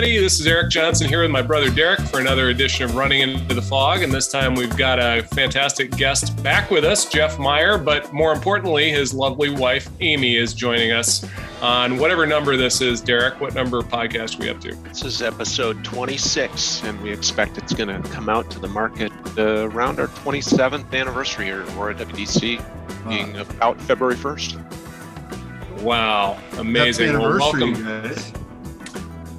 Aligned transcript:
everybody. 0.00 0.22
This 0.22 0.40
is 0.40 0.46
Eric 0.46 0.70
Johnson 0.70 1.08
here 1.08 1.20
with 1.20 1.30
my 1.30 1.42
brother 1.42 1.68
Derek 1.68 2.00
for 2.00 2.20
another 2.20 2.48
edition 2.48 2.86
of 2.86 2.94
Running 2.94 3.20
into 3.20 3.54
the 3.54 3.60
Fog. 3.60 4.00
And 4.00 4.10
this 4.10 4.28
time 4.28 4.54
we've 4.54 4.74
got 4.74 4.98
a 4.98 5.24
fantastic 5.34 5.90
guest 5.90 6.42
back 6.42 6.70
with 6.70 6.86
us, 6.86 7.04
Jeff 7.04 7.38
Meyer. 7.38 7.76
But 7.76 8.10
more 8.10 8.32
importantly, 8.32 8.88
his 8.90 9.12
lovely 9.12 9.50
wife, 9.50 9.90
Amy, 10.00 10.36
is 10.36 10.54
joining 10.54 10.90
us 10.90 11.26
on 11.60 11.98
whatever 11.98 12.26
number 12.26 12.56
this 12.56 12.80
is. 12.80 13.02
Derek, 13.02 13.42
what 13.42 13.54
number 13.54 13.82
podcast 13.82 14.38
are 14.38 14.44
we 14.44 14.48
up 14.48 14.58
to? 14.62 14.74
This 14.88 15.04
is 15.04 15.20
episode 15.20 15.84
26, 15.84 16.82
and 16.84 16.98
we 17.02 17.12
expect 17.12 17.58
it's 17.58 17.74
going 17.74 18.02
to 18.02 18.08
come 18.08 18.30
out 18.30 18.50
to 18.52 18.58
the 18.58 18.68
market 18.68 19.12
uh, 19.36 19.68
around 19.68 20.00
our 20.00 20.08
27th 20.08 20.94
anniversary 20.94 21.44
here 21.44 21.60
at 21.60 21.68
WDC, 21.68 23.06
being 23.06 23.36
about 23.36 23.78
February 23.82 24.16
1st. 24.16 25.82
Wow, 25.82 26.38
amazing. 26.56 27.18
Well, 27.18 27.38
welcome. 27.38 27.74
Guys. 27.74 28.32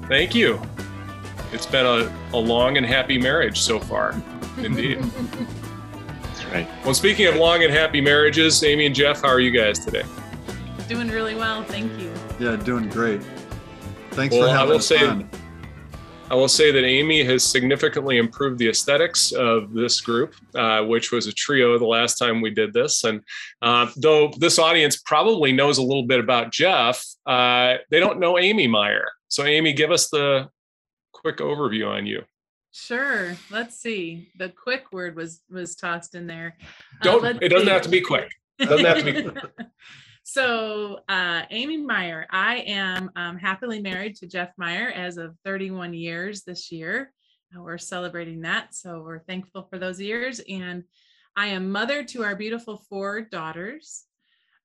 Thank 0.08 0.34
you. 0.34 0.60
It's 1.52 1.66
been 1.66 1.86
a, 1.86 2.12
a 2.32 2.38
long 2.38 2.76
and 2.76 2.86
happy 2.86 3.18
marriage 3.18 3.60
so 3.60 3.78
far. 3.78 4.20
Indeed. 4.58 4.98
That's 6.22 6.44
right. 6.46 6.68
Well, 6.84 6.94
speaking 6.94 7.26
of 7.26 7.36
long 7.36 7.62
and 7.62 7.72
happy 7.72 8.00
marriages, 8.00 8.62
Amy 8.64 8.86
and 8.86 8.94
Jeff, 8.94 9.22
how 9.22 9.28
are 9.28 9.40
you 9.40 9.50
guys 9.50 9.78
today? 9.78 10.02
Doing 10.88 11.08
really 11.08 11.34
well. 11.34 11.62
Thank 11.64 11.98
you. 12.00 12.12
Yeah, 12.40 12.56
doing 12.56 12.88
great. 12.88 13.22
Thanks 14.12 14.34
well, 14.34 14.48
for 14.48 14.54
having 14.54 14.60
I 14.60 14.70
will 14.70 14.76
us 14.76 14.86
say, 14.86 15.06
on. 15.06 15.28
I 16.30 16.34
will 16.34 16.48
say 16.48 16.70
that 16.70 16.84
Amy 16.84 17.22
has 17.24 17.44
significantly 17.44 18.16
improved 18.16 18.58
the 18.58 18.68
aesthetics 18.68 19.32
of 19.32 19.74
this 19.74 20.00
group, 20.00 20.34
uh, 20.54 20.82
which 20.82 21.12
was 21.12 21.26
a 21.26 21.32
trio 21.32 21.78
the 21.78 21.86
last 21.86 22.16
time 22.16 22.40
we 22.40 22.50
did 22.50 22.72
this. 22.72 23.04
And 23.04 23.20
uh, 23.60 23.90
though 23.96 24.32
this 24.38 24.58
audience 24.58 24.96
probably 24.96 25.52
knows 25.52 25.76
a 25.76 25.82
little 25.82 26.06
bit 26.06 26.20
about 26.20 26.50
Jeff, 26.50 27.04
uh, 27.26 27.74
they 27.90 28.00
don't 28.00 28.18
know 28.18 28.38
Amy 28.38 28.66
Meyer. 28.66 29.08
So, 29.32 29.46
Amy, 29.46 29.72
give 29.72 29.90
us 29.90 30.10
the 30.10 30.50
quick 31.12 31.38
overview 31.38 31.88
on 31.88 32.04
you. 32.04 32.22
Sure. 32.70 33.34
Let's 33.50 33.80
see. 33.80 34.28
The 34.36 34.50
quick 34.50 34.92
word 34.92 35.16
was 35.16 35.40
was 35.50 35.74
tossed 35.74 36.14
in 36.14 36.26
there. 36.26 36.58
Uh, 37.00 37.04
don't. 37.04 37.42
it 37.42 37.48
doesn't 37.48 37.66
see. 37.66 37.72
have 37.72 37.80
to 37.80 37.88
be 37.88 38.02
quick. 38.02 38.30
It 38.58 38.66
doesn't 38.66 38.84
have 38.84 38.98
to 38.98 39.32
be. 39.32 39.64
So, 40.24 41.00
uh, 41.08 41.42
Amy 41.50 41.78
Meyer, 41.78 42.28
I 42.30 42.58
am 42.58 43.10
um, 43.16 43.36
happily 43.36 43.82
married 43.82 44.14
to 44.16 44.28
Jeff 44.28 44.50
Meyer 44.56 44.88
as 44.88 45.16
of 45.16 45.36
31 45.44 45.94
years 45.94 46.44
this 46.44 46.70
year. 46.70 47.12
Uh, 47.54 47.60
we're 47.60 47.76
celebrating 47.76 48.42
that. 48.42 48.72
So, 48.72 49.02
we're 49.02 49.18
thankful 49.18 49.66
for 49.68 49.80
those 49.80 50.00
years. 50.00 50.40
And 50.48 50.84
I 51.34 51.48
am 51.48 51.72
mother 51.72 52.04
to 52.04 52.22
our 52.22 52.36
beautiful 52.36 52.84
four 52.88 53.22
daughters. 53.22 54.04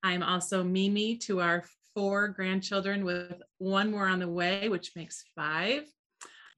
I'm 0.04 0.22
also 0.22 0.64
Mimi 0.64 1.18
to 1.20 1.42
our 1.42 1.64
four 1.98 2.28
grandchildren, 2.28 3.04
with 3.04 3.42
one 3.58 3.90
more 3.90 4.08
on 4.08 4.20
the 4.20 4.28
way, 4.28 4.70
which 4.70 4.96
makes 4.96 5.24
five. 5.36 5.82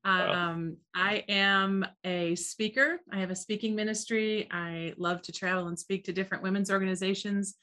Um, 0.03 0.75
I 0.93 1.23
am 1.29 1.85
a 2.03 2.35
speaker. 2.35 2.99
I 3.09 3.19
have 3.19 3.29
a 3.29 3.35
speaking 3.37 3.73
ministry. 3.73 4.49
I 4.51 4.93
love 4.97 5.21
to 5.21 5.31
travel 5.31 5.67
and 5.67 5.79
speak 5.79 6.03
to 6.03 6.11
different 6.11 6.43
women's 6.43 6.69
organizations. 6.69 7.55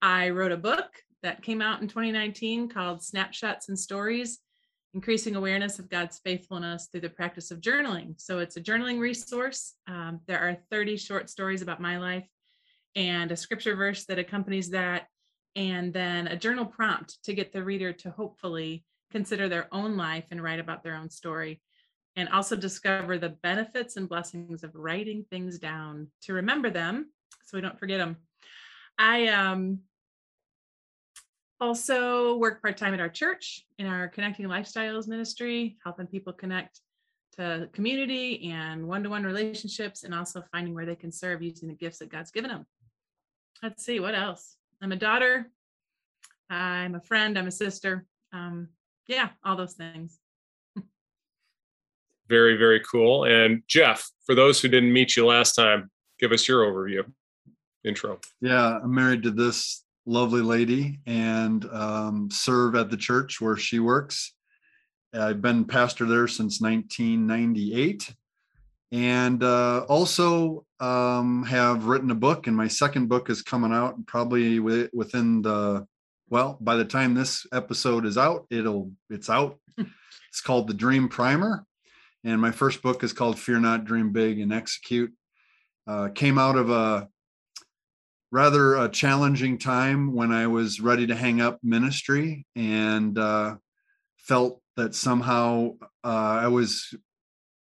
I 0.00 0.30
wrote 0.30 0.52
a 0.52 0.56
book 0.56 0.86
that 1.24 1.42
came 1.42 1.60
out 1.60 1.82
in 1.82 1.88
2019 1.88 2.68
called 2.68 3.02
Snapshots 3.02 3.68
and 3.70 3.76
Stories 3.76 4.38
Increasing 4.94 5.34
Awareness 5.34 5.80
of 5.80 5.90
God's 5.90 6.20
Faithfulness 6.20 6.90
Through 6.92 7.00
the 7.00 7.10
Practice 7.10 7.50
of 7.50 7.60
Journaling. 7.60 8.20
So 8.20 8.38
it's 8.38 8.56
a 8.56 8.60
journaling 8.60 9.00
resource. 9.00 9.74
Um, 9.88 10.20
there 10.28 10.38
are 10.38 10.58
30 10.70 10.96
short 10.96 11.28
stories 11.28 11.60
about 11.60 11.80
my 11.80 11.98
life 11.98 12.28
and 12.94 13.32
a 13.32 13.36
scripture 13.36 13.74
verse 13.74 14.04
that 14.04 14.20
accompanies 14.20 14.70
that, 14.70 15.08
and 15.56 15.92
then 15.92 16.28
a 16.28 16.36
journal 16.36 16.66
prompt 16.66 17.24
to 17.24 17.32
get 17.32 17.52
the 17.52 17.64
reader 17.64 17.92
to 17.92 18.10
hopefully 18.10 18.84
consider 19.10 19.48
their 19.48 19.66
own 19.72 19.96
life 19.96 20.26
and 20.30 20.42
write 20.42 20.60
about 20.60 20.84
their 20.84 20.94
own 20.94 21.08
story. 21.10 21.62
And 22.14 22.28
also 22.28 22.56
discover 22.56 23.18
the 23.18 23.30
benefits 23.30 23.96
and 23.96 24.08
blessings 24.08 24.62
of 24.62 24.74
writing 24.74 25.24
things 25.30 25.58
down 25.58 26.08
to 26.22 26.34
remember 26.34 26.70
them 26.70 27.10
so 27.44 27.56
we 27.56 27.62
don't 27.62 27.78
forget 27.78 27.98
them. 27.98 28.16
I 28.98 29.28
um, 29.28 29.80
also 31.60 32.36
work 32.36 32.62
part 32.62 32.76
time 32.76 32.94
at 32.94 33.00
our 33.00 33.08
church 33.08 33.64
in 33.78 33.86
our 33.86 34.08
Connecting 34.08 34.46
Lifestyles 34.46 35.08
ministry, 35.08 35.76
helping 35.84 36.06
people 36.06 36.32
connect 36.32 36.80
to 37.36 37.68
community 37.72 38.50
and 38.50 38.86
one 38.86 39.02
to 39.02 39.10
one 39.10 39.24
relationships, 39.24 40.02
and 40.02 40.14
also 40.14 40.42
finding 40.52 40.74
where 40.74 40.86
they 40.86 40.96
can 40.96 41.12
serve 41.12 41.42
using 41.42 41.68
the 41.68 41.74
gifts 41.74 41.98
that 41.98 42.10
God's 42.10 42.30
given 42.30 42.50
them. 42.50 42.66
Let's 43.62 43.84
see, 43.84 44.00
what 44.00 44.14
else? 44.14 44.56
I'm 44.82 44.92
a 44.92 44.96
daughter, 44.96 45.50
I'm 46.50 46.94
a 46.94 47.00
friend, 47.00 47.38
I'm 47.38 47.46
a 47.46 47.52
sister. 47.52 48.04
Um, 48.32 48.68
yeah, 49.06 49.30
all 49.44 49.56
those 49.56 49.74
things. 49.74 50.18
very, 52.28 52.56
very 52.56 52.80
cool. 52.80 53.24
And 53.24 53.62
Jeff, 53.68 54.10
for 54.24 54.34
those 54.34 54.60
who 54.60 54.68
didn't 54.68 54.92
meet 54.92 55.16
you 55.16 55.26
last 55.26 55.54
time, 55.54 55.90
give 56.18 56.32
us 56.32 56.46
your 56.46 56.64
overview 56.64 57.04
intro. 57.84 58.20
Yeah, 58.40 58.78
I'm 58.82 58.94
married 58.94 59.22
to 59.22 59.30
this 59.30 59.84
lovely 60.06 60.42
lady 60.42 61.00
and 61.06 61.64
um, 61.66 62.28
serve 62.30 62.74
at 62.74 62.90
the 62.90 62.96
church 62.96 63.40
where 63.40 63.56
she 63.56 63.78
works. 63.78 64.34
I've 65.12 65.40
been 65.40 65.64
pastor 65.64 66.04
there 66.04 66.28
since 66.28 66.60
1998 66.60 68.14
and 68.96 69.42
uh, 69.42 69.84
also 69.90 70.64
um, 70.80 71.44
have 71.44 71.84
written 71.84 72.10
a 72.10 72.14
book 72.14 72.46
and 72.46 72.56
my 72.56 72.66
second 72.66 73.08
book 73.08 73.28
is 73.28 73.42
coming 73.42 73.70
out 73.70 73.94
probably 74.06 74.58
within 74.58 75.42
the 75.42 75.86
well 76.30 76.56
by 76.62 76.76
the 76.76 76.84
time 76.84 77.12
this 77.12 77.46
episode 77.52 78.06
is 78.06 78.16
out 78.16 78.46
it'll 78.50 78.90
it's 79.10 79.28
out. 79.28 79.58
It's 80.30 80.40
called 80.40 80.66
the 80.66 80.74
dream 80.74 81.08
primer 81.08 81.66
and 82.24 82.40
my 82.40 82.50
first 82.50 82.82
book 82.82 83.04
is 83.04 83.12
called 83.12 83.38
fear 83.38 83.60
not 83.60 83.84
dream 83.84 84.12
big 84.12 84.40
and 84.40 84.52
execute. 84.52 85.12
Uh, 85.86 86.08
came 86.14 86.38
out 86.38 86.56
of 86.56 86.70
a 86.70 87.08
rather 88.32 88.76
a 88.76 88.88
challenging 88.88 89.58
time 89.58 90.14
when 90.14 90.32
I 90.32 90.46
was 90.46 90.80
ready 90.80 91.06
to 91.06 91.14
hang 91.14 91.40
up 91.40 91.58
ministry 91.62 92.46
and 92.56 93.18
uh, 93.18 93.56
felt 94.16 94.60
that 94.76 94.94
somehow 94.94 95.74
uh, 96.04 96.38
I 96.42 96.48
was 96.48 96.94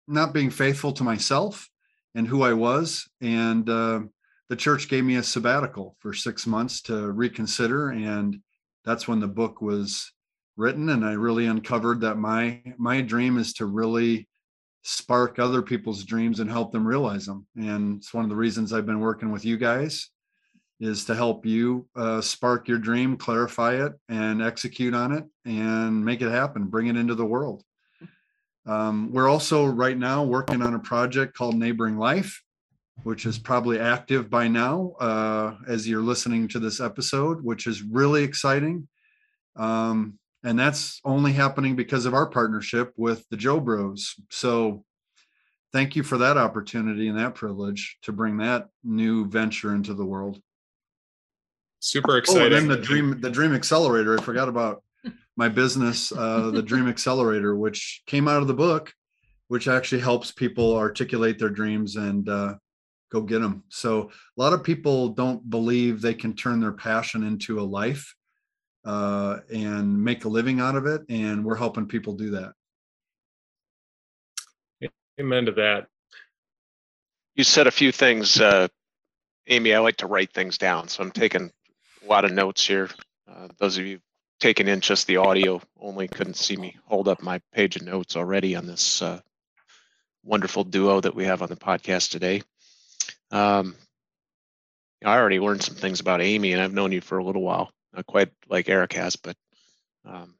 not 0.06 0.32
being 0.32 0.50
faithful 0.50 0.92
to 0.92 1.04
myself 1.04 1.68
and 2.14 2.26
who 2.26 2.42
I 2.42 2.52
was. 2.52 3.08
And 3.20 3.68
uh, 3.68 4.00
the 4.48 4.56
church 4.56 4.88
gave 4.88 5.04
me 5.04 5.16
a 5.16 5.22
sabbatical 5.22 5.96
for 6.00 6.12
six 6.12 6.46
months 6.46 6.82
to 6.82 7.10
reconsider. 7.10 7.90
And 7.90 8.40
that's 8.84 9.08
when 9.08 9.20
the 9.20 9.28
book 9.28 9.60
was 9.62 10.12
written. 10.56 10.90
And 10.90 11.04
I 11.04 11.12
really 11.12 11.46
uncovered 11.46 12.00
that 12.02 12.16
my 12.16 12.62
my 12.78 13.00
dream 13.00 13.38
is 13.38 13.54
to 13.54 13.66
really 13.66 14.28
spark 14.82 15.38
other 15.38 15.62
people's 15.62 16.04
dreams 16.04 16.40
and 16.40 16.50
help 16.50 16.70
them 16.70 16.86
realize 16.86 17.24
them. 17.24 17.46
And 17.56 17.96
it's 17.96 18.12
one 18.12 18.24
of 18.24 18.30
the 18.30 18.36
reasons 18.36 18.72
I've 18.72 18.86
been 18.86 19.00
working 19.00 19.32
with 19.32 19.44
you 19.44 19.56
guys 19.56 20.10
is 20.78 21.06
to 21.06 21.14
help 21.14 21.46
you 21.46 21.88
uh, 21.96 22.20
spark 22.20 22.68
your 22.68 22.78
dream, 22.78 23.16
clarify 23.16 23.84
it, 23.84 23.92
and 24.08 24.42
execute 24.42 24.94
on 24.94 25.12
it 25.12 25.24
and 25.46 26.04
make 26.04 26.20
it 26.20 26.30
happen, 26.30 26.66
bring 26.66 26.88
it 26.88 26.96
into 26.96 27.14
the 27.14 27.24
world. 27.24 27.62
Um, 28.66 29.12
we're 29.12 29.28
also 29.28 29.66
right 29.66 29.96
now 29.96 30.24
working 30.24 30.62
on 30.62 30.74
a 30.74 30.78
project 30.78 31.36
called 31.36 31.56
Neighboring 31.56 31.98
Life, 31.98 32.42
which 33.02 33.26
is 33.26 33.38
probably 33.38 33.78
active 33.78 34.30
by 34.30 34.48
now 34.48 34.94
uh, 35.00 35.56
as 35.68 35.88
you're 35.88 36.00
listening 36.02 36.48
to 36.48 36.58
this 36.58 36.80
episode, 36.80 37.42
which 37.42 37.66
is 37.66 37.82
really 37.82 38.22
exciting. 38.22 38.88
Um, 39.56 40.18
and 40.42 40.58
that's 40.58 41.00
only 41.04 41.32
happening 41.32 41.76
because 41.76 42.06
of 42.06 42.14
our 42.14 42.26
partnership 42.26 42.92
with 42.96 43.26
the 43.30 43.36
Joe 43.36 43.60
Bros. 43.60 44.14
So 44.30 44.84
thank 45.72 45.96
you 45.96 46.02
for 46.02 46.18
that 46.18 46.36
opportunity 46.36 47.08
and 47.08 47.18
that 47.18 47.34
privilege 47.34 47.98
to 48.02 48.12
bring 48.12 48.38
that 48.38 48.68
new 48.82 49.26
venture 49.26 49.74
into 49.74 49.94
the 49.94 50.04
world 50.04 50.40
super 51.84 52.16
exciting. 52.16 52.42
Oh, 52.42 52.46
and 52.46 52.54
then 52.54 52.68
the 52.68 52.82
dream, 52.82 53.20
the 53.20 53.30
Dream 53.30 53.54
Accelerator. 53.54 54.18
I 54.18 54.22
forgot 54.22 54.48
about 54.48 54.82
my 55.36 55.48
business, 55.48 56.12
uh, 56.12 56.50
the 56.50 56.62
Dream 56.70 56.88
Accelerator, 56.88 57.56
which 57.56 58.02
came 58.06 58.28
out 58.28 58.42
of 58.42 58.48
the 58.48 58.54
book, 58.54 58.92
which 59.48 59.68
actually 59.68 60.00
helps 60.00 60.32
people 60.32 60.76
articulate 60.76 61.38
their 61.38 61.50
dreams 61.50 61.96
and 61.96 62.28
uh, 62.28 62.54
go 63.12 63.20
get 63.20 63.40
them. 63.40 63.62
So 63.68 64.10
a 64.10 64.40
lot 64.40 64.52
of 64.52 64.62
people 64.62 65.10
don't 65.10 65.48
believe 65.48 66.00
they 66.00 66.14
can 66.14 66.34
turn 66.34 66.60
their 66.60 66.72
passion 66.72 67.22
into 67.22 67.60
a 67.60 67.62
life 67.62 68.14
uh, 68.84 69.38
and 69.52 70.02
make 70.02 70.24
a 70.24 70.28
living 70.28 70.60
out 70.60 70.76
of 70.76 70.86
it, 70.86 71.02
and 71.08 71.44
we're 71.44 71.56
helping 71.56 71.86
people 71.86 72.14
do 72.14 72.30
that. 72.30 72.52
Amen 75.20 75.46
to 75.46 75.52
that. 75.52 75.86
You 77.36 77.44
said 77.44 77.66
a 77.66 77.70
few 77.70 77.92
things, 77.92 78.40
uh, 78.40 78.68
Amy. 79.46 79.74
I 79.74 79.78
like 79.78 79.96
to 79.98 80.06
write 80.06 80.32
things 80.32 80.58
down, 80.58 80.88
so 80.88 81.02
I'm 81.02 81.10
taking 81.12 81.50
a 82.04 82.06
lot 82.08 82.24
of 82.24 82.32
notes 82.32 82.66
here. 82.66 82.90
Uh, 83.28 83.48
those 83.58 83.78
of 83.78 83.86
you 83.86 84.00
taking 84.40 84.68
in 84.68 84.80
just 84.80 85.06
the 85.06 85.18
audio 85.18 85.60
only 85.80 86.08
couldn't 86.08 86.36
see 86.36 86.56
me 86.56 86.76
hold 86.84 87.08
up 87.08 87.22
my 87.22 87.40
page 87.52 87.76
of 87.76 87.82
notes 87.82 88.16
already 88.16 88.56
on 88.56 88.66
this 88.66 89.02
uh, 89.02 89.20
wonderful 90.22 90.64
duo 90.64 91.00
that 91.00 91.14
we 91.14 91.24
have 91.24 91.42
on 91.42 91.48
the 91.48 91.56
podcast 91.56 92.10
today. 92.10 92.42
Um, 93.30 93.76
I 95.04 95.16
already 95.18 95.40
learned 95.40 95.62
some 95.62 95.74
things 95.74 96.00
about 96.00 96.22
Amy, 96.22 96.52
and 96.52 96.62
I've 96.62 96.72
known 96.72 96.92
you 96.92 97.00
for 97.00 97.18
a 97.18 97.24
little 97.24 97.42
while, 97.42 97.70
not 97.92 98.06
quite 98.06 98.30
like 98.48 98.68
Eric 98.68 98.94
has, 98.94 99.16
but 99.16 99.36
um, 100.06 100.34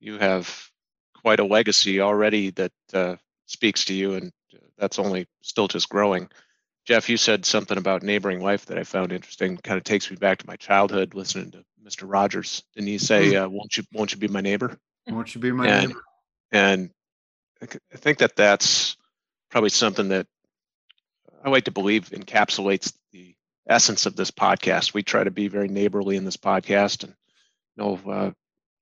you 0.00 0.18
have 0.18 0.70
quite 1.14 1.40
a 1.40 1.44
legacy 1.44 2.00
already 2.00 2.50
that 2.50 2.72
uh, 2.92 3.16
speaks 3.46 3.86
to 3.86 3.94
you, 3.94 4.14
and 4.14 4.32
that's 4.76 4.98
only 4.98 5.26
still 5.42 5.68
just 5.68 5.88
growing. 5.88 6.28
Jeff, 6.84 7.08
you 7.08 7.16
said 7.16 7.44
something 7.44 7.76
about 7.76 8.02
neighboring 8.02 8.40
life 8.40 8.66
that 8.66 8.78
I 8.78 8.84
found 8.84 9.12
interesting. 9.12 9.58
Kind 9.58 9.76
of 9.76 9.84
takes 9.84 10.10
me 10.10 10.16
back 10.16 10.38
to 10.38 10.46
my 10.46 10.56
childhood, 10.56 11.14
listening 11.14 11.50
to 11.50 11.64
Mr. 11.84 12.02
Rogers. 12.04 12.62
Didn't 12.74 12.88
he 12.88 12.98
say, 12.98 13.36
uh, 13.36 13.48
"Won't 13.48 13.76
you, 13.76 13.84
won't 13.92 14.12
you 14.12 14.18
be 14.18 14.28
my 14.28 14.40
neighbor?" 14.40 14.78
Won't 15.06 15.34
you 15.34 15.40
be 15.40 15.52
my 15.52 15.66
and, 15.66 15.88
neighbor? 15.88 16.02
And 16.52 16.90
I 17.62 17.96
think 17.96 18.18
that 18.18 18.36
that's 18.36 18.96
probably 19.50 19.70
something 19.70 20.08
that 20.08 20.26
I 21.42 21.50
like 21.50 21.64
to 21.64 21.70
believe 21.70 22.10
encapsulates 22.10 22.92
the 23.12 23.34
essence 23.68 24.06
of 24.06 24.16
this 24.16 24.30
podcast. 24.30 24.94
We 24.94 25.02
try 25.02 25.24
to 25.24 25.30
be 25.30 25.48
very 25.48 25.68
neighborly 25.68 26.16
in 26.16 26.24
this 26.24 26.36
podcast, 26.36 27.04
and 27.04 27.14
no, 27.76 27.98
uh, 28.10 28.30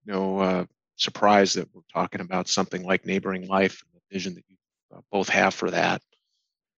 no 0.04 0.38
uh, 0.38 0.64
surprise 0.96 1.54
that 1.54 1.68
we're 1.74 1.82
talking 1.92 2.20
about 2.20 2.48
something 2.48 2.82
like 2.84 3.06
neighboring 3.06 3.46
life 3.46 3.82
and 3.82 4.00
the 4.00 4.14
vision 4.14 4.34
that 4.34 4.44
you 4.48 4.56
uh, 4.96 5.00
both 5.10 5.28
have 5.28 5.54
for 5.54 5.70
that. 5.70 6.02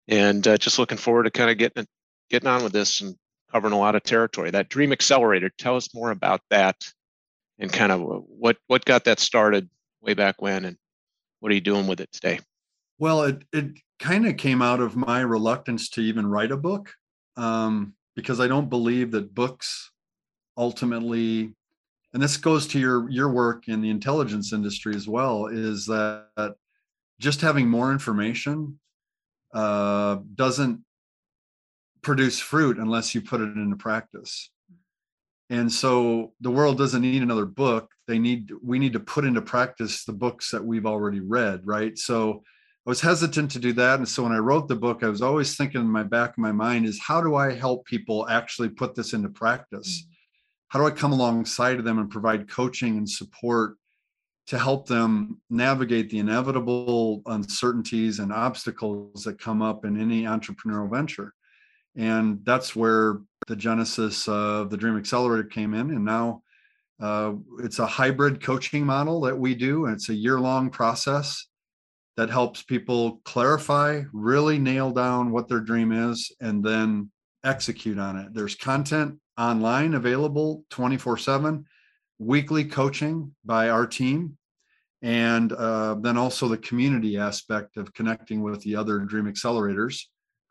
And 0.09 0.47
uh, 0.47 0.57
just 0.57 0.79
looking 0.79 0.99
forward 0.99 1.25
to 1.25 1.31
kind 1.31 1.51
of 1.51 1.59
getting 1.59 1.87
getting 2.31 2.49
on 2.49 2.63
with 2.63 2.73
this 2.73 3.01
and 3.01 3.17
covering 3.50 3.72
a 3.72 3.78
lot 3.78 3.94
of 3.94 4.02
territory. 4.02 4.50
That 4.50 4.69
Dream 4.69 4.93
Accelerator, 4.93 5.50
tell 5.50 5.76
us 5.76 5.94
more 5.94 6.10
about 6.10 6.40
that 6.50 6.76
and 7.58 7.72
kind 7.72 7.93
of 7.93 8.00
what 8.00 8.56
what 8.66 8.84
got 8.84 9.04
that 9.04 9.20
started 9.20 9.69
way 10.00 10.14
back 10.14 10.40
when, 10.40 10.64
and 10.64 10.76
what 11.40 11.52
are 11.52 11.54
you 11.54 11.60
doing 11.60 11.87
with 11.87 12.00
it 12.00 12.12
today? 12.12 12.40
Well, 12.98 13.22
it 13.22 13.44
it 13.52 13.78
kind 13.98 14.26
of 14.26 14.37
came 14.37 14.62
out 14.62 14.81
of 14.81 14.96
my 14.96 15.20
reluctance 15.20 15.88
to 15.90 16.00
even 16.02 16.26
write 16.26 16.52
a 16.52 16.56
book 16.56 16.93
um, 17.37 17.94
because 18.14 18.40
I 18.40 18.48
don't 18.48 18.69
believe 18.70 19.10
that 19.12 19.34
books 19.34 19.90
ultimately, 20.56 21.54
and 22.12 22.22
this 22.22 22.37
goes 22.37 22.66
to 22.69 22.78
your 22.78 23.08
your 23.10 23.31
work 23.31 23.69
in 23.69 23.81
the 23.81 23.90
intelligence 23.90 24.52
industry 24.52 24.94
as 24.94 25.08
well, 25.08 25.46
is 25.46 25.87
that 25.87 26.56
just 27.20 27.40
having 27.40 27.69
more 27.69 27.93
information 27.93 28.78
uh, 29.54 30.16
doesn't 30.34 30.81
produce 32.06 32.38
fruit 32.38 32.79
unless 32.79 33.17
you 33.17 33.20
put 33.20 33.41
it 33.41 33.56
into 33.56 33.75
practice. 33.75 34.53
And 35.50 35.70
so 35.70 36.35
the 36.41 36.53
world 36.53 36.79
doesn't 36.79 37.03
need 37.03 37.20
another 37.20 37.47
book. 37.47 37.91
They 38.06 38.20
need 38.20 38.53
we 38.62 38.79
need 38.79 38.93
to 38.93 39.00
put 39.00 39.25
into 39.25 39.43
practice 39.43 40.05
the 40.05 40.12
books 40.12 40.53
that 40.53 40.64
we've 40.64 40.87
already 40.87 41.19
read, 41.19 41.62
right? 41.64 41.99
So 41.99 42.44
I 42.87 42.91
was 42.91 43.00
hesitant 43.00 43.50
to 43.50 43.58
do 43.58 43.73
that. 43.73 43.99
And 43.99 44.08
so 44.08 44.23
when 44.23 44.31
I 44.31 44.38
wrote 44.38 44.69
the 44.69 44.76
book, 44.76 45.03
I 45.03 45.08
was 45.08 45.20
always 45.20 45.56
thinking 45.56 45.81
in 45.81 45.88
my 45.88 46.05
back 46.05 46.31
of 46.31 46.38
my 46.38 46.53
mind 46.53 46.87
is 46.87 47.00
how 47.00 47.20
do 47.20 47.35
I 47.35 47.53
help 47.53 47.85
people 47.87 48.29
actually 48.29 48.69
put 48.69 48.94
this 48.94 49.12
into 49.12 49.29
practice? 49.29 50.03
Mm-hmm. 50.03 50.12
How 50.69 50.79
do 50.79 50.87
I 50.87 50.93
come 50.93 51.12
alongside 51.12 51.81
of 51.81 51.85
them 51.85 51.99
and 51.99 52.08
provide 52.08 52.49
coaching 52.49 52.99
and 52.99 53.11
support 53.11 53.79
to 54.47 54.58
help 54.58 54.87
them 54.87 55.41
navigate 55.50 56.08
the 56.11 56.20
inevitable 56.20 57.23
uncertainties 57.26 58.20
and 58.20 58.32
obstacles 58.32 59.25
that 59.25 59.41
come 59.41 59.61
up 59.61 59.85
in 59.85 60.00
any 60.00 60.23
entrepreneurial 60.23 60.88
venture? 60.88 61.32
And 61.96 62.40
that's 62.44 62.76
where 62.76 63.20
the 63.46 63.56
genesis 63.56 64.28
of 64.28 64.70
the 64.70 64.76
Dream 64.76 64.96
Accelerator 64.96 65.44
came 65.44 65.75
in. 65.75 65.90
And 65.90 66.04
now 66.04 66.43
uh, 67.00 67.34
it's 67.60 67.78
a 67.78 67.87
hybrid 67.87 68.43
coaching 68.43 68.84
model 68.84 69.20
that 69.22 69.38
we 69.38 69.54
do. 69.54 69.87
And 69.87 69.94
it's 69.94 70.08
a 70.08 70.14
year 70.14 70.38
long 70.38 70.70
process 70.70 71.46
that 72.16 72.31
helps 72.31 72.62
people 72.62 73.20
clarify, 73.25 74.02
really 74.12 74.58
nail 74.58 74.90
down 74.90 75.31
what 75.31 75.48
their 75.48 75.60
dream 75.60 75.93
is, 75.93 76.32
and 76.40 76.64
then 76.64 77.10
execute 77.44 77.98
on 77.98 78.16
it. 78.16 78.32
There's 78.32 78.54
content 78.54 79.19
online 79.38 79.94
available 79.94 80.64
24 80.70 81.19
7, 81.19 81.64
weekly 82.19 82.64
coaching 82.64 83.34
by 83.44 83.69
our 83.69 83.87
team, 83.87 84.38
and 85.02 85.52
uh, 85.52 85.96
then 86.00 86.16
also 86.16 86.48
the 86.48 86.56
community 86.58 87.19
aspect 87.19 87.76
of 87.76 87.93
connecting 87.93 88.43
with 88.43 88.62
the 88.62 88.76
other 88.76 88.98
Dream 89.00 89.31
Accelerators 89.31 90.04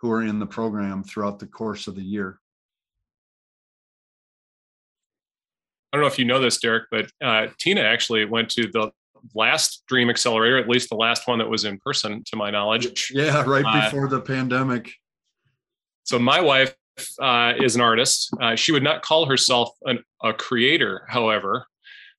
who 0.06 0.12
are 0.12 0.22
in 0.22 0.38
the 0.38 0.46
program 0.46 1.04
throughout 1.04 1.40
the 1.40 1.48
course 1.48 1.88
of 1.88 1.96
the 1.96 2.04
year. 2.04 2.40
I 5.92 5.98
don't 5.98 6.02
know 6.04 6.08
if 6.08 6.20
you 6.20 6.26
know 6.26 6.40
this, 6.40 6.60
Derek, 6.60 6.84
but 6.92 7.10
uh, 7.24 7.48
Tina 7.58 7.82
actually 7.82 8.24
went 8.26 8.50
to 8.52 8.68
the 8.68 8.92
last 9.34 9.82
Dream 9.88 10.12
Accelerator, 10.12 10.60
at 10.60 10.70
least 10.70 10.90
the 10.90 10.96
last 10.96 11.28
one 11.28 11.40
that 11.40 11.50
was 11.50 11.66
in 11.66 11.80
person, 11.80 12.24
to 12.26 12.36
my 12.36 12.52
knowledge. 12.52 13.12
Yeah, 13.12 13.44
right 13.48 13.66
uh, 13.66 13.86
before 13.86 14.06
uh, 14.06 14.10
the 14.10 14.22
pandemic. 14.22 14.92
So 16.04 16.20
my 16.20 16.40
wife 16.40 16.76
uh, 17.20 17.54
is 17.58 17.74
an 17.74 17.82
artist. 17.82 18.30
Uh, 18.40 18.56
she 18.56 18.72
would 18.72 18.84
not 18.84 19.02
call 19.02 19.26
herself 19.26 19.72
an, 19.86 20.04
a 20.24 20.34
creator, 20.34 21.08
however. 21.10 21.66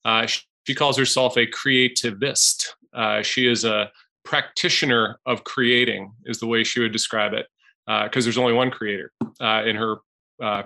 Uh, 0.04 0.26
she, 0.26 0.40
she, 0.66 0.74
calls 0.74 0.98
herself 0.98 1.36
a 1.36 1.46
creativist. 1.46 2.66
Uh, 2.92 3.22
she 3.22 3.46
is 3.46 3.64
a 3.64 3.92
practitioner 4.24 5.20
of 5.24 5.44
creating, 5.44 6.10
is 6.24 6.40
the 6.40 6.48
way 6.48 6.64
she 6.64 6.80
would 6.80 6.92
describe 6.92 7.32
it, 7.32 7.46
because 7.86 8.24
there's 8.24 8.38
only 8.38 8.52
one 8.52 8.70
creator 8.70 9.12
in 9.40 9.76
her 9.76 9.96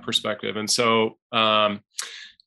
perspective. 0.02 0.56
And 0.56 0.70
so 0.70 1.16
um, 1.32 1.80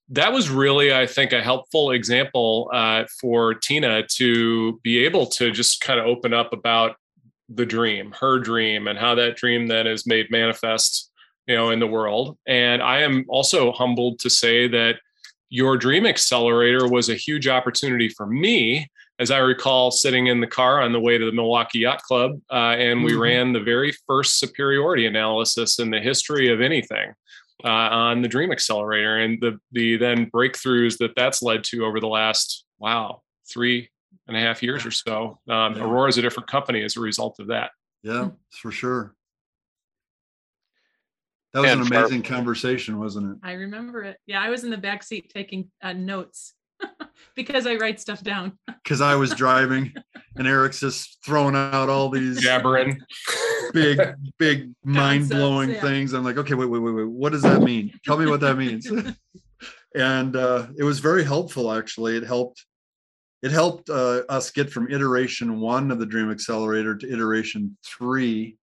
that 0.09 0.33
was 0.33 0.49
really, 0.49 0.93
I 0.93 1.07
think, 1.07 1.31
a 1.31 1.41
helpful 1.41 1.91
example 1.91 2.69
uh, 2.73 3.05
for 3.19 3.53
Tina 3.53 4.05
to 4.15 4.79
be 4.83 5.05
able 5.05 5.25
to 5.27 5.51
just 5.51 5.81
kind 5.81 5.99
of 5.99 6.05
open 6.05 6.33
up 6.33 6.53
about 6.53 6.95
the 7.49 7.65
dream, 7.65 8.13
her 8.19 8.39
dream, 8.39 8.87
and 8.87 8.97
how 8.97 9.15
that 9.15 9.35
dream 9.35 9.67
then 9.67 9.87
is 9.87 10.05
made 10.05 10.29
manifest, 10.31 11.11
you 11.47 11.55
know, 11.55 11.69
in 11.69 11.79
the 11.79 11.87
world. 11.87 12.37
And 12.47 12.81
I 12.81 12.99
am 12.99 13.25
also 13.27 13.71
humbled 13.71 14.19
to 14.19 14.29
say 14.29 14.67
that 14.67 14.95
your 15.49 15.77
dream 15.77 16.05
accelerator 16.05 16.87
was 16.87 17.09
a 17.09 17.15
huge 17.15 17.47
opportunity 17.47 18.09
for 18.09 18.25
me 18.25 18.87
as 19.19 19.31
I 19.31 19.37
recall, 19.37 19.91
sitting 19.91 20.27
in 20.27 20.41
the 20.41 20.47
car 20.47 20.81
on 20.81 20.91
the 20.91 20.99
way 20.99 21.17
to 21.17 21.25
the 21.25 21.31
Milwaukee 21.31 21.79
Yacht 21.79 22.01
Club, 22.01 22.39
uh, 22.51 22.75
and 22.77 23.03
we 23.03 23.11
mm-hmm. 23.11 23.21
ran 23.21 23.53
the 23.53 23.59
very 23.59 23.93
first 24.07 24.39
superiority 24.39 25.05
analysis 25.05 25.79
in 25.79 25.91
the 25.91 25.99
history 25.99 26.51
of 26.51 26.61
anything 26.61 27.13
uh, 27.63 27.67
on 27.67 28.21
the 28.21 28.27
Dream 28.27 28.51
Accelerator 28.51 29.19
and 29.19 29.39
the 29.39 29.59
the 29.71 29.97
then 29.97 30.29
breakthroughs 30.31 30.97
that 30.97 31.15
that's 31.15 31.41
led 31.41 31.63
to 31.65 31.85
over 31.85 31.99
the 31.99 32.07
last 32.07 32.65
wow 32.79 33.21
three 33.49 33.89
and 34.27 34.35
a 34.35 34.39
half 34.39 34.63
years 34.63 34.85
or 34.85 34.91
so. 34.91 35.39
Um, 35.49 35.75
yeah. 35.75 35.83
Aurora 35.83 36.09
is 36.09 36.17
a 36.17 36.21
different 36.21 36.47
company 36.47 36.83
as 36.83 36.97
a 36.97 37.01
result 37.01 37.39
of 37.39 37.47
that. 37.47 37.71
Yeah, 38.01 38.29
for 38.51 38.71
sure. 38.71 39.15
That 41.53 41.61
was 41.61 41.71
and 41.71 41.81
an 41.81 41.87
amazing 41.87 42.23
conversation, 42.23 42.99
wasn't 42.99 43.31
it? 43.31 43.37
I 43.43 43.53
remember 43.53 44.01
it. 44.01 44.17
Yeah, 44.25 44.41
I 44.41 44.49
was 44.49 44.63
in 44.63 44.71
the 44.71 44.77
back 44.77 45.03
seat 45.03 45.31
taking 45.33 45.69
uh, 45.83 45.93
notes 45.93 46.53
because 47.35 47.67
I 47.67 47.75
write 47.75 47.99
stuff 47.99 48.23
down. 48.23 48.57
Because 48.83 48.99
I 48.99 49.15
was 49.15 49.29
driving, 49.29 49.93
and 50.35 50.45
Eric's 50.45 50.81
just 50.81 51.23
throwing 51.23 51.55
out 51.55 51.87
all 51.87 52.09
these 52.09 52.41
jabbering, 52.41 52.99
big, 53.71 53.97
big, 54.37 54.73
mind 54.83 55.29
blowing 55.29 55.69
yeah. 55.69 55.79
things. 55.79 56.11
I'm 56.11 56.25
like, 56.25 56.35
okay, 56.35 56.53
wait, 56.53 56.65
wait, 56.65 56.79
wait, 56.79 56.91
wait. 56.91 57.07
What 57.07 57.31
does 57.31 57.43
that 57.43 57.61
mean? 57.61 57.97
Tell 58.03 58.17
me 58.17 58.25
what 58.25 58.41
that 58.41 58.57
means. 58.57 58.91
and 59.95 60.35
uh, 60.35 60.67
it 60.77 60.83
was 60.83 60.99
very 60.99 61.23
helpful, 61.23 61.71
actually. 61.71 62.17
It 62.17 62.23
helped. 62.23 62.65
It 63.41 63.51
helped 63.51 63.89
uh, 63.89 64.23
us 64.27 64.51
get 64.51 64.69
from 64.69 64.91
iteration 64.91 65.61
one 65.61 65.91
of 65.91 65.99
the 65.99 66.05
Dream 66.05 66.29
Accelerator 66.29 66.97
to 66.97 67.09
iteration 67.09 67.77
three, 67.85 68.57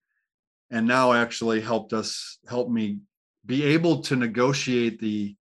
and 0.70 0.86
now 0.86 1.14
actually 1.14 1.62
helped 1.62 1.94
us 1.94 2.40
help 2.46 2.68
me 2.68 2.98
be 3.46 3.64
able 3.64 4.02
to 4.02 4.16
negotiate 4.16 5.00
the 5.00 5.34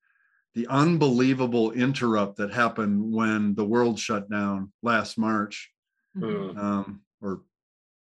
the 0.58 0.66
unbelievable 0.66 1.70
interrupt 1.70 2.38
that 2.38 2.52
happened 2.52 3.12
when 3.12 3.54
the 3.54 3.64
world 3.64 3.96
shut 3.96 4.28
down 4.28 4.72
last 4.82 5.16
March. 5.16 5.70
Mm-hmm. 6.16 6.58
Um, 6.58 7.00
or 7.22 7.42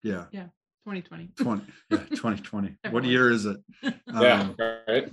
yeah. 0.02 0.26
Yeah. 0.30 0.48
2020. 0.84 1.30
20, 1.36 1.62
yeah, 1.88 1.96
2020. 2.10 2.76
what 2.90 3.02
year 3.04 3.30
is 3.30 3.46
it? 3.46 3.56
yeah, 3.82 4.40
um, 4.40 4.56
right. 4.58 5.10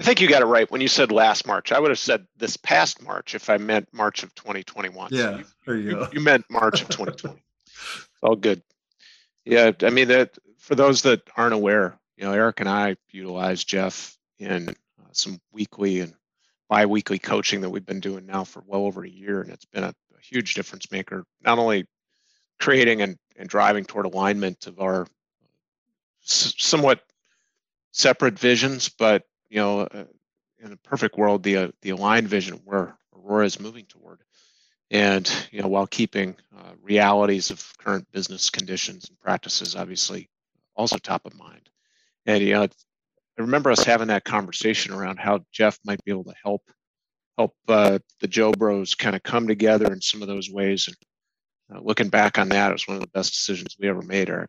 I 0.00 0.02
think 0.02 0.22
you 0.22 0.28
got 0.30 0.40
it 0.40 0.46
right 0.46 0.70
when 0.70 0.80
you 0.80 0.88
said 0.88 1.12
last 1.12 1.46
March. 1.46 1.72
I 1.72 1.78
would 1.78 1.90
have 1.90 1.98
said 1.98 2.26
this 2.38 2.56
past 2.56 3.02
March 3.02 3.34
if 3.34 3.50
I 3.50 3.58
meant 3.58 3.90
March 3.92 4.22
of 4.22 4.34
2021. 4.34 5.10
Yeah, 5.12 5.20
so 5.20 5.36
you, 5.36 5.44
there 5.66 5.76
you, 5.76 5.82
you 5.82 5.90
go. 5.90 6.08
You 6.10 6.20
meant 6.20 6.46
March 6.48 6.80
of 6.80 6.88
2020. 6.88 7.38
All 8.22 8.36
good. 8.36 8.62
Yeah, 9.44 9.72
I 9.82 9.90
mean 9.90 10.08
that 10.08 10.38
for 10.56 10.74
those 10.74 11.02
that 11.02 11.20
aren't 11.36 11.52
aware, 11.52 11.98
you 12.16 12.24
know, 12.24 12.32
Eric 12.32 12.60
and 12.60 12.68
I 12.70 12.96
utilize 13.10 13.62
Jeff 13.62 14.16
in 14.38 14.70
uh, 14.70 14.72
some 15.12 15.38
weekly 15.52 16.00
and 16.00 16.14
bi-weekly 16.72 17.18
coaching 17.18 17.60
that 17.60 17.68
we've 17.68 17.84
been 17.84 18.00
doing 18.00 18.24
now 18.24 18.44
for 18.44 18.62
well 18.66 18.86
over 18.86 19.04
a 19.04 19.10
year 19.10 19.42
and 19.42 19.50
it's 19.50 19.66
been 19.66 19.84
a, 19.84 19.88
a 20.16 20.20
huge 20.22 20.54
difference 20.54 20.90
maker 20.90 21.22
not 21.44 21.58
only 21.58 21.84
creating 22.58 23.02
and, 23.02 23.18
and 23.36 23.46
driving 23.46 23.84
toward 23.84 24.06
alignment 24.06 24.66
of 24.66 24.80
our 24.80 25.06
s- 26.24 26.54
somewhat 26.56 27.02
separate 27.92 28.38
visions 28.38 28.88
but 28.88 29.24
you 29.50 29.58
know 29.58 29.80
uh, 29.80 30.04
in 30.62 30.72
a 30.72 30.76
perfect 30.78 31.18
world 31.18 31.42
the 31.42 31.56
uh, 31.56 31.68
the 31.82 31.90
aligned 31.90 32.28
vision 32.28 32.60
where 32.64 32.96
aurora 33.14 33.44
is 33.44 33.60
moving 33.60 33.84
toward. 33.86 34.20
And 34.90 35.30
you 35.50 35.60
know 35.60 35.68
while 35.68 35.86
keeping 35.86 36.36
uh, 36.56 36.72
realities 36.82 37.50
of 37.50 37.66
current 37.78 38.06
business 38.12 38.50
conditions 38.50 39.08
and 39.08 39.20
practices 39.20 39.76
obviously 39.76 40.28
also 40.74 40.98
top 40.98 41.26
of 41.26 41.36
mind. 41.36 41.68
And 42.26 42.42
you 42.42 42.54
know 42.54 42.68
I 43.38 43.42
remember 43.42 43.70
us 43.70 43.84
having 43.84 44.08
that 44.08 44.24
conversation 44.24 44.92
around 44.92 45.18
how 45.18 45.40
Jeff 45.52 45.78
might 45.84 46.04
be 46.04 46.10
able 46.12 46.24
to 46.24 46.34
help 46.42 46.62
help 47.38 47.54
uh, 47.66 47.98
the 48.20 48.28
Joe 48.28 48.52
Bros 48.52 48.94
kind 48.94 49.16
of 49.16 49.22
come 49.22 49.48
together 49.48 49.90
in 49.92 50.00
some 50.02 50.20
of 50.20 50.28
those 50.28 50.50
ways. 50.50 50.88
And 50.88 50.96
uh, 51.74 51.80
looking 51.82 52.10
back 52.10 52.38
on 52.38 52.50
that, 52.50 52.70
it 52.70 52.74
was 52.74 52.86
one 52.86 52.96
of 52.96 53.00
the 53.00 53.08
best 53.08 53.32
decisions 53.32 53.76
we 53.78 53.88
ever 53.88 54.02
made. 54.02 54.28
Or 54.28 54.48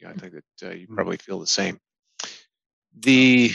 yeah, 0.00 0.10
I 0.10 0.14
think 0.14 0.32
that 0.32 0.68
uh, 0.68 0.74
you 0.74 0.86
Hmm. 0.86 0.94
probably 0.94 1.16
feel 1.18 1.38
the 1.38 1.46
same. 1.46 1.78
The 2.98 3.52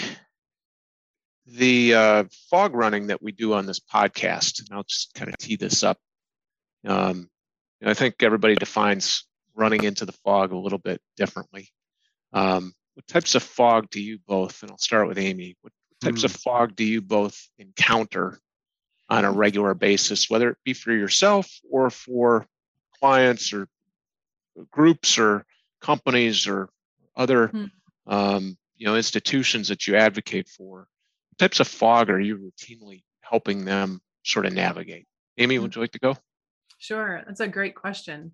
the 1.48 1.94
uh, 1.96 2.24
fog 2.50 2.76
running 2.76 3.08
that 3.08 3.24
we 3.24 3.32
do 3.32 3.54
on 3.54 3.66
this 3.66 3.80
podcast, 3.80 4.60
and 4.60 4.70
I'll 4.72 4.84
just 4.84 5.14
kind 5.16 5.30
of 5.30 5.38
tee 5.38 5.56
this 5.56 5.84
up. 5.84 5.98
Um, 6.86 7.30
you 7.80 7.86
know, 7.86 7.92
I 7.92 7.96
think 7.96 8.22
everybody 8.22 8.56
defines 8.56 9.26
running 9.56 9.84
into 9.84 10.06
the 10.06 10.12
fog 10.12 10.52
a 10.52 10.58
little 10.58 10.78
bit 10.78 11.02
differently. 11.18 11.70
Um, 12.34 12.74
what 13.00 13.08
types 13.08 13.34
of 13.34 13.42
fog 13.42 13.90
do 13.90 14.02
you 14.02 14.20
both, 14.28 14.62
and 14.62 14.70
I'll 14.70 14.78
start 14.78 15.08
with 15.08 15.18
Amy, 15.18 15.56
what, 15.62 15.72
what 15.88 16.06
types 16.06 16.26
of 16.26 16.34
fog 16.34 16.76
do 16.76 16.84
you 16.84 17.02
both 17.02 17.48
encounter 17.58 18.42
on 19.10 19.24
a 19.24 19.32
regular 19.32 19.74
basis, 19.74 20.30
whether 20.30 20.50
it 20.50 20.58
be 20.66 20.74
for 20.74 20.92
yourself 20.92 21.50
or 21.72 21.90
for 21.90 22.46
clients 23.00 23.54
or 23.54 23.70
groups 24.70 25.18
or 25.18 25.46
companies 25.80 26.46
or 26.46 26.68
other 27.16 27.48
Hmm. 27.48 27.66
um, 28.06 28.58
you 28.76 28.86
know 28.86 28.98
institutions 28.98 29.70
that 29.70 29.88
you 29.88 29.96
advocate 29.96 30.50
for? 30.50 30.80
What 31.30 31.38
types 31.38 31.62
of 31.62 31.70
fog 31.70 32.10
are 32.10 32.20
you 32.20 32.38
routinely 32.38 33.04
helping 33.22 33.64
them 33.64 34.02
sort 34.26 34.46
of 34.46 34.52
navigate? 34.52 35.08
Amy, 35.38 35.56
Hmm. 35.56 35.62
would 35.62 35.76
you 35.76 35.80
like 35.80 35.94
to 35.94 36.00
go? 36.00 36.18
Sure, 36.80 37.24
that's 37.26 37.40
a 37.40 37.48
great 37.48 37.76
question. 37.76 38.34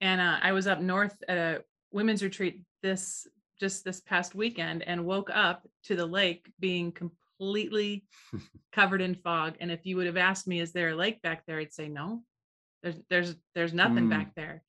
And 0.00 0.20
uh, 0.20 0.38
I 0.40 0.52
was 0.52 0.68
up 0.68 0.80
north 0.80 1.20
at 1.26 1.36
a 1.36 1.64
women's 1.90 2.22
retreat 2.22 2.60
this 2.80 3.26
just 3.60 3.84
this 3.84 4.00
past 4.00 4.34
weekend 4.34 4.82
and 4.82 5.04
woke 5.04 5.30
up 5.32 5.66
to 5.84 5.96
the 5.96 6.06
lake 6.06 6.50
being 6.58 6.92
completely 6.92 8.04
covered 8.72 9.00
in 9.00 9.14
fog. 9.14 9.54
And 9.60 9.70
if 9.70 9.84
you 9.84 9.96
would 9.96 10.06
have 10.06 10.16
asked 10.16 10.46
me, 10.46 10.60
is 10.60 10.72
there 10.72 10.90
a 10.90 10.96
lake 10.96 11.22
back 11.22 11.44
there? 11.46 11.58
I'd 11.58 11.72
say 11.72 11.88
no. 11.88 12.22
There's 12.82 12.96
there's 13.08 13.34
there's 13.54 13.72
nothing 13.72 14.06
Mm. 14.06 14.10
back 14.10 14.34
there 14.34 14.62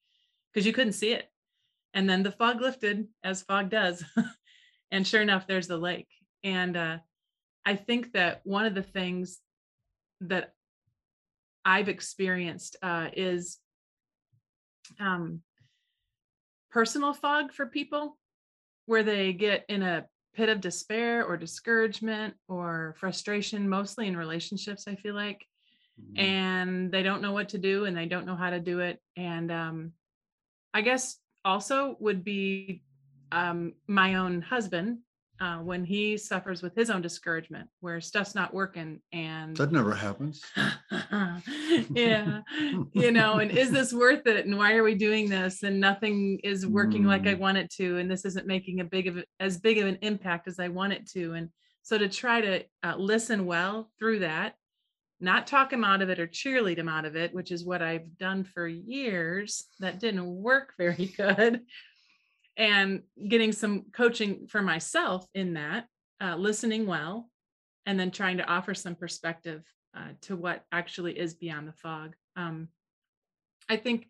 because 0.53 0.65
you 0.65 0.73
couldn't 0.73 0.93
see 0.93 1.11
it. 1.11 1.29
And 1.93 2.09
then 2.09 2.23
the 2.23 2.31
fog 2.31 2.61
lifted 2.61 3.07
as 3.23 3.41
fog 3.41 3.69
does. 3.69 4.03
and 4.91 5.05
sure 5.07 5.21
enough, 5.21 5.47
there's 5.47 5.67
the 5.67 5.77
lake. 5.77 6.09
And 6.43 6.77
uh, 6.77 6.97
I 7.65 7.75
think 7.75 8.13
that 8.13 8.41
one 8.43 8.65
of 8.65 8.75
the 8.75 8.83
things 8.83 9.39
that 10.21 10.53
I've 11.63 11.89
experienced 11.89 12.75
uh, 12.81 13.07
is 13.15 13.57
um, 14.99 15.41
personal 16.69 17.13
fog 17.13 17.53
for 17.53 17.65
people 17.65 18.17
where 18.85 19.03
they 19.03 19.33
get 19.33 19.65
in 19.69 19.81
a 19.81 20.05
pit 20.35 20.49
of 20.49 20.61
despair 20.61 21.25
or 21.25 21.37
discouragement 21.37 22.35
or 22.47 22.95
frustration, 22.99 23.69
mostly 23.69 24.07
in 24.07 24.17
relationships, 24.17 24.85
I 24.87 24.95
feel 24.95 25.15
like, 25.15 25.45
Mm-hmm. 26.01 26.25
and 26.25 26.91
they 26.91 27.03
don't 27.03 27.21
know 27.21 27.31
what 27.31 27.49
to 27.49 27.57
do 27.57 27.85
and 27.85 27.95
they 27.95 28.05
don't 28.05 28.25
know 28.25 28.35
how 28.35 28.49
to 28.49 28.59
do 28.59 28.79
it. 28.79 29.01
And 29.15 29.49
um, 29.49 29.93
I 30.73 30.81
guess 30.81 31.17
also 31.45 31.95
would 32.01 32.23
be 32.23 32.83
um, 33.31 33.73
my 33.87 34.15
own 34.15 34.41
husband 34.41 34.99
uh, 35.41 35.57
when 35.57 35.83
he 35.83 36.17
suffers 36.17 36.61
with 36.61 36.73
his 36.75 36.89
own 36.89 37.01
discouragement 37.01 37.67
where 37.81 37.99
stuff's 37.99 38.35
not 38.35 38.53
working 38.53 39.01
and 39.11 39.55
That 39.57 39.71
never 39.71 39.93
happens. 39.93 40.41
yeah 41.93 42.41
you 42.93 43.11
know 43.11 43.35
and 43.39 43.51
is 43.51 43.71
this 43.71 43.93
worth 43.93 44.25
it 44.27 44.45
and 44.45 44.57
why 44.57 44.75
are 44.75 44.83
we 44.83 44.95
doing 44.95 45.29
this 45.29 45.63
and 45.63 45.79
nothing 45.79 46.39
is 46.43 46.65
working 46.65 47.03
like 47.05 47.27
i 47.27 47.35
Mm. 47.35 47.39
want 47.39 47.57
it 47.57 47.69
to 47.71 47.97
and 47.97 48.09
this 48.09 48.23
isn't 48.25 48.47
making 48.47 48.79
a 48.79 48.85
big 48.85 49.07
of 49.07 49.23
as 49.39 49.57
big 49.57 49.77
of 49.77 49.87
an 49.87 49.97
impact 50.01 50.47
as 50.47 50.59
i 50.59 50.67
want 50.69 50.93
it 50.93 51.05
to 51.11 51.33
and 51.33 51.49
so 51.83 51.97
to 51.97 52.07
try 52.09 52.41
to 52.41 52.63
uh, 52.83 52.95
listen 52.97 53.45
well 53.45 53.91
through 53.99 54.19
that 54.19 54.55
not 55.19 55.47
talk 55.47 55.71
him 55.71 55.83
out 55.83 56.01
of 56.01 56.09
it 56.09 56.19
or 56.19 56.27
cheerlead 56.27 56.77
him 56.77 56.89
out 56.89 57.05
of 57.05 57.15
it 57.15 57.33
which 57.33 57.51
is 57.51 57.65
what 57.65 57.81
i've 57.81 58.17
done 58.17 58.43
for 58.43 58.67
years 58.67 59.65
that 59.79 59.99
didn't 59.99 60.25
work 60.27 60.73
very 60.77 61.05
good 61.17 61.61
and 62.57 63.03
getting 63.27 63.51
some 63.51 63.85
coaching 63.91 64.47
for 64.47 64.61
myself 64.61 65.27
in 65.33 65.53
that 65.55 65.87
uh, 66.21 66.35
listening 66.35 66.85
well 66.85 67.29
and 67.85 67.99
then 67.99 68.11
trying 68.11 68.37
to 68.37 68.49
offer 68.49 68.73
some 68.73 68.95
perspective 68.95 69.63
uh, 69.95 70.09
to 70.21 70.35
what 70.35 70.63
actually 70.71 71.17
is 71.17 71.33
beyond 71.33 71.67
the 71.67 71.73
fog. 71.73 72.15
Um, 72.35 72.69
I 73.69 73.77
think, 73.77 74.07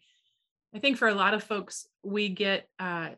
I 0.73 0.79
think 0.79 0.97
for 0.97 1.07
a 1.07 1.13
lot 1.13 1.33
of 1.33 1.43
folks, 1.43 1.87
we 2.03 2.29
get 2.29 2.67
uh, 2.79 3.09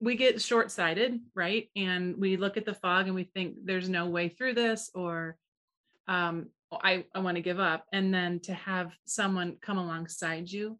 we 0.00 0.16
get 0.16 0.42
short 0.42 0.70
sighted, 0.70 1.18
right? 1.34 1.70
And 1.76 2.16
we 2.18 2.36
look 2.36 2.56
at 2.56 2.66
the 2.66 2.74
fog 2.74 3.06
and 3.06 3.14
we 3.14 3.24
think 3.24 3.54
there's 3.64 3.88
no 3.88 4.06
way 4.06 4.28
through 4.28 4.54
this, 4.54 4.90
or 4.94 5.36
um, 6.08 6.48
I 6.70 7.06
I 7.14 7.20
want 7.20 7.36
to 7.36 7.42
give 7.42 7.58
up. 7.58 7.86
And 7.92 8.12
then 8.12 8.40
to 8.40 8.54
have 8.54 8.92
someone 9.06 9.56
come 9.62 9.78
alongside 9.78 10.50
you 10.50 10.78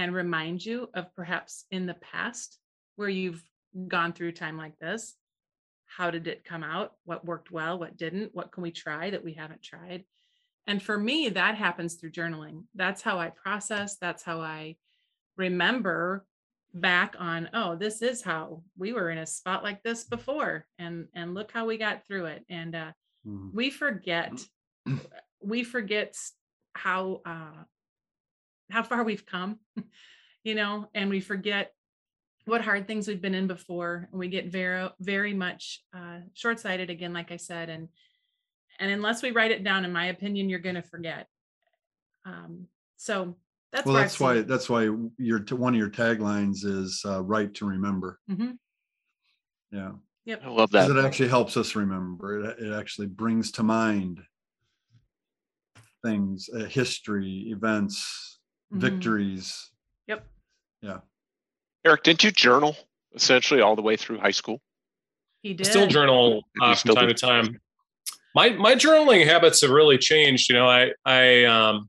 and 0.00 0.14
remind 0.14 0.64
you 0.64 0.88
of 0.94 1.14
perhaps 1.14 1.66
in 1.70 1.84
the 1.84 1.94
past 1.94 2.58
where 2.96 3.10
you've 3.10 3.42
gone 3.86 4.14
through 4.14 4.32
time 4.32 4.56
like 4.56 4.78
this 4.78 5.14
how 5.96 6.08
did 6.12 6.28
it 6.28 6.44
come 6.44 6.62
out? 6.62 6.92
What 7.04 7.24
worked 7.24 7.50
well? 7.50 7.76
What 7.76 7.96
didn't? 7.96 8.30
What 8.32 8.52
can 8.52 8.62
we 8.62 8.70
try 8.70 9.10
that 9.10 9.24
we 9.24 9.32
haven't 9.32 9.60
tried? 9.60 10.04
And 10.68 10.80
for 10.80 10.96
me 10.96 11.28
that 11.30 11.56
happens 11.56 11.94
through 11.94 12.12
journaling. 12.12 12.62
That's 12.76 13.02
how 13.02 13.18
i 13.18 13.30
process. 13.30 13.96
That's 13.96 14.22
how 14.22 14.40
i 14.40 14.76
remember 15.36 16.26
back 16.72 17.16
on 17.18 17.48
oh 17.52 17.74
this 17.74 18.02
is 18.02 18.22
how 18.22 18.62
we 18.78 18.92
were 18.92 19.10
in 19.10 19.18
a 19.18 19.26
spot 19.26 19.64
like 19.64 19.82
this 19.82 20.04
before 20.04 20.66
and 20.78 21.08
and 21.14 21.34
look 21.34 21.50
how 21.50 21.66
we 21.66 21.76
got 21.76 22.06
through 22.06 22.26
it. 22.26 22.44
And 22.48 22.74
uh 22.74 22.92
Mhm. 23.26 23.52
we 23.52 23.70
forget 23.70 24.32
we 25.42 25.64
forget 25.64 26.16
how 26.74 27.20
uh 27.26 27.64
how 28.70 28.82
far 28.82 29.02
we've 29.04 29.26
come 29.26 29.58
you 30.44 30.54
know 30.54 30.88
and 30.94 31.10
we 31.10 31.20
forget 31.20 31.72
what 32.46 32.62
hard 32.62 32.86
things 32.86 33.06
we've 33.06 33.20
been 33.20 33.34
in 33.34 33.46
before 33.46 34.08
and 34.10 34.18
we 34.18 34.28
get 34.28 34.46
very 34.46 34.88
very 35.00 35.34
much 35.34 35.82
uh 35.94 36.18
short-sighted 36.34 36.90
again 36.90 37.12
like 37.12 37.30
i 37.30 37.36
said 37.36 37.68
and 37.68 37.88
and 38.78 38.90
unless 38.90 39.22
we 39.22 39.30
write 39.30 39.50
it 39.50 39.62
down 39.64 39.84
in 39.84 39.92
my 39.92 40.06
opinion 40.06 40.48
you're 40.48 40.58
going 40.58 40.74
to 40.74 40.82
forget 40.82 41.26
um 42.24 42.66
so 42.96 43.36
that's 43.72 43.86
Well, 43.86 43.94
that's 43.94 44.18
why, 44.18 44.42
that's 44.42 44.68
why 44.68 44.90
your, 45.16 45.38
one 45.50 45.74
of 45.74 45.78
your 45.78 45.90
taglines 45.90 46.64
is 46.64 47.02
uh, 47.06 47.22
write 47.22 47.54
to 47.54 47.66
remember. 47.66 48.18
Mhm. 48.28 48.58
Yeah. 49.70 49.92
yep 50.24 50.42
I 50.44 50.48
love 50.48 50.70
Because 50.72 50.88
that. 50.88 50.96
it 50.96 51.04
actually 51.04 51.28
helps 51.28 51.56
us 51.56 51.76
remember. 51.76 52.40
It, 52.50 52.58
it 52.58 52.72
actually 52.72 53.06
brings 53.06 53.52
to 53.52 53.62
mind 53.62 54.20
things, 56.04 56.48
uh, 56.52 56.64
history, 56.64 57.46
events, 57.48 58.29
Mhm. 58.72 58.80
victories. 58.80 59.70
yep 60.06 60.26
Yeah. 60.82 60.98
Eric, 61.84 62.02
didn't 62.02 62.24
you 62.24 62.30
journal 62.30 62.76
essentially 63.14 63.60
all 63.60 63.74
the 63.76 63.82
way 63.82 63.96
through 63.96 64.18
high 64.18 64.30
school? 64.30 64.60
he 65.42 65.50
I 65.50 65.52
did 65.54 65.66
still 65.66 65.86
journal 65.86 66.42
uh, 66.62 66.74
still 66.74 66.94
from 66.94 67.00
time 67.02 67.08
do? 67.08 67.14
to 67.14 67.20
time. 67.20 67.60
My 68.34 68.50
my 68.50 68.74
journaling 68.74 69.24
habits 69.24 69.62
have 69.62 69.70
really 69.70 69.98
changed. 69.98 70.50
You 70.50 70.56
know, 70.56 70.68
I 70.68 70.92
I 71.04 71.44
um 71.44 71.88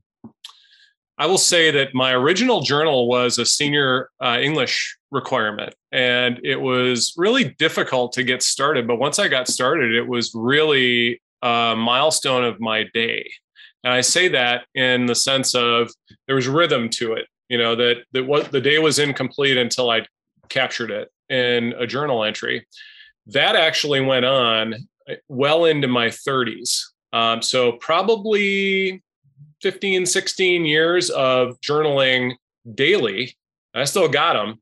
I 1.18 1.26
will 1.26 1.38
say 1.38 1.70
that 1.70 1.94
my 1.94 2.12
original 2.12 2.62
journal 2.62 3.06
was 3.06 3.38
a 3.38 3.44
senior 3.44 4.08
uh, 4.20 4.38
English 4.40 4.96
requirement, 5.10 5.74
and 5.92 6.40
it 6.42 6.60
was 6.60 7.12
really 7.16 7.44
difficult 7.58 8.12
to 8.14 8.24
get 8.24 8.42
started. 8.42 8.88
But 8.88 8.96
once 8.96 9.18
I 9.18 9.28
got 9.28 9.46
started, 9.46 9.92
it 9.94 10.08
was 10.08 10.32
really 10.34 11.20
a 11.42 11.74
milestone 11.76 12.42
of 12.44 12.58
my 12.60 12.86
day. 12.94 13.30
And 13.84 13.92
I 13.92 14.00
say 14.00 14.28
that 14.28 14.66
in 14.74 15.06
the 15.06 15.14
sense 15.14 15.54
of 15.54 15.90
there 16.26 16.36
was 16.36 16.48
rhythm 16.48 16.88
to 16.90 17.14
it. 17.14 17.26
You 17.48 17.58
know 17.58 17.74
that 17.76 18.04
that 18.12 18.24
what 18.24 18.50
the 18.50 18.60
day 18.60 18.78
was 18.78 18.98
incomplete 18.98 19.58
until 19.58 19.90
I 19.90 20.06
captured 20.48 20.90
it 20.90 21.10
in 21.28 21.74
a 21.78 21.86
journal 21.86 22.24
entry. 22.24 22.66
That 23.26 23.56
actually 23.56 24.00
went 24.00 24.24
on 24.24 24.74
uh, 25.08 25.14
well 25.28 25.64
into 25.64 25.88
my 25.88 26.08
30s. 26.08 26.80
Um, 27.12 27.42
so 27.42 27.72
probably 27.72 29.02
15, 29.60 30.06
16 30.06 30.64
years 30.64 31.10
of 31.10 31.60
journaling 31.60 32.34
daily. 32.74 33.36
I 33.74 33.84
still 33.84 34.08
got 34.08 34.34
them. 34.34 34.60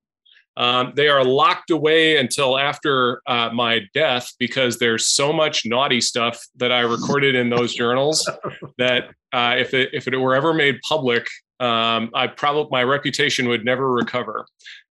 Um, 0.60 0.92
they 0.94 1.08
are 1.08 1.24
locked 1.24 1.70
away 1.70 2.18
until 2.18 2.58
after 2.58 3.22
uh, 3.26 3.48
my 3.50 3.80
death 3.94 4.34
because 4.38 4.78
there's 4.78 5.06
so 5.06 5.32
much 5.32 5.64
naughty 5.64 6.02
stuff 6.02 6.46
that 6.56 6.70
I 6.70 6.80
recorded 6.80 7.34
in 7.34 7.48
those 7.48 7.74
journals 7.74 8.28
that 8.78 9.08
uh, 9.32 9.54
if 9.58 9.72
it 9.72 9.88
if 9.94 10.06
it 10.06 10.14
were 10.18 10.34
ever 10.34 10.52
made 10.52 10.78
public, 10.86 11.26
um, 11.60 12.10
I 12.12 12.26
probably 12.26 12.68
my 12.70 12.84
reputation 12.84 13.48
would 13.48 13.64
never 13.64 13.90
recover. 13.90 14.44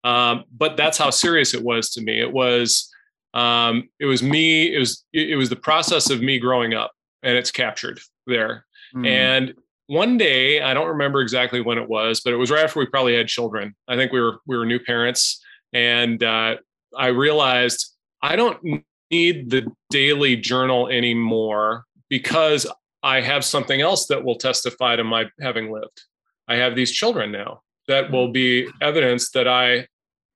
Um, 0.04 0.46
but 0.58 0.76
that's 0.76 0.98
how 0.98 1.12
serious 1.12 1.54
it 1.54 1.64
was 1.64 1.92
to 1.92 2.02
me. 2.02 2.20
It 2.20 2.34
was 2.34 2.90
um, 3.36 3.90
it 4.00 4.08
was 4.08 4.24
me. 4.24 4.74
It 4.74 4.80
was 4.80 5.06
it 5.14 5.38
was 5.38 5.50
the 5.50 5.56
process 5.56 6.10
of 6.10 6.20
me 6.20 6.40
growing 6.40 6.74
up, 6.74 6.94
and 7.22 7.38
it's 7.38 7.52
captured 7.52 8.00
there. 8.26 8.66
Mm. 8.96 9.06
And 9.08 9.54
one 9.86 10.18
day, 10.18 10.62
I 10.62 10.74
don't 10.74 10.88
remember 10.88 11.22
exactly 11.22 11.62
when 11.62 11.78
it 11.78 11.88
was, 11.88 12.22
but 12.22 12.34
it 12.34 12.38
was 12.38 12.50
right 12.50 12.64
after 12.64 12.80
we 12.80 12.88
probably 12.88 13.16
had 13.16 13.28
children. 13.28 13.76
I 13.88 13.96
think 13.98 14.12
we 14.12 14.20
were 14.20 14.40
we 14.48 14.58
were 14.58 14.66
new 14.66 14.80
parents, 14.80 15.44
and 15.74 16.24
uh, 16.24 16.58
I 16.98 17.08
realized 17.08 17.96
I 18.22 18.36
don't 18.36 18.84
need 19.12 19.50
the 19.50 19.72
daily 19.90 20.36
journal 20.36 20.88
anymore 20.88 21.86
because 22.10 22.68
I 23.04 23.22
have 23.22 23.46
something 23.46 23.82
else 23.82 24.08
that 24.08 24.24
will 24.24 24.36
testify 24.36 24.96
to 24.96 25.04
my 25.04 25.26
having 25.42 25.72
lived. 25.72 26.04
I 26.48 26.56
have 26.56 26.76
these 26.76 26.92
children 26.92 27.32
now 27.32 27.62
that 27.88 28.12
will 28.12 28.32
be 28.32 28.68
evidence 28.82 29.32
that 29.32 29.48
I 29.48 29.88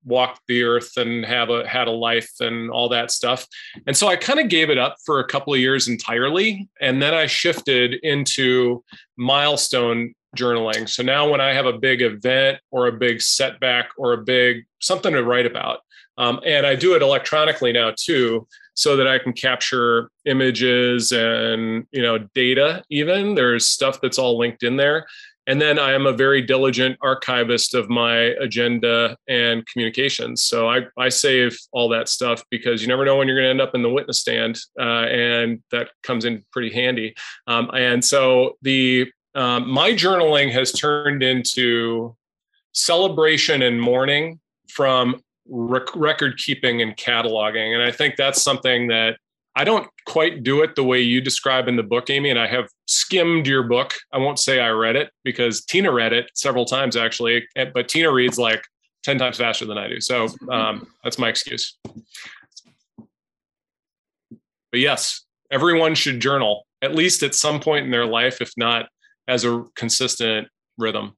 walked 0.06 0.42
the 0.48 0.64
earth 0.64 0.98
and 0.98 1.26
have 1.26 1.50
a 1.50 1.68
had 1.68 1.88
a 1.88 1.92
life 1.92 2.30
and 2.40 2.70
all 2.70 2.90
that 2.90 3.12
stuff. 3.12 3.48
And 3.88 3.96
so 3.96 4.08
I 4.08 4.16
kind 4.16 4.40
of 4.40 4.50
gave 4.50 4.70
it 4.70 4.78
up 4.78 4.96
for 5.06 5.20
a 5.20 5.28
couple 5.28 5.54
of 5.54 5.60
years 5.60 5.88
entirely. 5.88 6.70
And 6.82 7.02
then 7.02 7.14
I 7.14 7.26
shifted 7.26 7.96
into 8.04 8.84
milestone 9.18 10.14
journaling. 10.36 10.88
So 10.90 11.04
now 11.04 11.30
when 11.30 11.42
I 11.42 11.54
have 11.54 11.66
a 11.66 11.78
big 11.78 12.02
event 12.02 12.60
or 12.72 12.88
a 12.88 12.92
big 12.92 13.22
setback 13.22 13.90
or 13.98 14.14
a 14.14 14.18
big 14.18 14.66
something 14.80 15.14
to 15.14 15.24
write 15.24 15.46
about, 15.46 15.80
um, 16.18 16.40
and 16.46 16.66
I 16.66 16.76
do 16.76 16.96
it 16.96 17.02
electronically 17.02 17.72
now 17.72 17.94
too, 17.98 18.48
so 18.76 18.96
that 18.96 19.08
I 19.08 19.20
can 19.20 19.34
capture 19.34 20.10
images 20.26 21.12
and 21.12 21.86
you 21.92 22.02
know 22.02 22.20
data. 22.36 22.84
Even 22.90 23.36
there's 23.36 23.68
stuff 23.68 24.00
that's 24.02 24.18
all 24.18 24.38
linked 24.38 24.64
in 24.64 24.78
there. 24.78 25.06
And 25.46 25.62
then 25.62 25.78
I 25.78 25.92
am 25.92 26.06
a 26.06 26.14
very 26.14 26.42
diligent 26.42 26.98
archivist 27.02 27.76
of 27.76 27.90
my 27.90 28.16
agenda 28.40 29.18
and 29.28 29.66
communications. 29.68 30.44
So 30.44 30.70
I, 30.70 30.84
I 30.98 31.10
save 31.10 31.58
all 31.74 31.90
that 31.90 32.08
stuff 32.08 32.44
because 32.50 32.82
you 32.82 32.88
never 32.88 33.04
know 33.04 33.18
when 33.18 33.28
you're 33.28 33.38
going 33.38 33.48
to 33.48 33.50
end 33.50 33.62
up 33.62 33.76
in 33.76 33.82
the 33.82 33.90
witness 33.90 34.22
stand, 34.22 34.58
uh, 34.80 35.06
and 35.08 35.62
that 35.72 35.90
comes 36.02 36.24
in 36.24 36.46
pretty 36.52 36.74
handy. 36.74 37.14
Um, 37.48 37.70
and 37.74 38.04
so 38.04 38.58
the 38.62 39.12
um, 39.36 39.70
my 39.70 39.92
journaling 39.92 40.52
has 40.52 40.72
turned 40.72 41.24
into 41.24 42.16
celebration 42.74 43.62
and 43.62 43.82
mourning 43.82 44.40
from 44.70 45.22
rec- 45.48 45.96
record 45.96 46.38
keeping 46.38 46.82
and 46.82 46.96
cataloging, 46.98 47.74
and 47.74 47.84
I 47.84 47.92
think 47.92 48.16
that's 48.16 48.42
something 48.42 48.88
that 48.88 49.18
I 49.56 49.64
don't 49.64 49.88
quite 50.06 50.44
do 50.44 50.62
it 50.64 50.76
the 50.76 50.84
way 50.84 51.02
you 51.02 51.22
describe 51.22 51.68
in 51.68 51.76
the 51.76 51.84
book, 51.84 52.10
Amy. 52.10 52.32
And 52.32 52.40
I 52.40 52.48
have 52.48 52.70
skimmed 52.88 53.46
your 53.46 53.64
book. 53.64 53.94
I 54.12 54.18
won't 54.18 54.40
say 54.40 54.60
I 54.60 54.70
read 54.70 54.96
it 54.96 55.12
because 55.24 55.64
Tina 55.64 55.92
read 55.92 56.12
it 56.12 56.32
several 56.34 56.66
times 56.66 56.96
actually, 56.98 57.46
but 57.56 57.88
Tina 57.88 58.12
reads 58.12 58.40
like 58.40 58.64
10 59.04 59.20
times 59.20 59.38
faster 59.38 59.66
than 59.66 59.78
I 59.78 59.88
do. 59.88 60.02
So 60.02 60.28
um, 60.50 60.88
that's 61.04 61.20
my 61.20 61.30
excuse. 61.30 61.78
But 64.72 64.80
yes, 64.80 65.24
everyone 65.52 65.94
should 65.94 66.20
journal 66.20 66.66
at 66.82 66.96
least 66.96 67.22
at 67.22 67.36
some 67.36 67.60
point 67.60 67.86
in 67.86 67.92
their 67.92 68.08
life, 68.08 68.42
if 68.42 68.52
not 68.58 68.90
as 69.28 69.46
a 69.46 69.66
consistent 69.76 70.48
rhythm. 70.78 71.16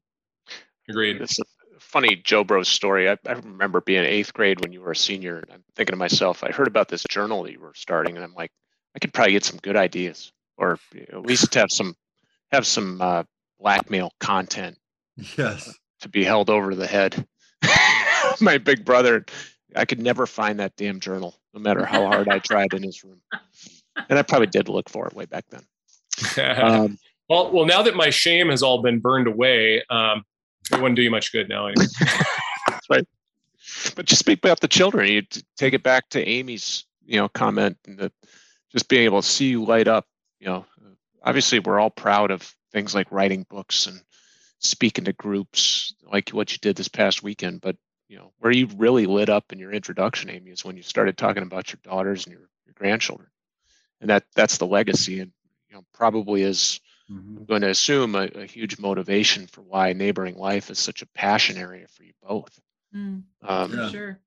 Agreed. 0.89 1.21
It's 1.21 1.39
a 1.39 1.43
funny 1.79 2.15
Joe 2.17 2.43
Bros 2.43 2.67
story. 2.67 3.09
I, 3.09 3.17
I 3.27 3.33
remember 3.33 3.81
being 3.81 4.03
eighth 4.03 4.33
grade 4.33 4.61
when 4.61 4.71
you 4.71 4.81
were 4.81 4.91
a 4.91 4.95
senior. 4.95 5.37
And 5.37 5.51
I'm 5.51 5.63
thinking 5.75 5.93
to 5.93 5.97
myself, 5.97 6.43
I 6.43 6.51
heard 6.51 6.67
about 6.67 6.89
this 6.89 7.03
journal 7.09 7.43
that 7.43 7.51
you 7.51 7.59
were 7.59 7.73
starting, 7.75 8.15
and 8.15 8.23
I'm 8.23 8.33
like, 8.33 8.51
I 8.95 8.99
could 8.99 9.13
probably 9.13 9.33
get 9.33 9.43
some 9.43 9.59
good 9.61 9.75
ideas, 9.75 10.31
or 10.57 10.79
at 10.95 11.25
least 11.25 11.53
have 11.55 11.71
some 11.71 11.95
have 12.51 12.67
some 12.67 13.01
uh, 13.01 13.23
blackmail 13.59 14.11
content. 14.19 14.77
Yes. 15.37 15.73
To 16.01 16.09
be 16.09 16.23
held 16.23 16.49
over 16.49 16.75
the 16.75 16.87
head. 16.87 17.25
My 18.41 18.57
big 18.57 18.85
brother, 18.85 19.25
I 19.75 19.85
could 19.85 19.99
never 19.99 20.25
find 20.25 20.59
that 20.59 20.75
damn 20.75 20.99
journal, 20.99 21.35
no 21.53 21.59
matter 21.59 21.85
how 21.85 22.05
hard 22.05 22.29
I 22.29 22.39
tried 22.39 22.73
in 22.73 22.83
his 22.83 23.03
room. 23.03 23.21
And 24.09 24.19
I 24.19 24.21
probably 24.21 24.47
did 24.47 24.69
look 24.69 24.89
for 24.89 25.07
it 25.07 25.13
way 25.13 25.25
back 25.25 25.45
then. 25.49 25.63
Um, 26.37 26.97
well, 27.29 27.51
well, 27.51 27.65
now 27.65 27.81
that 27.83 27.95
my 27.95 28.09
shame 28.09 28.49
has 28.49 28.61
all 28.63 28.81
been 28.81 28.99
burned 28.99 29.27
away, 29.27 29.83
um, 29.89 30.23
it 30.71 30.77
wouldn't 30.77 30.95
do 30.95 31.01
you 31.01 31.11
much 31.11 31.31
good 31.31 31.49
now. 31.49 31.67
Anyway. 31.67 31.85
Right. 32.89 33.07
But 33.95 34.05
just 34.05 34.19
speak 34.19 34.39
about 34.39 34.59
the 34.59 34.67
children. 34.67 35.11
You 35.11 35.23
take 35.57 35.73
it 35.73 35.83
back 35.83 36.09
to 36.09 36.23
Amy's, 36.23 36.85
you 37.05 37.17
know, 37.17 37.27
comment 37.27 37.77
and 37.85 37.97
the, 37.97 38.11
just 38.71 38.89
being 38.89 39.03
able 39.03 39.21
to 39.21 39.27
see 39.27 39.49
you 39.49 39.63
light 39.63 39.87
up. 39.87 40.05
You 40.39 40.47
know, 40.47 40.65
obviously 41.23 41.59
we're 41.59 41.79
all 41.79 41.89
proud 41.89 42.31
of 42.31 42.53
things 42.71 42.93
like 42.93 43.11
writing 43.11 43.45
books 43.49 43.87
and 43.87 43.99
speaking 44.59 45.05
to 45.05 45.13
groups 45.13 45.95
like 46.03 46.29
what 46.29 46.51
you 46.51 46.59
did 46.61 46.75
this 46.75 46.87
past 46.87 47.23
weekend. 47.23 47.61
But 47.61 47.75
you 48.07 48.17
know, 48.17 48.31
where 48.39 48.51
you 48.51 48.67
really 48.77 49.07
lit 49.07 49.29
up 49.29 49.51
in 49.51 49.59
your 49.59 49.71
introduction, 49.71 50.29
Amy, 50.29 50.51
is 50.51 50.63
when 50.63 50.77
you 50.77 50.83
started 50.83 51.17
talking 51.17 51.43
about 51.43 51.71
your 51.71 51.79
daughters 51.83 52.25
and 52.25 52.33
your, 52.33 52.47
your 52.65 52.75
grandchildren, 52.75 53.29
and 53.99 54.11
that 54.11 54.25
that's 54.35 54.57
the 54.57 54.67
legacy, 54.67 55.21
and 55.21 55.31
you 55.69 55.75
know, 55.75 55.83
probably 55.91 56.43
is 56.43 56.79
mm-hmm. 57.11 57.37
I'm 57.37 57.45
going 57.45 57.61
to 57.61 57.69
assume 57.69 58.15
a, 58.15 58.29
a, 58.35 58.45
huge 58.45 58.79
motivation 58.79 59.47
for 59.47 59.61
why 59.61 59.93
neighboring 59.93 60.35
life 60.37 60.69
is 60.69 60.79
such 60.79 61.01
a 61.01 61.07
passion 61.07 61.57
area 61.57 61.87
for 61.87 62.03
you 62.03 62.13
both. 62.21 62.59
Mm, 62.95 63.23
um, 63.43 63.73
yeah. 63.73 63.89
Sure. 63.89 64.19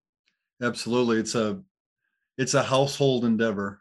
Absolutely. 0.62 1.19
It's 1.19 1.35
a, 1.35 1.61
it's 2.37 2.55
a 2.55 2.62
household 2.62 3.25
endeavor. 3.25 3.81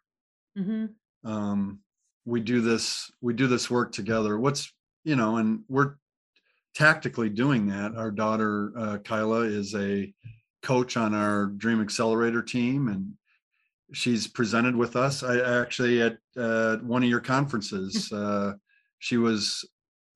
Mm-hmm. 0.58 1.30
Um, 1.30 1.80
we 2.26 2.40
do 2.40 2.62
this, 2.62 3.12
we 3.22 3.34
do 3.34 3.48
this 3.48 3.70
work 3.70 3.92
together. 3.92 4.38
What's, 4.38 4.72
you 5.04 5.16
know, 5.16 5.38
and 5.38 5.62
we're 5.68 5.96
tactically 6.76 7.30
doing 7.30 7.68
that. 7.68 7.96
Our 7.96 8.12
daughter, 8.12 8.72
uh, 8.78 8.98
Kyla 9.00 9.42
is 9.42 9.74
a 9.76 10.14
coach 10.62 10.98
on 10.98 11.14
our 11.14 11.46
dream 11.46 11.82
accelerator 11.82 12.42
team 12.42 12.88
and 12.88 13.14
she's 13.94 14.28
presented 14.28 14.76
with 14.76 14.96
us. 14.96 15.24
I 15.24 15.62
actually 15.62 16.02
at 16.02 16.18
uh, 16.36 16.78
one 16.78 17.04
of 17.04 17.10
your 17.10 17.20
conferences, 17.20 18.12
uh, 18.14 18.54
she 19.00 19.18
was 19.18 19.66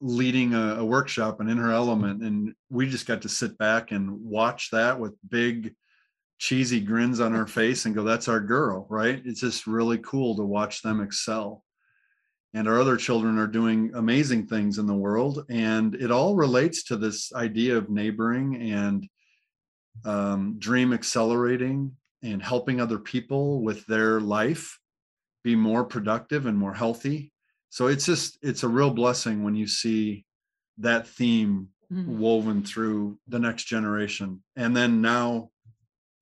leading 0.02 0.54
a, 0.54 0.78
a, 0.80 0.86
workshop 0.86 1.40
and 1.40 1.50
in 1.50 1.58
her 1.58 1.72
element 1.72 2.24
and 2.24 2.56
we 2.70 2.90
just 2.90 3.06
got 3.06 3.22
to 3.22 3.30
sit 3.30 3.56
back 3.60 3.92
and 3.92 4.10
watch 4.10 4.70
that 4.72 5.00
with 5.00 5.14
big 5.30 5.76
cheesy 6.40 6.80
grins 6.80 7.20
on 7.20 7.36
our 7.36 7.46
face 7.46 7.86
and 7.86 7.94
go 7.94 8.04
that's 8.04 8.28
our 8.28 8.40
girl 8.40 8.88
right? 8.90 9.22
It's 9.26 9.42
just 9.42 9.68
really 9.68 10.00
cool 10.00 10.36
to 10.36 10.44
watch 10.44 10.82
them 10.82 11.02
excel. 11.02 11.64
And 12.54 12.68
our 12.68 12.82
other 12.82 12.98
children 12.98 13.38
are 13.38 13.48
doing 13.48 13.92
amazing 13.94 14.48
things 14.48 14.80
in 14.80 14.88
the 14.88 14.94
world 14.94 15.46
and 15.50 15.94
it 15.96 16.10
all 16.12 16.36
relates 16.36 16.84
to 16.86 16.98
this 16.98 17.32
idea 17.34 17.78
of 17.78 17.90
neighboring 17.90 18.72
and 18.72 19.08
um, 20.04 20.56
dream 20.58 20.94
accelerating 20.94 21.96
and 22.24 22.42
helping 22.42 22.82
other 22.82 22.98
people 22.98 23.62
with 23.62 23.86
their 23.86 24.20
life 24.20 24.80
be 25.44 25.56
more 25.56 25.84
productive 25.84 26.48
and 26.48 26.58
more 26.58 26.74
healthy 26.74 27.32
so 27.72 27.88
it's 27.88 28.06
just 28.06 28.38
it's 28.42 28.64
a 28.64 28.68
real 28.68 28.92
blessing 28.92 29.44
when 29.44 29.56
you 29.56 29.66
see 29.66 30.26
that 30.78 31.08
theme 31.08 31.70
mm-hmm. 31.92 32.20
woven 32.20 32.64
through 32.64 33.18
the 33.30 33.40
next 33.40 33.64
generation 33.64 34.44
and 34.58 34.76
then 34.76 35.02
now 35.02 35.50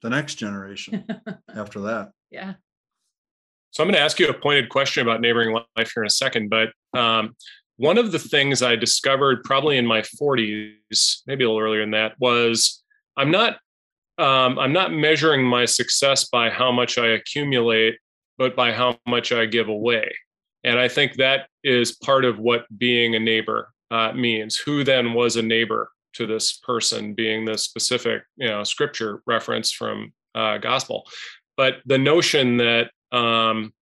the 0.04 0.10
next 0.10 0.36
generation 0.36 1.06
after 1.56 1.82
that. 1.82 2.12
Yeah. 2.30 2.54
So 3.72 3.84
i'm 3.84 3.88
going 3.88 3.96
to 3.96 4.02
ask 4.02 4.20
you 4.20 4.30
a 4.30 4.34
pointed 4.34 4.70
question 4.70 5.02
about 5.02 5.22
neighboring 5.22 5.52
life 5.54 5.92
here 5.94 6.04
in 6.04 6.08
a 6.08 6.12
second 6.12 6.50
but 6.50 6.70
um, 7.00 7.36
one 7.78 7.98
of 7.98 8.12
the 8.12 8.20
things 8.20 8.62
i 8.64 8.76
discovered 8.76 9.44
probably 9.44 9.78
in 9.78 9.86
my 9.86 10.02
40s 10.02 11.22
maybe 11.28 11.44
a 11.44 11.48
little 11.48 11.62
earlier 11.62 11.82
than 11.82 11.92
that 11.92 12.14
was 12.20 12.84
i'm 13.16 13.30
not 13.30 13.58
um, 14.18 14.58
i'm 14.58 14.74
not 14.74 14.92
measuring 14.92 15.44
my 15.46 15.66
success 15.66 16.30
by 16.30 16.50
how 16.50 16.72
much 16.72 16.98
i 16.98 17.10
accumulate 17.10 18.00
but 18.40 18.56
by 18.56 18.72
how 18.72 18.98
much 19.08 19.32
i 19.32 19.46
give 19.46 19.68
away 19.68 20.12
and 20.64 20.80
I 20.80 20.88
think 20.88 21.16
that 21.16 21.48
is 21.64 21.94
part 21.94 22.26
of 22.26 22.40
what 22.40 22.66
being 22.78 23.16
a 23.16 23.20
neighbor 23.20 23.74
uh, 23.92 24.12
means. 24.14 24.56
Who 24.58 24.84
then 24.84 25.14
was 25.14 25.36
a 25.36 25.42
neighbor 25.42 25.92
to 26.14 26.26
this 26.26 26.54
person, 26.54 27.14
being 27.14 27.46
the 27.46 27.58
specific, 27.58 28.24
you 28.36 28.48
know, 28.48 28.64
scripture 28.64 29.22
reference 29.26 29.72
from 29.72 30.14
uh, 30.36 30.58
gospel. 30.58 31.08
But 31.56 31.78
the 31.86 31.98
notion 31.98 32.58
that 32.58 32.92
um, 33.12 33.74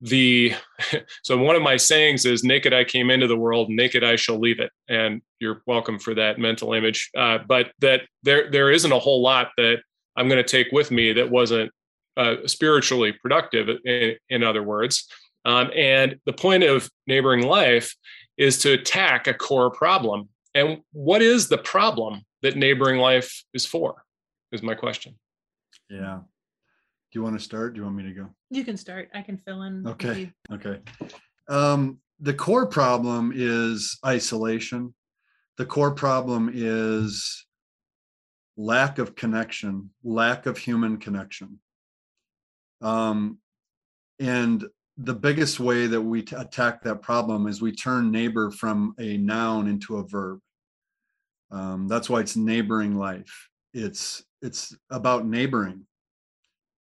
the 0.00 0.54
so 1.22 1.36
one 1.36 1.56
of 1.56 1.62
my 1.62 1.76
sayings 1.76 2.24
is 2.24 2.42
naked 2.44 2.72
i 2.72 2.84
came 2.84 3.10
into 3.10 3.26
the 3.26 3.36
world 3.36 3.68
naked 3.68 4.02
i 4.02 4.16
shall 4.16 4.38
leave 4.38 4.60
it 4.60 4.70
and 4.88 5.20
you're 5.38 5.62
welcome 5.66 5.98
for 5.98 6.14
that 6.14 6.38
mental 6.38 6.72
image 6.72 7.10
uh, 7.16 7.38
but 7.46 7.72
that 7.80 8.02
there 8.22 8.50
there 8.50 8.70
isn't 8.70 8.92
a 8.92 8.98
whole 8.98 9.22
lot 9.22 9.50
that 9.56 9.78
i'm 10.16 10.28
going 10.28 10.42
to 10.42 10.48
take 10.48 10.72
with 10.72 10.90
me 10.90 11.12
that 11.12 11.30
wasn't 11.30 11.70
uh, 12.16 12.36
spiritually 12.46 13.12
productive 13.12 13.68
in, 13.84 14.16
in 14.28 14.42
other 14.42 14.62
words 14.62 15.06
um, 15.44 15.70
and 15.74 16.18
the 16.26 16.32
point 16.32 16.62
of 16.62 16.90
neighboring 17.06 17.46
life 17.46 17.94
is 18.36 18.58
to 18.58 18.72
attack 18.72 19.26
a 19.26 19.34
core 19.34 19.70
problem. 19.70 20.28
And 20.54 20.80
what 20.92 21.22
is 21.22 21.48
the 21.48 21.58
problem 21.58 22.22
that 22.42 22.56
neighboring 22.56 22.98
life 22.98 23.44
is 23.54 23.66
for? 23.66 24.04
Is 24.52 24.62
my 24.62 24.74
question. 24.74 25.18
Yeah. 25.88 26.20
Do 27.12 27.18
you 27.18 27.22
want 27.22 27.38
to 27.38 27.44
start? 27.44 27.74
Do 27.74 27.78
you 27.78 27.84
want 27.84 27.96
me 27.96 28.04
to 28.04 28.12
go? 28.12 28.28
You 28.50 28.64
can 28.64 28.76
start. 28.76 29.10
I 29.14 29.22
can 29.22 29.36
fill 29.38 29.62
in. 29.62 29.86
Okay. 29.86 30.32
Okay. 30.52 30.78
Um, 31.48 31.98
the 32.20 32.34
core 32.34 32.66
problem 32.66 33.32
is 33.34 33.98
isolation. 34.04 34.94
The 35.56 35.66
core 35.66 35.92
problem 35.92 36.50
is 36.52 37.46
lack 38.56 38.98
of 38.98 39.14
connection, 39.14 39.90
lack 40.04 40.46
of 40.46 40.58
human 40.58 40.98
connection. 40.98 41.58
Um, 42.80 43.38
and 44.18 44.64
the 45.02 45.14
biggest 45.14 45.60
way 45.60 45.86
that 45.86 46.00
we 46.00 46.22
t- 46.22 46.36
attack 46.36 46.82
that 46.82 47.02
problem 47.02 47.46
is 47.46 47.62
we 47.62 47.72
turn 47.72 48.10
neighbor 48.10 48.50
from 48.50 48.94
a 48.98 49.16
noun 49.16 49.66
into 49.68 49.96
a 49.98 50.06
verb. 50.06 50.40
Um, 51.50 51.88
that's 51.88 52.08
why 52.10 52.20
it's 52.20 52.36
neighboring 52.36 52.96
life. 52.96 53.48
It's 53.72 54.22
it's 54.42 54.76
about 54.90 55.26
neighboring. 55.26 55.86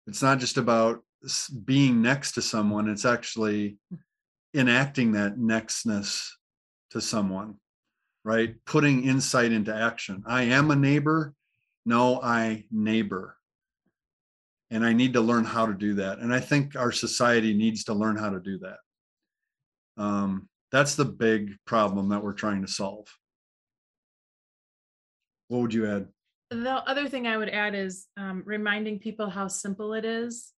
It's 0.07 0.23
not 0.23 0.39
just 0.39 0.57
about 0.59 1.03
being 1.65 2.03
next 2.03 2.33
to 2.33 2.43
someone. 2.43 2.89
It's 2.89 3.05
actually 3.05 3.79
enacting 4.55 5.13
that 5.13 5.37
nextness 5.37 6.29
to 6.91 7.01
someone. 7.01 7.57
right? 8.25 8.55
Putting 8.65 9.05
insight 9.05 9.53
into 9.53 9.75
action. 9.75 10.23
I 10.27 10.45
am 10.45 10.71
a 10.71 10.77
neighbor. 10.77 11.35
No, 11.87 12.21
I 12.23 12.65
neighbor. 12.71 13.34
And 14.75 14.85
I 14.85 14.93
need 14.93 15.13
to 15.13 15.21
learn 15.21 15.45
how 15.45 15.67
to 15.67 15.73
do 15.73 15.95
that. 15.95 16.19
And 16.19 16.35
I 16.35 16.41
think 16.41 16.75
our 16.75 16.91
society 16.91 17.55
needs 17.55 17.85
to 17.85 17.95
learn 17.95 18.17
how 18.17 18.31
to 18.31 18.41
do 18.41 18.59
that. 18.59 18.79
Um, 19.97 20.49
that's 20.73 20.97
the 20.97 21.05
big 21.05 21.53
problem 21.65 22.09
that 22.09 22.25
we're 22.25 22.33
trying 22.33 22.61
to 22.63 22.69
solve. 22.69 23.07
What 25.47 25.61
would 25.61 25.75
you 25.75 25.87
add? 25.87 26.09
The 26.51 26.83
other 26.89 27.09
thing 27.09 27.29
I 27.29 27.37
would 27.37 27.51
add 27.51 27.77
is 27.77 28.09
um, 28.17 28.43
reminding 28.45 28.99
people 28.99 29.31
how 29.31 29.47
simple 29.47 29.95
it 29.95 30.05
is. 30.05 30.53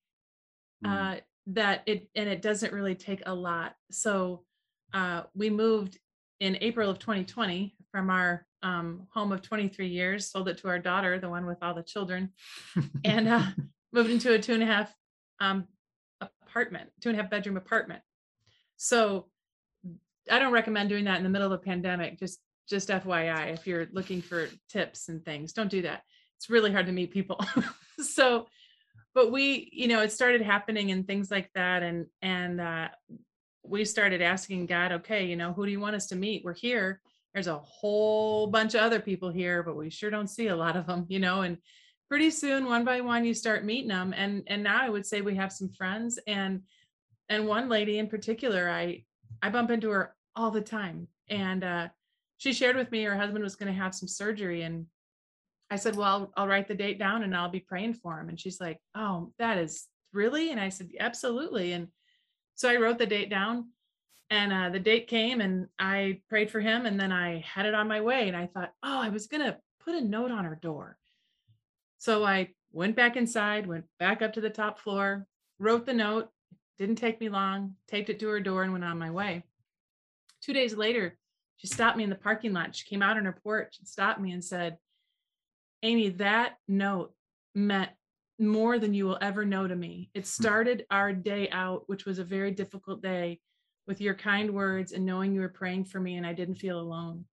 Mm. 0.85 1.17
Uh, 1.17 1.19
that 1.47 1.83
it 1.85 2.07
and 2.15 2.29
it 2.29 2.41
doesn't 2.41 2.71
really 2.71 2.95
take 2.95 3.21
a 3.25 3.33
lot. 3.33 3.75
So 3.91 4.45
uh, 4.93 5.23
we 5.33 5.49
moved 5.49 5.99
in 6.39 6.57
April 6.61 6.89
of 6.89 6.99
2020 6.99 7.75
from 7.91 8.09
our 8.09 8.45
um, 8.63 9.07
home 9.13 9.33
of 9.33 9.41
23 9.41 9.87
years, 9.87 10.31
sold 10.31 10.47
it 10.47 10.57
to 10.59 10.69
our 10.69 10.79
daughter, 10.79 11.19
the 11.19 11.29
one 11.29 11.45
with 11.45 11.57
all 11.61 11.73
the 11.73 11.83
children, 11.83 12.31
and 13.05 13.27
uh, 13.27 13.43
moved 13.95 14.11
into 14.11 14.33
a 14.33 14.39
two 14.39 14.53
and 14.53 14.61
a 14.61 14.65
half 14.67 14.93
um, 15.39 15.67
apartment, 16.21 16.91
two 17.01 17.09
and 17.09 17.17
a 17.17 17.21
half 17.21 17.31
bedroom 17.31 17.57
apartment. 17.57 18.01
So 18.77 19.27
I 20.29 20.37
don't 20.37 20.53
recommend 20.53 20.89
doing 20.89 21.05
that 21.05 21.17
in 21.17 21.23
the 21.23 21.29
middle 21.29 21.47
of 21.47 21.53
a 21.53 21.63
pandemic. 21.63 22.19
Just 22.19 22.39
just 22.67 22.89
FYI, 22.89 23.53
if 23.53 23.67
you're 23.67 23.87
looking 23.91 24.21
for 24.21 24.49
tips 24.69 25.07
and 25.07 25.23
things, 25.23 25.53
don't 25.53 25.69
do 25.69 25.83
that. 25.83 26.01
It's 26.37 26.49
really 26.49 26.71
hard 26.71 26.87
to 26.87 26.91
meet 26.91 27.11
people. 27.11 27.39
so, 27.99 28.47
but 29.13 29.31
we, 29.31 29.69
you 29.71 29.87
know, 29.87 30.01
it 30.01 30.11
started 30.11 30.41
happening 30.41 30.91
and 30.91 31.05
things 31.05 31.31
like 31.31 31.49
that, 31.53 31.83
and 31.83 32.07
and 32.21 32.59
uh, 32.59 32.87
we 33.63 33.85
started 33.85 34.21
asking 34.21 34.65
God, 34.65 34.91
okay, 34.91 35.25
you 35.25 35.35
know, 35.35 35.53
who 35.53 35.65
do 35.65 35.71
you 35.71 35.79
want 35.79 35.95
us 35.95 36.07
to 36.07 36.15
meet? 36.15 36.43
We're 36.43 36.53
here. 36.53 37.01
There's 37.33 37.47
a 37.47 37.57
whole 37.57 38.47
bunch 38.47 38.75
of 38.75 38.81
other 38.81 38.99
people 38.99 39.29
here, 39.29 39.61
but 39.61 39.75
we 39.75 39.89
sure 39.89 40.09
don't 40.09 40.29
see 40.29 40.47
a 40.47 40.55
lot 40.55 40.75
of 40.75 40.87
them, 40.87 41.05
you 41.09 41.19
know, 41.19 41.41
and 41.41 41.57
pretty 42.07 42.29
soon 42.29 42.65
one 42.65 42.85
by 42.85 43.01
one 43.01 43.25
you 43.25 43.33
start 43.33 43.65
meeting 43.65 43.89
them 43.89 44.13
and 44.15 44.43
and 44.47 44.63
now 44.63 44.81
i 44.81 44.89
would 44.89 45.05
say 45.05 45.21
we 45.21 45.35
have 45.35 45.51
some 45.51 45.69
friends 45.69 46.19
and 46.27 46.61
and 47.29 47.47
one 47.47 47.69
lady 47.69 47.97
in 47.97 48.07
particular 48.07 48.69
i 48.69 49.03
i 49.41 49.49
bump 49.49 49.71
into 49.71 49.89
her 49.89 50.15
all 50.35 50.51
the 50.51 50.61
time 50.61 51.07
and 51.29 51.63
uh 51.63 51.87
she 52.37 52.53
shared 52.53 52.75
with 52.75 52.91
me 52.91 53.03
her 53.03 53.17
husband 53.17 53.43
was 53.43 53.55
going 53.55 53.71
to 53.71 53.79
have 53.79 53.95
some 53.95 54.07
surgery 54.07 54.63
and 54.63 54.85
i 55.71 55.75
said 55.75 55.95
well 55.95 56.07
I'll, 56.07 56.31
I'll 56.37 56.47
write 56.47 56.67
the 56.67 56.75
date 56.75 56.99
down 56.99 57.23
and 57.23 57.35
i'll 57.35 57.49
be 57.49 57.59
praying 57.59 57.95
for 57.95 58.19
him 58.19 58.29
and 58.29 58.39
she's 58.39 58.61
like 58.61 58.79
oh 58.95 59.31
that 59.39 59.57
is 59.57 59.87
really? 60.13 60.51
And 60.51 60.61
i 60.61 60.69
said 60.69 60.89
absolutely 60.99 61.73
and 61.73 61.87
so 62.53 62.69
i 62.69 62.77
wrote 62.77 62.97
the 62.97 63.05
date 63.05 63.29
down 63.29 63.69
and 64.29 64.53
uh, 64.53 64.69
the 64.69 64.79
date 64.79 65.07
came 65.07 65.41
and 65.41 65.67
i 65.79 66.19
prayed 66.29 66.49
for 66.49 66.59
him 66.59 66.85
and 66.85 66.99
then 66.99 67.11
i 67.11 67.43
headed 67.45 67.73
on 67.73 67.87
my 67.87 68.01
way 68.01 68.27
and 68.27 68.37
i 68.37 68.47
thought 68.47 68.71
oh 68.83 69.01
i 69.01 69.09
was 69.09 69.27
going 69.27 69.43
to 69.43 69.57
put 69.83 69.95
a 69.95 70.01
note 70.01 70.31
on 70.31 70.45
her 70.45 70.57
door 70.61 70.97
so 72.05 72.23
I 72.23 72.49
went 72.71 72.95
back 72.95 73.15
inside, 73.15 73.65
went 73.65 73.85
back 73.97 74.21
up 74.21 74.33
to 74.33 74.41
the 74.41 74.49
top 74.51 74.79
floor, 74.79 75.25
wrote 75.57 75.87
the 75.87 75.93
note. 75.93 76.29
Didn't 76.77 76.97
take 76.97 77.19
me 77.19 77.29
long, 77.29 77.77
taped 77.87 78.11
it 78.11 78.19
to 78.19 78.27
her 78.27 78.39
door 78.39 78.61
and 78.61 78.71
went 78.71 78.85
on 78.85 78.99
my 78.99 79.09
way. 79.09 79.43
Two 80.39 80.53
days 80.53 80.75
later, 80.75 81.17
she 81.57 81.65
stopped 81.65 81.97
me 81.97 82.03
in 82.03 82.11
the 82.11 82.15
parking 82.15 82.53
lot. 82.53 82.75
She 82.75 82.87
came 82.87 83.01
out 83.01 83.17
on 83.17 83.25
her 83.25 83.39
porch 83.41 83.77
and 83.79 83.87
stopped 83.87 84.21
me 84.21 84.33
and 84.33 84.43
said, 84.43 84.77
Amy, 85.81 86.09
that 86.09 86.57
note 86.67 87.11
meant 87.55 87.89
more 88.37 88.77
than 88.77 88.93
you 88.93 89.05
will 89.05 89.17
ever 89.19 89.43
know 89.43 89.67
to 89.67 89.75
me. 89.75 90.11
It 90.13 90.19
hmm. 90.19 90.25
started 90.25 90.85
our 90.91 91.11
day 91.11 91.49
out, 91.49 91.85
which 91.87 92.05
was 92.05 92.19
a 92.19 92.23
very 92.23 92.51
difficult 92.51 93.01
day, 93.01 93.39
with 93.87 93.99
your 93.99 94.13
kind 94.13 94.53
words 94.53 94.91
and 94.91 95.07
knowing 95.07 95.33
you 95.33 95.41
were 95.41 95.49
praying 95.49 95.85
for 95.85 95.99
me 95.99 96.17
and 96.17 96.27
I 96.27 96.33
didn't 96.33 96.55
feel 96.55 96.79
alone. 96.79 97.25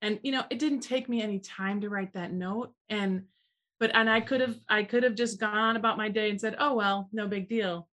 And, 0.00 0.18
you 0.22 0.32
know, 0.32 0.44
it 0.48 0.58
didn't 0.58 0.80
take 0.80 1.10
me 1.10 1.20
any 1.20 1.40
time 1.40 1.82
to 1.82 1.90
write 1.90 2.14
that 2.14 2.32
note. 2.32 2.72
And 2.88 3.24
but 3.80 3.90
and 3.94 4.08
i 4.08 4.20
could 4.20 4.40
have 4.40 4.56
i 4.68 4.84
could 4.84 5.02
have 5.02 5.14
just 5.16 5.40
gone 5.40 5.76
about 5.76 5.96
my 5.96 6.08
day 6.08 6.30
and 6.30 6.40
said 6.40 6.54
oh 6.58 6.74
well 6.74 7.08
no 7.12 7.26
big 7.26 7.48
deal. 7.48 7.88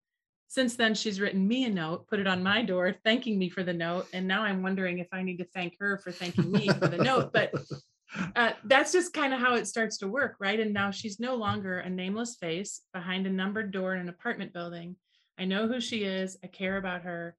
Since 0.49 0.77
then 0.77 0.95
she's 0.95 1.19
written 1.19 1.45
me 1.45 1.65
a 1.65 1.69
note 1.69 2.07
put 2.07 2.19
it 2.19 2.27
on 2.27 2.43
my 2.43 2.61
door 2.61 2.95
thanking 3.03 3.39
me 3.39 3.49
for 3.49 3.63
the 3.63 3.73
note 3.73 4.07
and 4.13 4.27
now 4.27 4.43
i'm 4.43 4.63
wondering 4.63 4.99
if 4.99 5.07
i 5.11 5.21
need 5.23 5.37
to 5.37 5.47
thank 5.53 5.73
her 5.79 5.97
for 5.97 6.11
thanking 6.11 6.51
me 6.51 6.67
for 6.69 6.87
the 6.87 6.97
note. 6.97 7.33
But 7.33 7.53
uh, 8.35 8.51
that's 8.63 8.91
just 8.93 9.13
kind 9.13 9.33
of 9.33 9.39
how 9.39 9.55
it 9.55 9.67
starts 9.67 9.97
to 9.97 10.07
work 10.07 10.35
right? 10.39 10.59
And 10.59 10.73
now 10.73 10.91
she's 10.91 11.19
no 11.19 11.35
longer 11.35 11.79
a 11.79 11.89
nameless 11.89 12.35
face 12.35 12.81
behind 12.93 13.27
a 13.27 13.29
numbered 13.29 13.71
door 13.71 13.95
in 13.95 14.01
an 14.01 14.09
apartment 14.09 14.53
building. 14.53 14.95
I 15.37 15.45
know 15.45 15.67
who 15.67 15.81
she 15.81 16.03
is 16.03 16.37
i 16.43 16.47
care 16.47 16.77
about 16.77 17.01
her. 17.01 17.35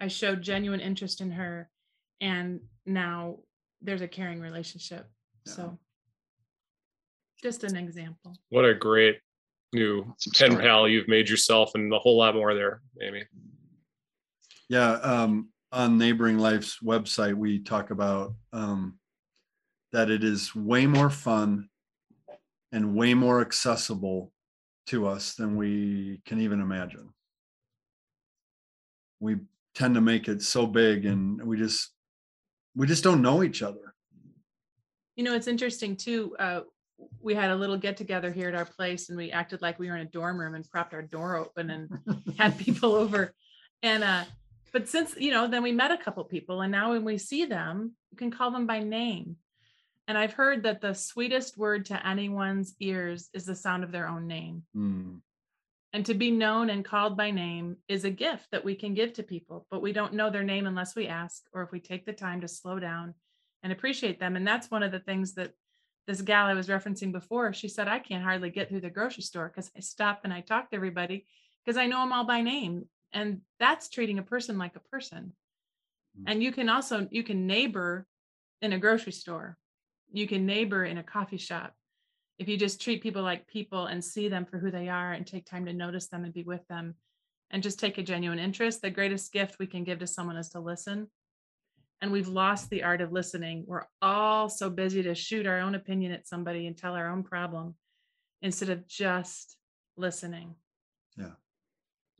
I 0.00 0.08
showed 0.08 0.42
genuine 0.42 0.80
interest 0.80 1.20
in 1.20 1.32
her 1.32 1.68
and 2.20 2.60
now 2.86 3.40
there's 3.82 4.02
a 4.02 4.08
caring 4.08 4.40
relationship. 4.40 5.06
Yeah. 5.46 5.52
so 5.52 5.78
just 7.42 7.64
an 7.64 7.76
example. 7.76 8.36
What 8.50 8.64
a 8.64 8.74
great 8.74 9.20
new 9.72 10.14
pen 10.36 10.56
pal 10.56 10.88
you've 10.88 11.08
made 11.08 11.28
yourself 11.28 11.72
and 11.74 11.92
a 11.92 11.98
whole 11.98 12.16
lot 12.16 12.34
more 12.34 12.54
there, 12.54 12.80
Amy. 13.02 13.24
Yeah, 14.68 14.92
um, 14.92 15.48
on 15.72 15.98
Neighboring 15.98 16.38
Life's 16.38 16.78
website, 16.82 17.34
we 17.34 17.60
talk 17.60 17.90
about 17.90 18.34
um, 18.52 18.98
that 19.92 20.10
it 20.10 20.24
is 20.24 20.54
way 20.54 20.86
more 20.86 21.10
fun 21.10 21.68
and 22.72 22.94
way 22.94 23.14
more 23.14 23.40
accessible 23.40 24.32
to 24.86 25.06
us 25.06 25.34
than 25.34 25.56
we 25.56 26.20
can 26.24 26.40
even 26.40 26.60
imagine. 26.60 27.10
We 29.20 29.36
tend 29.74 29.94
to 29.94 30.00
make 30.00 30.28
it 30.28 30.42
so 30.42 30.66
big 30.66 31.04
and 31.04 31.42
we 31.42 31.56
just 31.56 31.90
we 32.76 32.86
just 32.86 33.04
don't 33.04 33.22
know 33.22 33.42
each 33.42 33.62
other. 33.62 33.94
You 35.16 35.24
know, 35.24 35.34
it's 35.34 35.48
interesting 35.48 35.96
too. 35.96 36.36
Uh, 36.38 36.60
we 37.20 37.34
had 37.34 37.50
a 37.50 37.56
little 37.56 37.76
get 37.76 37.96
together 37.96 38.30
here 38.30 38.48
at 38.48 38.54
our 38.54 38.64
place 38.64 39.08
and 39.08 39.18
we 39.18 39.30
acted 39.30 39.62
like 39.62 39.78
we 39.78 39.88
were 39.88 39.96
in 39.96 40.06
a 40.06 40.10
dorm 40.10 40.38
room 40.38 40.54
and 40.54 40.68
propped 40.70 40.94
our 40.94 41.02
door 41.02 41.36
open 41.36 41.70
and 41.70 42.34
had 42.38 42.58
people 42.58 42.94
over. 42.94 43.34
And, 43.82 44.04
uh, 44.04 44.24
but 44.72 44.88
since, 44.88 45.14
you 45.16 45.30
know, 45.30 45.48
then 45.48 45.62
we 45.62 45.72
met 45.72 45.90
a 45.90 45.96
couple 45.96 46.24
people 46.24 46.60
and 46.62 46.72
now 46.72 46.92
when 46.92 47.04
we 47.04 47.18
see 47.18 47.44
them, 47.44 47.94
you 48.10 48.16
can 48.16 48.30
call 48.30 48.50
them 48.50 48.66
by 48.66 48.80
name. 48.80 49.36
And 50.06 50.16
I've 50.16 50.32
heard 50.32 50.62
that 50.62 50.80
the 50.80 50.94
sweetest 50.94 51.58
word 51.58 51.84
to 51.86 52.06
anyone's 52.06 52.74
ears 52.80 53.28
is 53.34 53.44
the 53.44 53.54
sound 53.54 53.84
of 53.84 53.92
their 53.92 54.08
own 54.08 54.26
name. 54.26 54.62
Hmm. 54.74 55.16
And 55.92 56.04
to 56.06 56.14
be 56.14 56.30
known 56.30 56.70
and 56.70 56.84
called 56.84 57.16
by 57.16 57.30
name 57.30 57.76
is 57.88 58.04
a 58.04 58.10
gift 58.10 58.48
that 58.52 58.64
we 58.64 58.74
can 58.74 58.94
give 58.94 59.14
to 59.14 59.22
people, 59.22 59.66
but 59.70 59.82
we 59.82 59.92
don't 59.92 60.14
know 60.14 60.30
their 60.30 60.42
name 60.42 60.66
unless 60.66 60.94
we 60.94 61.06
ask 61.06 61.42
or 61.52 61.62
if 61.62 61.72
we 61.72 61.80
take 61.80 62.04
the 62.04 62.12
time 62.12 62.42
to 62.42 62.48
slow 62.48 62.78
down 62.78 63.14
and 63.62 63.72
appreciate 63.72 64.20
them. 64.20 64.36
And 64.36 64.46
that's 64.46 64.70
one 64.70 64.82
of 64.82 64.92
the 64.92 65.00
things 65.00 65.34
that 65.34 65.52
this 66.08 66.22
gal 66.22 66.46
I 66.46 66.54
was 66.54 66.68
referencing 66.68 67.12
before, 67.12 67.52
she 67.52 67.68
said, 67.68 67.86
I 67.86 67.98
can't 67.98 68.24
hardly 68.24 68.48
get 68.48 68.70
through 68.70 68.80
the 68.80 68.88
grocery 68.88 69.22
store 69.22 69.52
because 69.54 69.70
I 69.76 69.80
stop 69.80 70.22
and 70.24 70.32
I 70.32 70.40
talk 70.40 70.70
to 70.70 70.76
everybody 70.76 71.26
because 71.64 71.76
I 71.76 71.86
know 71.86 72.00
them 72.00 72.14
all 72.14 72.24
by 72.24 72.40
name. 72.40 72.86
And 73.12 73.42
that's 73.60 73.90
treating 73.90 74.18
a 74.18 74.22
person 74.22 74.56
like 74.56 74.74
a 74.74 74.88
person. 74.88 75.34
Mm. 76.18 76.24
And 76.26 76.42
you 76.42 76.50
can 76.50 76.70
also, 76.70 77.06
you 77.10 77.22
can 77.22 77.46
neighbor 77.46 78.06
in 78.62 78.72
a 78.72 78.78
grocery 78.78 79.12
store. 79.12 79.58
You 80.10 80.26
can 80.26 80.46
neighbor 80.46 80.86
in 80.86 80.96
a 80.96 81.02
coffee 81.02 81.36
shop. 81.36 81.74
If 82.38 82.48
you 82.48 82.56
just 82.56 82.80
treat 82.80 83.02
people 83.02 83.22
like 83.22 83.46
people 83.46 83.84
and 83.84 84.02
see 84.02 84.30
them 84.30 84.46
for 84.46 84.58
who 84.58 84.70
they 84.70 84.88
are 84.88 85.12
and 85.12 85.26
take 85.26 85.44
time 85.44 85.66
to 85.66 85.74
notice 85.74 86.08
them 86.08 86.24
and 86.24 86.32
be 86.32 86.42
with 86.42 86.66
them 86.68 86.94
and 87.50 87.62
just 87.62 87.78
take 87.78 87.98
a 87.98 88.02
genuine 88.02 88.38
interest, 88.38 88.80
the 88.80 88.88
greatest 88.88 89.30
gift 89.30 89.58
we 89.58 89.66
can 89.66 89.84
give 89.84 89.98
to 89.98 90.06
someone 90.06 90.38
is 90.38 90.48
to 90.50 90.60
listen 90.60 91.08
and 92.00 92.12
we've 92.12 92.28
lost 92.28 92.70
the 92.70 92.82
art 92.82 93.00
of 93.00 93.12
listening. 93.12 93.64
We're 93.66 93.86
all 94.00 94.48
so 94.48 94.70
busy 94.70 95.02
to 95.02 95.14
shoot 95.14 95.46
our 95.46 95.60
own 95.60 95.74
opinion 95.74 96.12
at 96.12 96.26
somebody 96.28 96.66
and 96.66 96.76
tell 96.76 96.94
our 96.94 97.10
own 97.10 97.22
problem 97.22 97.74
instead 98.42 98.70
of 98.70 98.86
just 98.86 99.56
listening. 99.96 100.54
Yeah. 101.16 101.32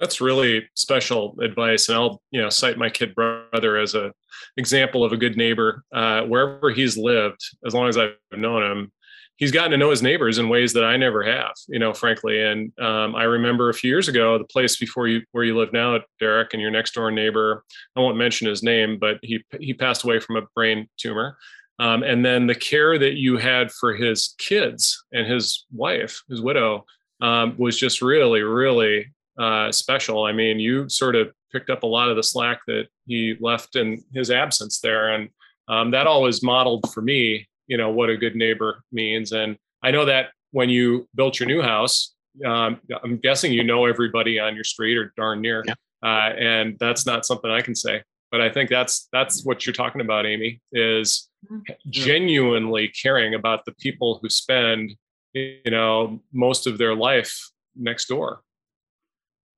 That's 0.01 0.21
really 0.21 0.69
special 0.75 1.37
advice, 1.41 1.89
and 1.89 1.99
I'll 1.99 2.23
you 2.31 2.41
know 2.41 2.51
cite 2.51 2.79
my 2.79 2.89
kid 2.89 3.15
brother 3.17 3.79
as 3.79 3.97
a 3.97 4.13
example 4.57 5.05
of 5.05 5.13
a 5.13 5.17
good 5.17 5.37
neighbor. 5.37 5.83
Uh, 5.93 6.23
wherever 6.23 6.71
he's 6.71 6.97
lived, 6.97 7.41
as 7.67 7.75
long 7.75 7.89
as 7.89 7.99
I've 7.99 8.13
known 8.33 8.63
him, 8.63 8.93
he's 9.39 9.53
gotten 9.53 9.71
to 9.71 9.77
know 9.79 9.91
his 9.91 10.03
neighbors 10.03 10.37
in 10.37 10.49
ways 10.49 10.73
that 10.75 10.85
I 10.85 10.97
never 10.97 11.23
have. 11.23 11.53
You 11.69 11.79
know, 11.79 11.95
frankly, 11.95 12.43
and 12.43 12.73
um, 12.79 13.15
I 13.15 13.23
remember 13.23 13.71
a 13.71 13.75
few 13.75 13.89
years 13.89 14.09
ago, 14.09 14.37
the 14.37 14.45
place 14.45 14.77
before 14.77 15.09
you 15.09 15.23
where 15.33 15.45
you 15.45 15.57
live 15.57 15.73
now, 15.73 15.99
Derek, 16.21 16.53
and 16.53 16.61
your 16.61 16.71
next 16.71 16.93
door 16.93 17.11
neighbor. 17.11 17.65
I 17.97 18.01
won't 18.01 18.19
mention 18.19 18.47
his 18.47 18.63
name, 18.63 18.99
but 18.99 19.19
he 19.23 19.43
he 19.59 19.73
passed 19.73 20.05
away 20.05 20.21
from 20.21 20.37
a 20.37 20.43
brain 20.55 20.89
tumor. 20.99 21.39
Um, 21.81 22.03
and 22.03 22.25
then 22.25 22.49
the 22.49 22.57
care 22.57 22.99
that 22.99 23.15
you 23.15 23.37
had 23.37 23.71
for 23.71 23.95
his 23.95 24.35
kids 24.39 25.05
and 25.13 25.31
his 25.31 25.65
wife, 25.73 26.21
his 26.29 26.41
widow, 26.41 26.85
um, 27.21 27.55
was 27.57 27.79
just 27.79 28.03
really, 28.03 28.43
really 28.43 29.07
uh, 29.39 29.71
special. 29.71 30.25
I 30.25 30.33
mean, 30.33 30.59
you 30.59 30.89
sort 30.89 31.15
of 31.15 31.33
picked 31.53 31.71
up 31.71 31.85
a 31.85 31.87
lot 31.87 32.09
of 32.09 32.17
the 32.17 32.23
slack 32.23 32.61
that 32.67 32.89
he 33.07 33.37
left 33.41 33.77
in 33.77 34.03
his 34.13 34.33
absence 34.33 34.81
there, 34.81 35.15
and 35.15 35.29
um, 35.69 35.93
that 35.93 36.09
always 36.09 36.43
modeled 36.43 36.93
for 36.93 37.01
me, 37.01 37.47
you 37.69 37.77
know, 37.77 37.91
what 37.91 38.11
a 38.11 38.17
good 38.17 38.35
neighbor 38.35 38.83
means. 38.91 39.33
And 39.33 39.57
I 39.83 39.91
know 39.93 40.05
that 40.07 40.31
when 40.51 40.69
you 40.71 41.09
built 41.15 41.39
your 41.39 41.47
new 41.47 41.63
house, 41.63 42.15
um, 42.45 42.81
I'm 43.05 43.19
guessing 43.19 43.53
you 43.53 43.63
know 43.65 43.85
everybody 43.87 44.39
on 44.41 44.55
your 44.55 44.65
street 44.65 44.97
or 44.97 45.13
darn 45.17 45.41
near, 45.41 45.65
Yeah. 45.67 45.75
uh, 46.03 46.33
and 46.37 46.77
that's 46.79 47.07
not 47.07 47.25
something 47.27 47.51
I 47.51 47.61
can 47.61 47.75
say. 47.75 48.03
but 48.31 48.43
I 48.43 48.51
think 48.51 48.69
that's 48.69 49.09
that's 49.11 49.43
what 49.47 49.65
you're 49.65 49.73
talking 49.73 50.03
about, 50.03 50.27
Amy, 50.27 50.61
is 50.71 51.31
Mhm. 51.51 51.63
genuinely 51.89 52.89
caring 52.89 53.33
about 53.33 53.65
the 53.65 53.73
people 53.73 54.19
who 54.21 54.29
spend, 54.29 54.95
you 55.33 55.63
know, 55.71 56.23
most 56.31 56.67
of 56.67 56.77
their 56.77 56.95
life 56.95 57.33
next 57.75 58.07
door. 58.07 58.43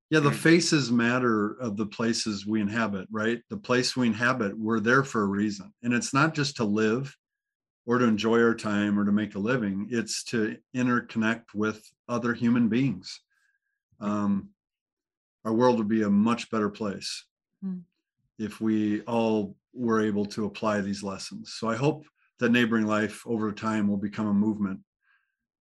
Yeah, 0.09 0.20
the 0.20 0.31
Mm. 0.31 0.37
faces 0.37 0.92
matter 0.92 1.55
of 1.61 1.77
the 1.77 1.87
places 1.87 2.46
we 2.46 2.61
inhabit, 2.61 3.09
right? 3.11 3.42
The 3.51 3.57
place 3.57 3.96
we 3.96 4.07
inhabit, 4.07 4.57
we're 4.57 4.79
there 4.79 5.03
for 5.03 5.23
a 5.23 5.27
reason. 5.27 5.73
And 5.83 5.92
it's 5.92 6.14
not 6.14 6.33
just 6.33 6.55
to 6.59 6.64
live 6.64 7.16
or 7.90 7.98
to 7.98 8.05
enjoy 8.05 8.40
our 8.40 8.55
time 8.55 8.96
or 8.96 9.05
to 9.05 9.11
make 9.11 9.35
a 9.35 9.38
living, 9.38 9.88
it's 9.90 10.22
to 10.22 10.57
interconnect 10.76 11.46
with 11.57 11.83
other 12.09 12.33
human 12.33 12.68
beings. 12.68 13.20
Um, 13.98 14.50
our 15.44 15.53
world 15.53 15.79
would 15.79 15.88
be 15.88 16.03
a 16.03 16.11
much 16.11 16.48
better 16.53 16.70
place 16.70 17.24
Mm. 17.64 17.83
if 18.38 18.61
we 18.61 19.00
all 19.03 19.57
were 19.72 20.00
able 20.00 20.24
to 20.26 20.44
apply 20.46 20.81
these 20.83 21.03
lessons. 21.03 21.55
So 21.55 21.68
I 21.68 21.74
hope 21.74 22.07
that 22.38 22.50
neighboring 22.53 22.87
life 22.87 23.26
over 23.26 23.50
time 23.50 23.88
will 23.88 23.96
become 23.98 24.29
a 24.29 24.33
movement 24.33 24.81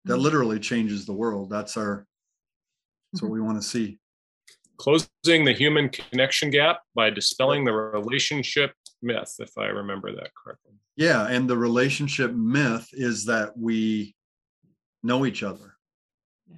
that 0.04 0.18
Mhm. 0.18 0.22
literally 0.22 0.60
changes 0.60 1.06
the 1.06 1.14
world. 1.14 1.48
That's 1.48 1.78
our 1.78 2.06
that's 3.12 3.22
what 3.22 3.32
we 3.32 3.40
want 3.40 3.60
to 3.60 3.66
see. 3.66 3.98
Closing 4.76 5.44
the 5.46 5.54
human 5.54 5.88
connection 5.88 6.50
gap 6.50 6.82
by 6.94 7.08
dispelling 7.10 7.64
the 7.64 7.72
relationship 7.72 8.74
myth, 9.02 9.34
if 9.38 9.56
I 9.58 9.66
remember 9.66 10.14
that 10.14 10.30
correctly. 10.34 10.72
Yeah, 10.96 11.26
and 11.26 11.48
the 11.48 11.56
relationship 11.56 12.32
myth 12.32 12.88
is 12.92 13.24
that 13.26 13.56
we 13.56 14.14
know 15.02 15.24
each 15.26 15.42
other 15.42 15.76
Yeah. 16.48 16.56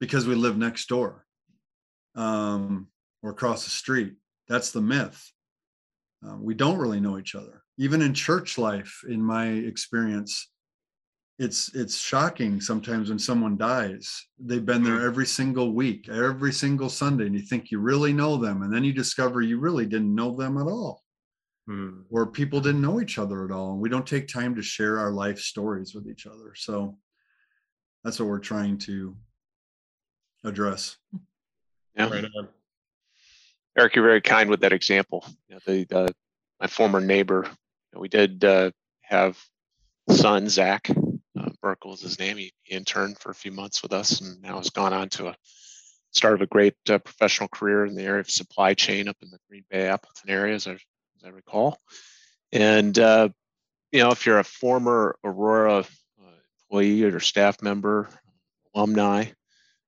because 0.00 0.26
we 0.26 0.34
live 0.34 0.56
next 0.56 0.88
door 0.88 1.24
um, 2.14 2.88
or 3.22 3.30
across 3.30 3.64
the 3.64 3.70
street. 3.70 4.14
That's 4.48 4.70
the 4.72 4.82
myth. 4.82 5.32
Uh, 6.26 6.36
we 6.36 6.54
don't 6.54 6.78
really 6.78 7.00
know 7.00 7.18
each 7.18 7.34
other. 7.34 7.62
Even 7.78 8.02
in 8.02 8.12
church 8.12 8.58
life, 8.58 9.02
in 9.08 9.22
my 9.22 9.46
experience, 9.46 10.50
it's 11.38 11.74
it's 11.74 11.96
shocking 11.96 12.60
sometimes 12.60 13.08
when 13.08 13.18
someone 13.18 13.56
dies. 13.56 14.26
They've 14.38 14.66
been 14.66 14.84
there 14.84 15.00
every 15.00 15.24
single 15.24 15.72
week, 15.72 16.06
every 16.10 16.52
single 16.52 16.90
Sunday, 16.90 17.24
and 17.24 17.34
you 17.34 17.40
think 17.40 17.70
you 17.70 17.78
really 17.78 18.12
know 18.12 18.36
them, 18.36 18.60
and 18.62 18.70
then 18.70 18.84
you 18.84 18.92
discover 18.92 19.40
you 19.40 19.58
really 19.58 19.86
didn't 19.86 20.14
know 20.14 20.36
them 20.36 20.58
at 20.58 20.66
all 20.66 21.02
Hmm. 21.70 22.00
or 22.10 22.26
people 22.26 22.60
didn't 22.60 22.82
know 22.82 23.00
each 23.00 23.16
other 23.16 23.44
at 23.44 23.52
all 23.52 23.70
and 23.72 23.80
we 23.80 23.88
don't 23.88 24.06
take 24.06 24.26
time 24.26 24.56
to 24.56 24.62
share 24.62 24.98
our 24.98 25.12
life 25.12 25.38
stories 25.38 25.94
with 25.94 26.08
each 26.08 26.26
other 26.26 26.52
so 26.56 26.98
that's 28.02 28.18
what 28.18 28.28
we're 28.28 28.40
trying 28.40 28.76
to 28.78 29.16
address 30.42 30.96
Yeah. 31.96 32.08
Right 32.08 32.24
on. 32.24 32.48
Eric, 33.78 33.94
you're 33.94 34.04
very 34.04 34.20
kind 34.20 34.50
with 34.50 34.60
that 34.60 34.72
example. 34.72 35.24
You 35.48 35.54
know, 35.54 35.60
the, 35.64 35.84
the 35.84 36.14
my 36.60 36.66
former 36.66 37.00
neighbor, 37.00 37.42
you 37.44 37.50
know, 37.94 38.00
we 38.00 38.08
did 38.08 38.44
uh, 38.44 38.70
have 39.02 39.38
son 40.10 40.48
Zach 40.48 40.90
uh, 40.90 41.48
Burkle 41.62 41.94
is 41.94 42.00
his 42.00 42.18
name. 42.18 42.36
He, 42.36 42.52
he 42.62 42.74
interned 42.74 43.18
for 43.18 43.30
a 43.30 43.34
few 43.34 43.52
months 43.52 43.82
with 43.82 43.92
us, 43.92 44.20
and 44.20 44.40
now 44.42 44.56
has 44.58 44.70
gone 44.70 44.92
on 44.92 45.08
to 45.10 45.28
a 45.28 45.36
start 46.10 46.34
of 46.34 46.42
a 46.42 46.46
great 46.46 46.74
uh, 46.88 46.98
professional 46.98 47.48
career 47.48 47.84
in 47.86 47.94
the 47.94 48.02
area 48.02 48.20
of 48.20 48.30
supply 48.30 48.74
chain 48.74 49.08
up 49.08 49.16
in 49.22 49.30
the 49.30 49.38
Green 49.48 49.64
Bay 49.70 49.86
Appleton 49.86 50.30
area, 50.30 50.54
as 50.54 50.66
I, 50.66 50.76
as 51.20 51.26
I 51.26 51.30
recall. 51.30 51.78
And 52.52 52.98
uh, 52.98 53.28
you 53.92 54.00
know, 54.00 54.10
if 54.10 54.26
you're 54.26 54.38
a 54.38 54.44
former 54.44 55.16
Aurora 55.24 55.78
uh, 55.78 55.84
employee 56.62 57.02
or 57.04 57.20
staff 57.20 57.62
member, 57.62 58.08
alumni, 58.74 59.24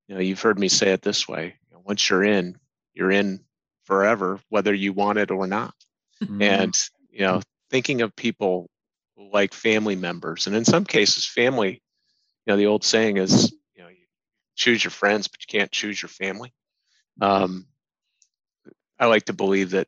you 0.08 0.14
know, 0.14 0.20
you've 0.20 0.42
heard 0.42 0.58
me 0.58 0.68
say 0.68 0.92
it 0.92 1.02
this 1.02 1.28
way: 1.28 1.54
you 1.68 1.76
know, 1.76 1.82
once 1.84 2.08
you're 2.08 2.24
in, 2.24 2.56
you're 2.94 3.10
in 3.10 3.40
forever, 3.84 4.40
whether 4.48 4.72
you 4.72 4.92
want 4.92 5.18
it 5.18 5.30
or 5.30 5.46
not. 5.46 5.74
Mhm. 6.22 6.42
And 6.42 6.78
you 7.10 7.20
know, 7.20 7.40
thinking 7.70 8.02
of 8.02 8.14
people 8.16 8.70
like 9.16 9.54
family 9.54 9.96
members, 9.96 10.46
and 10.46 10.56
in 10.56 10.64
some 10.64 10.84
cases, 10.84 11.26
family. 11.26 11.80
You 12.44 12.52
know, 12.52 12.56
the 12.56 12.66
old 12.66 12.82
saying 12.82 13.18
is, 13.18 13.52
you 13.76 13.84
know, 13.84 13.88
you 13.88 14.04
choose 14.56 14.82
your 14.82 14.90
friends, 14.90 15.28
but 15.28 15.38
you 15.42 15.46
can't 15.60 15.70
choose 15.70 16.02
your 16.02 16.08
family. 16.08 16.52
Um, 17.20 17.68
I 18.98 19.06
like 19.06 19.26
to 19.26 19.32
believe 19.32 19.70
that 19.70 19.86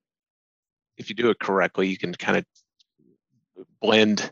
if 0.96 1.08
you 1.08 1.14
do 1.14 1.30
it 1.30 1.38
correctly, 1.38 1.88
you 1.88 1.98
can 1.98 2.14
kind 2.14 2.38
of 2.38 2.44
blend 3.80 4.30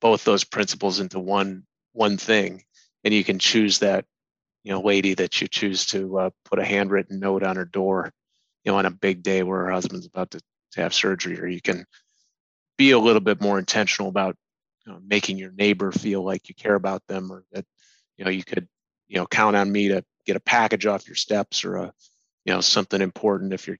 both 0.00 0.24
those 0.24 0.44
principles 0.44 1.00
into 1.00 1.18
one 1.18 1.64
one 1.92 2.16
thing, 2.16 2.62
and 3.04 3.14
you 3.14 3.24
can 3.24 3.38
choose 3.38 3.78
that 3.78 4.04
you 4.62 4.72
know 4.72 4.80
lady 4.80 5.14
that 5.14 5.40
you 5.40 5.48
choose 5.48 5.86
to 5.86 6.18
uh, 6.18 6.30
put 6.44 6.58
a 6.58 6.64
handwritten 6.64 7.20
note 7.20 7.42
on 7.42 7.56
her 7.56 7.64
door, 7.64 8.12
you 8.64 8.72
know, 8.72 8.78
on 8.78 8.86
a 8.86 8.90
big 8.90 9.22
day 9.22 9.42
where 9.42 9.64
her 9.64 9.70
husband's 9.70 10.06
about 10.06 10.30
to, 10.32 10.40
to 10.72 10.80
have 10.82 10.94
surgery, 10.94 11.40
or 11.40 11.46
you 11.46 11.60
can 11.60 11.86
be 12.76 12.90
a 12.90 12.98
little 12.98 13.20
bit 13.20 13.40
more 13.40 13.58
intentional 13.58 14.08
about 14.08 14.36
you 14.86 14.92
know, 14.92 14.98
making 15.06 15.38
your 15.38 15.52
neighbor 15.52 15.92
feel 15.92 16.22
like 16.22 16.48
you 16.48 16.54
care 16.54 16.74
about 16.74 17.02
them, 17.06 17.32
or 17.32 17.44
that 17.52 17.64
you 18.16 18.24
know 18.24 18.30
you 18.30 18.44
could 18.44 18.68
you 19.08 19.16
know 19.16 19.26
count 19.26 19.56
on 19.56 19.70
me 19.70 19.88
to 19.88 20.04
get 20.26 20.36
a 20.36 20.40
package 20.40 20.86
off 20.86 21.06
your 21.06 21.16
steps, 21.16 21.64
or 21.64 21.76
a 21.76 21.92
you 22.44 22.52
know 22.52 22.60
something 22.60 23.00
important 23.00 23.52
if 23.52 23.66
you're 23.66 23.78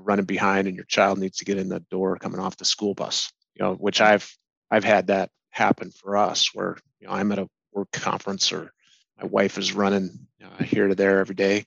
you're 0.00 0.06
running 0.06 0.24
behind 0.24 0.66
and 0.66 0.76
your 0.76 0.86
child 0.86 1.18
needs 1.18 1.38
to 1.38 1.44
get 1.44 1.58
in 1.58 1.68
the 1.68 1.80
door 1.90 2.16
coming 2.16 2.40
off 2.40 2.56
the 2.56 2.64
school 2.64 2.94
bus, 2.94 3.32
you 3.54 3.64
know, 3.64 3.74
which 3.74 4.00
I've 4.00 4.36
I've 4.70 4.84
had 4.84 5.08
that 5.08 5.30
happen 5.50 5.90
for 5.90 6.16
us 6.16 6.54
where 6.54 6.78
you 7.00 7.06
know 7.06 7.12
I'm 7.12 7.30
at 7.32 7.38
a 7.38 7.48
work 7.72 7.90
conference 7.92 8.52
or 8.52 8.72
my 9.18 9.26
wife 9.26 9.58
is 9.58 9.74
running 9.74 10.26
uh, 10.42 10.64
here 10.64 10.88
to 10.88 10.94
there 10.94 11.20
every 11.20 11.34
day. 11.34 11.58
You, 11.58 11.64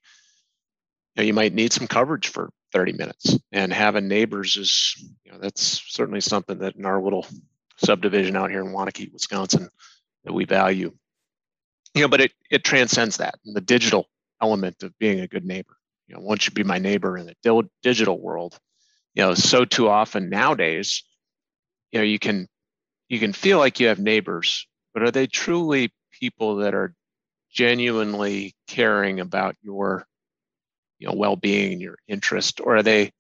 know, 1.17 1.23
you 1.23 1.33
might 1.33 1.53
need 1.53 1.71
some 1.71 1.87
coverage 1.87 2.29
for 2.29 2.49
30 2.71 2.93
minutes, 2.93 3.37
and 3.51 3.71
having 3.71 4.07
neighbors 4.07 4.57
is, 4.57 4.95
you 5.23 5.31
know, 5.31 5.37
that's 5.37 5.83
certainly 5.93 6.21
something 6.21 6.57
that 6.59 6.75
in 6.75 6.85
our 6.85 7.01
little 7.01 7.27
subdivision 7.77 8.35
out 8.35 8.49
here 8.49 8.61
in 8.61 8.73
Waunakee, 8.73 9.13
Wisconsin, 9.13 9.69
that 10.23 10.33
we 10.33 10.45
value. 10.45 10.91
You 11.93 12.01
know, 12.01 12.07
but 12.07 12.21
it 12.21 12.33
it 12.49 12.63
transcends 12.63 13.17
that 13.17 13.35
and 13.45 13.55
the 13.55 13.61
digital 13.61 14.07
element 14.41 14.81
of 14.81 14.97
being 14.97 15.19
a 15.19 15.27
good 15.27 15.45
neighbor. 15.45 15.77
You 16.07 16.15
know, 16.15 16.21
once 16.21 16.45
you 16.45 16.51
be 16.51 16.63
my 16.63 16.79
neighbor 16.79 17.17
in 17.17 17.25
the 17.25 17.69
digital 17.81 18.19
world, 18.19 18.59
you 19.13 19.23
know, 19.23 19.33
so 19.33 19.65
too 19.65 19.87
often 19.87 20.29
nowadays, 20.29 21.03
you 21.91 21.99
know, 21.99 22.05
you 22.05 22.19
can 22.19 22.47
you 23.09 23.19
can 23.19 23.33
feel 23.33 23.59
like 23.59 23.79
you 23.79 23.87
have 23.87 23.99
neighbors, 23.99 24.67
but 24.93 25.03
are 25.03 25.11
they 25.11 25.27
truly 25.27 25.93
people 26.11 26.57
that 26.57 26.73
are 26.73 26.93
genuinely 27.51 28.55
caring 28.67 29.19
about 29.19 29.55
your 29.61 30.05
you 30.99 31.07
know 31.07 31.13
well-being 31.15 31.73
and 31.73 31.81
your 31.81 31.97
interest? 32.07 32.59
Or 32.59 32.77
are 32.77 32.83
they 32.83 33.11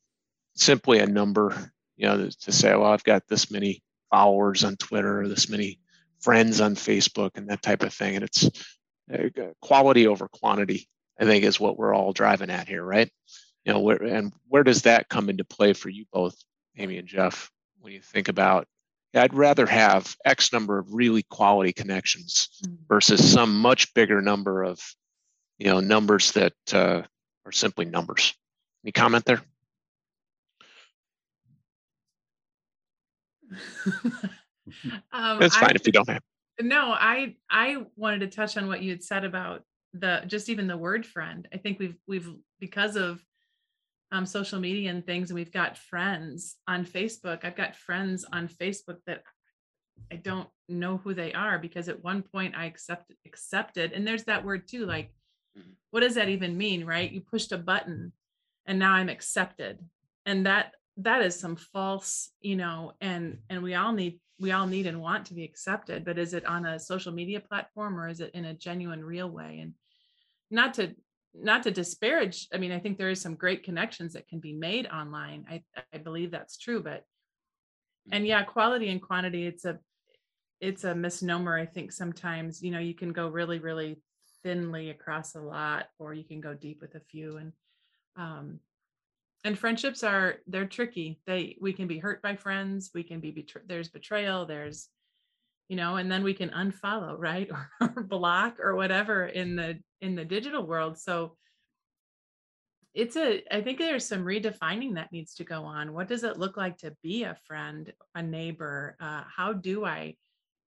simply 0.55 0.99
a 0.99 1.07
number 1.07 1.71
you 1.95 2.07
know 2.07 2.29
to 2.29 2.51
say 2.51 2.75
well 2.75 2.91
i've 2.91 3.03
got 3.03 3.27
this 3.27 3.49
many 3.51 3.81
followers 4.11 4.63
on 4.63 4.75
twitter 4.77 5.21
or 5.21 5.27
this 5.27 5.49
many 5.49 5.79
friends 6.19 6.61
on 6.61 6.75
facebook 6.75 7.31
and 7.35 7.49
that 7.49 7.61
type 7.61 7.83
of 7.83 7.93
thing? 7.93 8.15
And 8.15 8.23
it's 8.23 8.49
uh, 9.13 9.29
quality 9.61 10.07
over 10.07 10.27
quantity 10.27 10.87
i 11.19 11.25
think 11.25 11.43
is 11.43 11.59
what 11.59 11.77
we're 11.77 11.93
all 11.93 12.13
driving 12.13 12.49
at 12.49 12.67
here 12.67 12.83
right 12.83 13.09
you 13.65 13.73
know 13.73 13.79
where 13.79 14.01
and 14.01 14.33
where 14.47 14.63
does 14.63 14.83
that 14.83 15.09
come 15.09 15.29
into 15.29 15.43
play 15.43 15.73
for 15.73 15.89
you 15.89 16.05
both 16.11 16.35
amy 16.77 16.97
and 16.97 17.07
jeff 17.07 17.51
when 17.79 17.93
you 17.93 18.01
think 18.01 18.27
about 18.27 18.67
I'd 19.15 19.33
rather 19.33 19.65
have 19.67 20.15
X 20.25 20.51
number 20.51 20.79
of 20.79 20.93
really 20.93 21.23
quality 21.23 21.71
connections 21.73 22.49
Mm. 22.65 22.77
versus 22.87 23.31
some 23.31 23.59
much 23.59 23.93
bigger 23.93 24.21
number 24.21 24.63
of, 24.63 24.79
you 25.57 25.67
know, 25.67 25.79
numbers 25.79 26.31
that 26.31 26.53
uh, 26.73 27.03
are 27.45 27.51
simply 27.51 27.85
numbers. 27.85 28.33
Any 28.83 28.91
comment 28.91 29.25
there? 29.25 29.41
um, 35.11 35.39
That's 35.39 35.55
I 35.57 35.59
fine 35.59 35.75
if 35.75 35.85
you 35.85 35.91
don't 35.91 36.09
have. 36.09 36.21
No, 36.61 36.91
I 36.91 37.35
I 37.49 37.85
wanted 37.95 38.19
to 38.21 38.27
touch 38.27 38.57
on 38.57 38.67
what 38.67 38.81
you 38.81 38.91
had 38.91 39.03
said 39.03 39.25
about 39.25 39.63
the 39.93 40.23
just 40.27 40.49
even 40.49 40.67
the 40.67 40.77
word 40.77 41.05
friend. 41.05 41.47
I 41.53 41.57
think 41.57 41.79
we've 41.79 41.97
we've 42.07 42.29
because 42.59 42.95
of 42.95 43.23
um, 44.11 44.25
social 44.25 44.59
media 44.59 44.91
and 44.91 45.05
things, 45.05 45.29
and 45.29 45.35
we've 45.35 45.51
got 45.51 45.77
friends 45.77 46.55
on 46.67 46.85
Facebook. 46.85 47.43
I've 47.43 47.55
got 47.55 47.75
friends 47.75 48.25
on 48.31 48.47
Facebook 48.47 48.97
that 49.07 49.23
I 50.11 50.15
don't 50.15 50.49
know 50.69 50.97
who 50.97 51.13
they 51.13 51.33
are 51.33 51.59
because 51.59 51.89
at 51.89 52.03
one 52.03 52.21
point 52.23 52.55
I 52.55 52.65
accepted 52.65 53.17
accepted, 53.25 53.91
and 53.93 54.05
there's 54.07 54.25
that 54.25 54.45
word 54.45 54.67
too. 54.67 54.85
Like, 54.85 55.13
Mhm. 55.57 55.75
what 55.91 56.01
does 56.01 56.15
that 56.15 56.29
even 56.29 56.57
mean, 56.57 56.85
right? 56.85 57.11
You 57.11 57.21
pushed 57.21 57.51
a 57.51 57.57
button, 57.57 58.13
and 58.65 58.79
now 58.79 58.93
I'm 58.93 59.09
accepted, 59.09 59.79
and 60.25 60.45
that 60.45 60.73
that 60.97 61.23
is 61.23 61.39
some 61.39 61.55
false, 61.55 62.31
you 62.39 62.55
know, 62.55 62.93
and 63.01 63.41
and 63.49 63.61
we 63.63 63.75
all 63.75 63.93
need 63.93 64.19
we 64.39 64.51
all 64.51 64.67
need 64.67 64.87
and 64.87 64.99
want 65.01 65.27
to 65.27 65.33
be 65.33 65.43
accepted, 65.43 66.03
but 66.03 66.17
is 66.17 66.33
it 66.33 66.45
on 66.45 66.65
a 66.65 66.79
social 66.79 67.13
media 67.13 67.39
platform 67.39 67.97
or 67.99 68.07
is 68.09 68.19
it 68.19 68.31
in 68.33 68.45
a 68.45 68.53
genuine, 68.53 69.03
real 69.03 69.29
way? 69.29 69.59
And 69.59 69.73
not 70.53 70.75
to 70.75 70.95
not 71.33 71.63
to 71.63 71.71
disparage 71.71 72.47
i 72.53 72.57
mean 72.57 72.71
i 72.71 72.79
think 72.79 72.97
there 72.97 73.09
is 73.09 73.19
some 73.19 73.35
great 73.35 73.63
connections 73.63 74.13
that 74.13 74.27
can 74.27 74.39
be 74.39 74.53
made 74.53 74.85
online 74.87 75.45
i 75.49 75.61
i 75.93 75.97
believe 75.97 76.29
that's 76.31 76.57
true 76.57 76.81
but 76.81 77.03
and 78.11 78.27
yeah 78.27 78.43
quality 78.43 78.89
and 78.89 79.01
quantity 79.01 79.47
it's 79.47 79.65
a 79.65 79.79
it's 80.61 80.83
a 80.83 80.93
misnomer 80.93 81.57
i 81.57 81.65
think 81.65 81.91
sometimes 81.91 82.61
you 82.61 82.69
know 82.69 82.79
you 82.79 82.93
can 82.93 83.11
go 83.11 83.27
really 83.27 83.59
really 83.59 83.99
thinly 84.43 84.91
across 84.91 85.35
a 85.35 85.41
lot 85.41 85.87
or 85.97 86.13
you 86.13 86.23
can 86.23 86.39
go 86.39 86.53
deep 86.53 86.81
with 86.81 86.93
a 86.95 86.99
few 86.99 87.37
and 87.37 87.51
um 88.15 88.59
and 89.43 89.57
friendships 89.57 90.03
are 90.03 90.35
they're 90.45 90.67
tricky 90.67 91.19
they 91.25 91.57
we 91.59 91.73
can 91.73 91.87
be 91.87 91.97
hurt 91.97 92.21
by 92.21 92.35
friends 92.35 92.91
we 92.93 93.03
can 93.03 93.19
be 93.19 93.31
betray- 93.31 93.63
there's 93.67 93.89
betrayal 93.89 94.45
there's 94.45 94.89
you 95.69 95.75
know 95.75 95.95
and 95.95 96.11
then 96.11 96.23
we 96.23 96.33
can 96.33 96.49
unfollow 96.49 97.15
right 97.17 97.49
or 97.81 98.03
block 98.03 98.59
or 98.59 98.75
whatever 98.75 99.25
in 99.25 99.55
the 99.55 99.79
in 100.01 100.15
the 100.15 100.25
digital 100.25 100.65
world. 100.65 100.97
So 100.97 101.37
it's 102.93 103.15
a 103.15 103.41
i 103.51 103.59
think 103.59 103.79
there's 103.79 104.07
some 104.07 104.23
redefining 104.23 104.93
that 104.95 105.11
needs 105.11 105.33
to 105.35 105.43
go 105.43 105.63
on. 105.63 105.93
What 105.93 106.07
does 106.07 106.23
it 106.23 106.37
look 106.37 106.57
like 106.57 106.77
to 106.79 106.95
be 107.01 107.23
a 107.23 107.37
friend 107.47 107.91
a 108.15 108.21
neighbor? 108.21 108.95
Uh, 108.99 109.23
how 109.35 109.53
do 109.53 109.85
i 109.85 110.15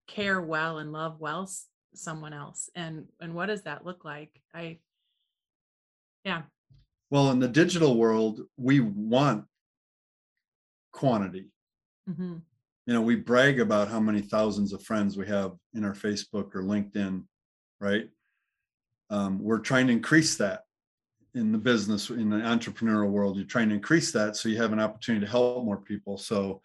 care 0.07 0.41
well 0.41 0.79
and 0.79 0.91
love 0.91 1.19
well 1.19 1.49
someone 1.95 2.33
else? 2.33 2.69
And 2.75 3.05
and 3.19 3.33
what 3.33 3.47
does 3.47 3.63
that 3.63 3.85
look 3.85 4.05
like? 4.05 4.31
I 4.53 4.79
yeah. 6.23 6.43
Well, 7.09 7.29
in 7.31 7.39
the 7.39 7.47
digital 7.47 7.97
world, 7.97 8.41
we 8.57 8.79
want 8.79 9.45
quantity. 10.93 11.49
hmm 12.07 12.37
You 12.85 12.93
know, 12.93 13.01
we 13.01 13.15
brag 13.15 13.59
about 13.59 13.87
how 13.87 13.99
many 13.99 14.21
thousands 14.21 14.73
of 14.73 14.83
friends 14.83 15.17
we 15.17 15.27
have 15.27 15.53
in 15.73 15.85
our 15.85 15.93
Facebook 15.93 16.53
or 16.53 16.63
LinkedIn, 16.63 17.23
right? 17.79 18.09
Um, 19.09 19.39
we're 19.39 19.59
trying 19.59 19.87
to 19.87 19.93
increase 19.93 20.35
that 20.37 20.63
in 21.35 21.51
the 21.51 21.57
business, 21.57 22.09
in 22.09 22.29
the 22.29 22.37
entrepreneurial 22.37 23.09
world. 23.09 23.37
You're 23.37 23.45
trying 23.45 23.69
to 23.69 23.75
increase 23.75 24.11
that 24.11 24.35
so 24.35 24.49
you 24.49 24.57
have 24.57 24.73
an 24.73 24.79
opportunity 24.79 25.25
to 25.25 25.31
help 25.31 25.63
more 25.63 25.77
people. 25.77 26.17
So 26.17 26.61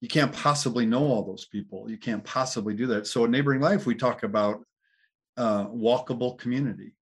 you 0.00 0.08
can't 0.08 0.32
possibly 0.32 0.86
know 0.86 1.04
all 1.04 1.24
those 1.24 1.46
people. 1.46 1.90
You 1.90 1.98
can't 1.98 2.24
possibly 2.24 2.74
do 2.74 2.86
that. 2.88 3.06
So 3.06 3.24
in 3.24 3.30
neighboring 3.30 3.60
life, 3.60 3.86
we 3.86 3.94
talk 3.94 4.22
about 4.22 4.64
uh, 5.36 5.66
walkable 5.66 6.38
community, 6.38 6.94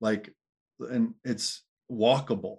like, 0.00 0.32
and 0.78 1.14
it's 1.24 1.62
walkable. 1.90 2.58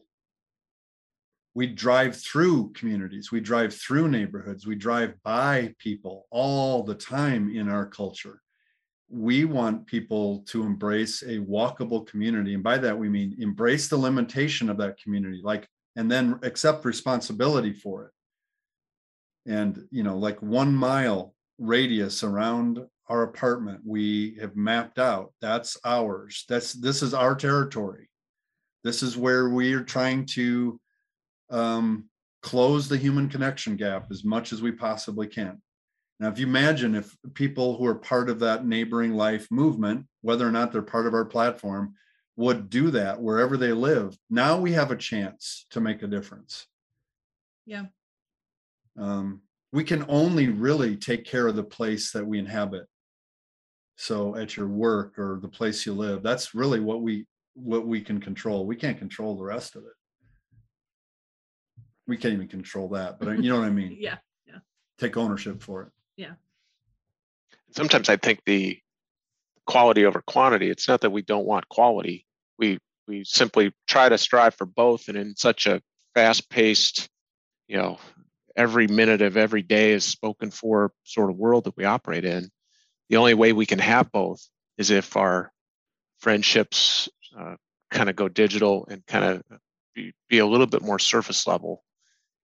We 1.55 1.67
drive 1.67 2.15
through 2.15 2.73
communities, 2.73 3.31
we 3.31 3.39
drive 3.39 3.75
through 3.75 4.09
neighborhoods, 4.09 4.65
we 4.65 4.75
drive 4.75 5.13
by 5.23 5.75
people 5.77 6.25
all 6.31 6.83
the 6.83 6.95
time 6.95 7.55
in 7.55 7.69
our 7.69 7.85
culture. 7.85 8.41
We 9.09 9.45
want 9.45 9.85
people 9.85 10.39
to 10.47 10.63
embrace 10.63 11.21
a 11.21 11.37
walkable 11.37 12.07
community. 12.07 12.55
And 12.55 12.63
by 12.63 12.79
that, 12.79 12.97
we 12.97 13.09
mean 13.09 13.35
embrace 13.39 13.87
the 13.87 13.97
limitation 13.97 14.69
of 14.69 14.77
that 14.77 14.99
community, 14.99 15.41
like, 15.43 15.67
and 15.95 16.09
then 16.09 16.39
accept 16.41 16.85
responsibility 16.85 17.71
for 17.71 18.05
it. 18.05 18.11
And, 19.51 19.87
you 19.91 20.01
know, 20.01 20.17
like 20.17 20.41
one 20.41 20.73
mile 20.73 21.35
radius 21.59 22.23
around 22.23 22.79
our 23.09 23.23
apartment, 23.23 23.81
we 23.85 24.37
have 24.41 24.55
mapped 24.55 24.97
out. 24.97 25.33
That's 25.41 25.77
ours. 25.85 26.45
That's, 26.49 26.73
this 26.73 27.03
is 27.03 27.13
our 27.13 27.35
territory. 27.35 28.09
This 28.83 29.03
is 29.03 29.15
where 29.17 29.49
we 29.49 29.73
are 29.73 29.83
trying 29.83 30.25
to 30.27 30.79
um, 31.53 32.09
close 32.41 32.89
the 32.89 32.97
human 32.97 33.29
connection 33.29 33.77
gap 33.77 34.07
as 34.11 34.25
much 34.25 34.51
as 34.51 34.61
we 34.61 34.71
possibly 34.71 35.27
can. 35.27 35.61
Now, 36.19 36.29
if 36.29 36.39
you 36.39 36.45
imagine 36.45 36.95
if 36.95 37.15
people 37.33 37.77
who 37.77 37.85
are 37.85 37.95
part 37.95 38.29
of 38.29 38.39
that 38.39 38.65
neighboring 38.65 39.13
life 39.13 39.49
movement, 39.49 40.05
whether 40.21 40.47
or 40.47 40.51
not 40.51 40.71
they're 40.71 40.81
part 40.81 41.07
of 41.07 41.13
our 41.13 41.25
platform, 41.25 41.95
would 42.35 42.69
do 42.69 42.89
that 42.91 43.21
wherever 43.21 43.57
they 43.57 43.71
live, 43.71 44.17
now 44.29 44.57
we 44.57 44.71
have 44.71 44.91
a 44.91 44.95
chance 44.95 45.65
to 45.71 45.79
make 45.79 46.01
a 46.01 46.07
difference. 46.07 46.65
Yeah. 47.65 47.85
Um, 48.97 49.41
we 49.71 49.83
can 49.83 50.05
only 50.07 50.49
really 50.49 50.95
take 50.95 51.25
care 51.25 51.47
of 51.47 51.55
the 51.55 51.63
place 51.63 52.11
that 52.11 52.25
we 52.25 52.39
inhabit. 52.39 52.85
So 53.95 54.35
at 54.35 54.57
your 54.57 54.67
work 54.67 55.17
or 55.19 55.39
the 55.41 55.47
place 55.47 55.85
you 55.85 55.93
live, 55.93 56.23
that's 56.23 56.55
really 56.55 56.79
what 56.79 57.01
we 57.01 57.25
what 57.55 57.85
we 57.85 58.01
can 58.01 58.19
control. 58.19 58.65
We 58.65 58.75
can't 58.75 58.97
control 58.97 59.35
the 59.35 59.43
rest 59.43 59.75
of 59.75 59.83
it. 59.83 59.93
We 62.07 62.17
can't 62.17 62.33
even 62.33 62.47
control 62.47 62.89
that, 62.89 63.19
but 63.19 63.41
you 63.41 63.49
know 63.49 63.59
what 63.59 63.67
I 63.67 63.69
mean? 63.81 63.97
yeah 63.99 64.17
Yeah. 64.47 64.59
Take 64.97 65.17
ownership 65.17 65.61
for 65.61 65.83
it. 65.83 65.89
Yeah. 66.17 66.33
Sometimes 67.71 68.09
I 68.09 68.17
think 68.17 68.41
the 68.45 68.79
quality 69.65 70.05
over 70.05 70.21
quantity, 70.21 70.69
it's 70.69 70.87
not 70.87 71.01
that 71.01 71.11
we 71.11 71.21
don't 71.21 71.45
want 71.45 71.69
quality. 71.69 72.25
We 72.57 72.79
we 73.07 73.23
simply 73.25 73.73
try 73.87 74.09
to 74.09 74.17
strive 74.17 74.55
for 74.55 74.65
both. 74.65 75.07
And 75.07 75.17
in 75.17 75.35
such 75.35 75.67
a 75.67 75.81
fast 76.13 76.49
paced, 76.49 77.09
you 77.67 77.77
know, 77.77 77.97
every 78.55 78.87
minute 78.87 79.21
of 79.21 79.35
every 79.37 79.61
day 79.61 79.91
is 79.91 80.05
spoken 80.05 80.51
for 80.51 80.91
sort 81.03 81.29
of 81.29 81.37
world 81.37 81.65
that 81.65 81.77
we 81.77 81.85
operate 81.85 82.25
in, 82.25 82.49
the 83.09 83.17
only 83.17 83.33
way 83.33 83.53
we 83.53 83.65
can 83.65 83.79
have 83.79 84.11
both 84.11 84.47
is 84.77 84.89
if 84.89 85.17
our 85.17 85.51
friendships 86.19 87.09
uh, 87.37 87.55
kind 87.91 88.09
of 88.09 88.15
go 88.15 88.27
digital 88.29 88.87
and 88.89 89.05
kind 89.05 89.25
of 89.25 89.43
be, 89.93 90.13
be 90.29 90.39
a 90.39 90.45
little 90.45 90.67
bit 90.67 90.81
more 90.81 90.99
surface 90.99 91.45
level 91.45 91.83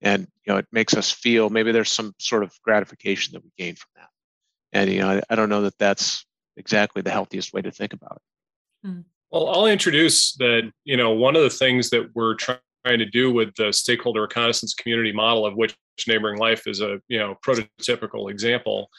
and 0.01 0.27
you 0.45 0.53
know 0.53 0.57
it 0.57 0.67
makes 0.71 0.95
us 0.95 1.11
feel 1.11 1.49
maybe 1.49 1.71
there's 1.71 1.91
some 1.91 2.13
sort 2.19 2.43
of 2.43 2.53
gratification 2.63 3.33
that 3.33 3.43
we 3.43 3.51
gain 3.57 3.75
from 3.75 3.89
that. 3.95 4.09
And 4.73 4.91
you 4.91 5.01
know 5.01 5.09
I, 5.09 5.21
I 5.29 5.35
don't 5.35 5.49
know 5.49 5.61
that 5.61 5.77
that's 5.77 6.25
exactly 6.57 7.01
the 7.01 7.11
healthiest 7.11 7.53
way 7.53 7.61
to 7.61 7.71
think 7.71 7.93
about 7.93 8.17
it. 8.17 8.21
Well, 9.31 9.49
I'll 9.49 9.67
introduce 9.67 10.33
that, 10.35 10.71
you 10.85 10.97
know, 10.97 11.11
one 11.11 11.35
of 11.35 11.43
the 11.43 11.49
things 11.49 11.89
that 11.91 12.09
we're 12.15 12.35
trying 12.35 12.59
to 12.85 13.05
do 13.05 13.31
with 13.31 13.53
the 13.55 13.71
stakeholder 13.71 14.21
reconnaissance 14.23 14.73
community 14.73 15.11
model 15.11 15.45
of 15.45 15.55
which 15.55 15.75
neighboring 16.07 16.39
life 16.39 16.65
is 16.65 16.81
a, 16.81 16.99
you 17.07 17.19
know, 17.19 17.37
prototypical 17.45 18.31
example 18.31 18.89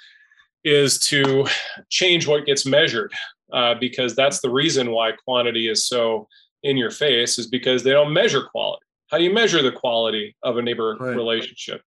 is 0.62 0.98
to 0.98 1.46
change 1.88 2.26
what 2.26 2.46
gets 2.46 2.64
measured 2.64 3.12
uh, 3.52 3.74
because 3.74 4.14
that's 4.14 4.40
the 4.40 4.50
reason 4.50 4.92
why 4.92 5.12
quantity 5.24 5.68
is 5.68 5.86
so 5.86 6.28
in 6.62 6.76
your 6.76 6.90
face 6.90 7.38
is 7.38 7.46
because 7.46 7.82
they 7.82 7.90
don't 7.90 8.12
measure 8.12 8.42
quality. 8.42 8.84
How 9.10 9.18
do 9.18 9.24
you 9.24 9.32
measure 9.32 9.62
the 9.62 9.72
quality 9.72 10.36
of 10.42 10.56
a 10.56 10.62
neighbor 10.62 10.96
Right. 10.98 11.16
relationship? 11.16 11.82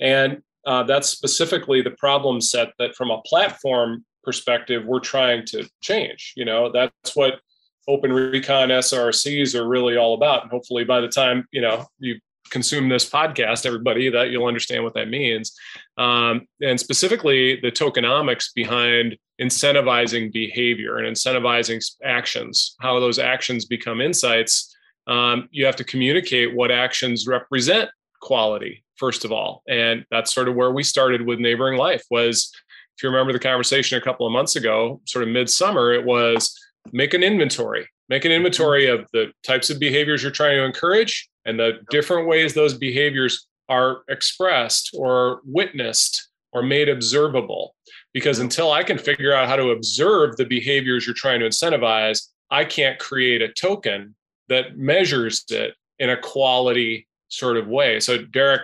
And 0.00 0.42
uh, 0.66 0.82
that's 0.84 1.08
specifically 1.08 1.82
the 1.82 1.90
problem 1.92 2.40
set 2.40 2.68
that 2.78 2.94
from 2.94 3.10
a 3.10 3.20
platform 3.22 4.04
perspective, 4.22 4.84
we're 4.86 5.00
trying 5.00 5.44
to 5.46 5.68
change. 5.82 6.32
You 6.36 6.44
know, 6.46 6.72
that's 6.72 7.14
what 7.14 7.40
open 7.86 8.12
recon 8.12 8.70
srcs 8.70 9.54
are 9.54 9.68
really 9.68 9.96
all 9.96 10.14
about 10.14 10.40
and 10.42 10.50
hopefully 10.50 10.84
by 10.84 11.02
the 11.02 11.08
time 11.08 11.46
you 11.52 11.60
know 11.60 11.84
you 11.98 12.18
consume 12.50 12.88
this 12.88 13.08
podcast 13.08 13.66
everybody 13.66 14.08
that 14.08 14.30
you'll 14.30 14.46
understand 14.46 14.82
what 14.82 14.94
that 14.94 15.08
means 15.08 15.54
um, 15.98 16.46
and 16.62 16.80
specifically 16.80 17.60
the 17.60 17.70
tokenomics 17.70 18.46
behind 18.54 19.16
incentivizing 19.38 20.32
behavior 20.32 20.96
and 20.96 21.14
incentivizing 21.14 21.82
actions 22.02 22.74
how 22.80 22.98
those 23.00 23.18
actions 23.18 23.64
become 23.66 24.00
insights 24.00 24.73
um, 25.06 25.48
you 25.50 25.66
have 25.66 25.76
to 25.76 25.84
communicate 25.84 26.54
what 26.54 26.70
actions 26.70 27.26
represent 27.26 27.90
quality 28.20 28.84
first 28.96 29.24
of 29.24 29.32
all. 29.32 29.62
And 29.68 30.04
that's 30.10 30.34
sort 30.34 30.48
of 30.48 30.54
where 30.54 30.70
we 30.70 30.82
started 30.82 31.26
with 31.26 31.38
neighboring 31.38 31.78
life 31.78 32.04
was 32.10 32.52
if 32.96 33.02
you 33.02 33.08
remember 33.08 33.32
the 33.32 33.38
conversation 33.38 33.98
a 33.98 34.00
couple 34.00 34.26
of 34.26 34.32
months 34.32 34.56
ago 34.56 35.00
sort 35.04 35.24
of 35.24 35.30
midsummer 35.30 35.92
it 35.92 36.04
was 36.04 36.56
make 36.92 37.12
an 37.12 37.24
inventory 37.24 37.88
make 38.08 38.24
an 38.24 38.30
inventory 38.30 38.86
of 38.86 39.06
the 39.12 39.32
types 39.44 39.68
of 39.68 39.80
behaviors 39.80 40.22
you're 40.22 40.30
trying 40.30 40.56
to 40.56 40.64
encourage 40.64 41.28
and 41.44 41.58
the 41.58 41.80
different 41.90 42.28
ways 42.28 42.54
those 42.54 42.74
behaviors 42.74 43.48
are 43.68 44.02
expressed 44.08 44.90
or 44.96 45.40
witnessed 45.44 46.28
or 46.52 46.62
made 46.62 46.88
observable. 46.88 47.74
Because 48.12 48.38
until 48.38 48.70
i 48.70 48.84
can 48.84 48.98
figure 48.98 49.34
out 49.34 49.48
how 49.48 49.56
to 49.56 49.70
observe 49.70 50.36
the 50.36 50.44
behaviors 50.44 51.04
you're 51.04 51.14
trying 51.14 51.40
to 51.40 51.46
incentivize 51.46 52.28
i 52.50 52.64
can't 52.64 52.98
create 53.00 53.42
a 53.42 53.48
token 53.48 54.14
that 54.48 54.76
measures 54.76 55.44
it 55.50 55.74
in 55.98 56.10
a 56.10 56.16
quality 56.16 57.06
sort 57.28 57.56
of 57.56 57.66
way 57.66 58.00
so 58.00 58.18
derek 58.18 58.62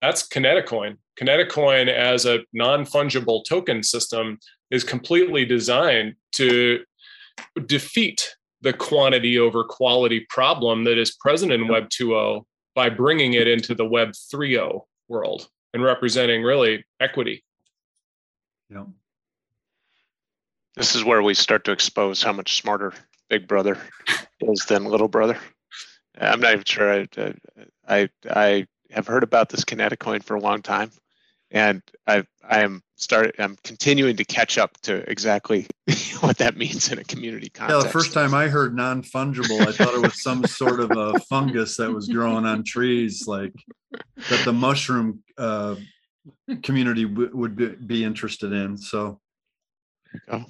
that's 0.00 0.26
kineticoin 0.26 0.96
kineticoin 1.20 1.88
as 1.88 2.26
a 2.26 2.40
non-fungible 2.52 3.44
token 3.44 3.82
system 3.82 4.38
is 4.70 4.84
completely 4.84 5.44
designed 5.44 6.14
to 6.32 6.84
defeat 7.66 8.34
the 8.64 8.72
quantity 8.72 9.38
over 9.38 9.62
quality 9.62 10.26
problem 10.28 10.84
that 10.84 10.98
is 10.98 11.14
present 11.16 11.52
in 11.52 11.68
Web 11.68 11.88
2.0 11.90 12.42
by 12.74 12.88
bringing 12.88 13.34
it 13.34 13.46
into 13.46 13.74
the 13.74 13.84
Web 13.84 14.12
3.0 14.34 14.80
world 15.08 15.48
and 15.72 15.82
representing 15.82 16.42
really 16.42 16.84
equity. 16.98 17.44
Yeah. 18.70 18.84
this 20.74 20.94
is 20.94 21.04
where 21.04 21.22
we 21.22 21.34
start 21.34 21.64
to 21.64 21.72
expose 21.72 22.22
how 22.22 22.32
much 22.32 22.56
smarter 22.56 22.94
big 23.28 23.46
brother 23.46 23.78
is 24.40 24.64
than 24.66 24.84
little 24.84 25.08
brother 25.08 25.38
i'm 26.20 26.40
not 26.40 26.52
even 26.52 26.64
sure 26.64 26.92
i 26.92 27.06
i, 27.88 28.08
I 28.28 28.66
have 28.90 29.06
heard 29.06 29.22
about 29.22 29.48
this 29.48 29.64
kinetic 29.64 29.98
coin 29.98 30.20
for 30.20 30.34
a 30.34 30.40
long 30.40 30.62
time 30.62 30.90
and 31.50 31.82
i 32.06 32.24
i 32.48 32.60
am 32.60 32.82
start 32.96 33.34
i'm 33.38 33.56
continuing 33.64 34.16
to 34.16 34.24
catch 34.24 34.58
up 34.58 34.80
to 34.82 35.08
exactly 35.10 35.66
what 36.20 36.38
that 36.38 36.56
means 36.56 36.90
in 36.90 36.98
a 36.98 37.04
community 37.04 37.48
context. 37.48 37.82
Yeah, 37.82 37.86
the 37.86 37.92
first 37.92 38.12
time 38.12 38.34
I 38.34 38.48
heard 38.48 38.74
non-fungible, 38.74 39.66
I 39.66 39.72
thought 39.72 39.94
it 39.94 40.00
was 40.00 40.22
some 40.22 40.46
sort 40.46 40.80
of 40.80 40.96
a 40.96 41.14
fungus 41.20 41.76
that 41.76 41.90
was 41.90 42.08
growing 42.08 42.46
on 42.46 42.64
trees, 42.64 43.26
like 43.26 43.52
that 44.28 44.44
the 44.44 44.52
mushroom 44.52 45.22
uh, 45.36 45.74
community 46.62 47.04
w- 47.04 47.30
would 47.34 47.56
be, 47.56 47.66
be 47.66 48.04
interested 48.04 48.52
in. 48.52 48.78
So 48.78 49.20
Oh, 50.30 50.44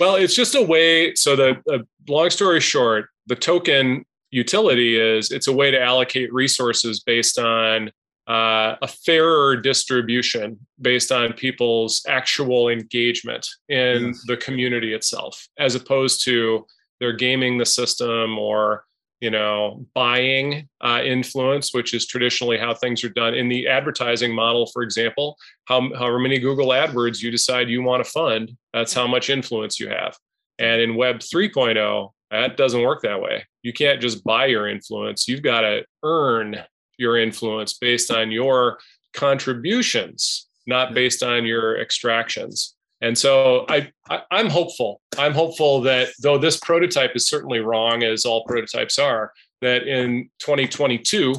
Well, 0.00 0.16
it's 0.16 0.34
just 0.34 0.54
a 0.54 0.62
way. 0.62 1.14
So 1.14 1.36
the 1.36 1.62
uh, 1.70 1.78
long 2.08 2.30
story 2.30 2.60
short, 2.60 3.08
the 3.26 3.36
token 3.36 4.04
utility 4.30 4.98
is 4.98 5.30
it's 5.30 5.46
a 5.46 5.52
way 5.52 5.70
to 5.70 5.80
allocate 5.80 6.32
resources 6.32 7.00
based 7.00 7.38
on 7.38 7.90
uh, 8.28 8.76
a 8.80 8.86
fairer 8.86 9.56
distribution 9.56 10.58
based 10.80 11.10
on 11.10 11.32
people's 11.32 12.02
actual 12.08 12.68
engagement 12.68 13.46
in 13.68 14.06
yes. 14.06 14.24
the 14.26 14.36
community 14.36 14.94
itself, 14.94 15.48
as 15.58 15.74
opposed 15.74 16.24
to 16.24 16.64
they're 17.00 17.12
gaming 17.12 17.58
the 17.58 17.66
system 17.66 18.38
or 18.38 18.84
you 19.20 19.30
know 19.30 19.84
buying 19.94 20.68
uh, 20.82 21.00
influence 21.04 21.72
which 21.72 21.94
is 21.94 22.06
traditionally 22.06 22.58
how 22.58 22.74
things 22.74 23.02
are 23.02 23.08
done 23.08 23.34
in 23.34 23.48
the 23.48 23.66
advertising 23.68 24.34
model 24.34 24.66
for 24.66 24.82
example 24.82 25.36
how, 25.66 25.80
however 25.94 26.18
many 26.18 26.38
google 26.38 26.68
adwords 26.68 27.22
you 27.22 27.30
decide 27.30 27.68
you 27.68 27.82
want 27.82 28.04
to 28.04 28.10
fund 28.10 28.56
that's 28.74 28.92
how 28.92 29.06
much 29.06 29.30
influence 29.30 29.78
you 29.78 29.88
have 29.88 30.16
and 30.58 30.80
in 30.80 30.96
web 30.96 31.18
3.0 31.18 32.10
that 32.32 32.56
doesn't 32.56 32.82
work 32.82 33.02
that 33.02 33.20
way 33.20 33.44
you 33.62 33.72
can't 33.72 34.00
just 34.00 34.24
buy 34.24 34.46
your 34.46 34.68
influence 34.68 35.28
you've 35.28 35.42
got 35.42 35.60
to 35.60 35.84
earn 36.02 36.56
your 36.98 37.16
influence 37.16 37.74
based 37.74 38.10
on 38.10 38.30
your 38.30 38.78
contributions 39.14 40.48
not 40.66 40.94
based 40.94 41.22
on 41.22 41.44
your 41.44 41.78
extractions 41.78 42.74
and 43.02 43.18
so 43.18 43.66
I, 43.68 43.90
I 44.08 44.22
am 44.30 44.48
hopeful. 44.48 45.00
I'm 45.18 45.32
hopeful 45.32 45.80
that 45.82 46.10
though 46.22 46.38
this 46.38 46.58
prototype 46.58 47.10
is 47.16 47.26
certainly 47.26 47.58
wrong, 47.58 48.04
as 48.04 48.24
all 48.24 48.44
prototypes 48.44 48.96
are, 48.96 49.32
that 49.60 49.88
in 49.88 50.30
2022 50.38 51.34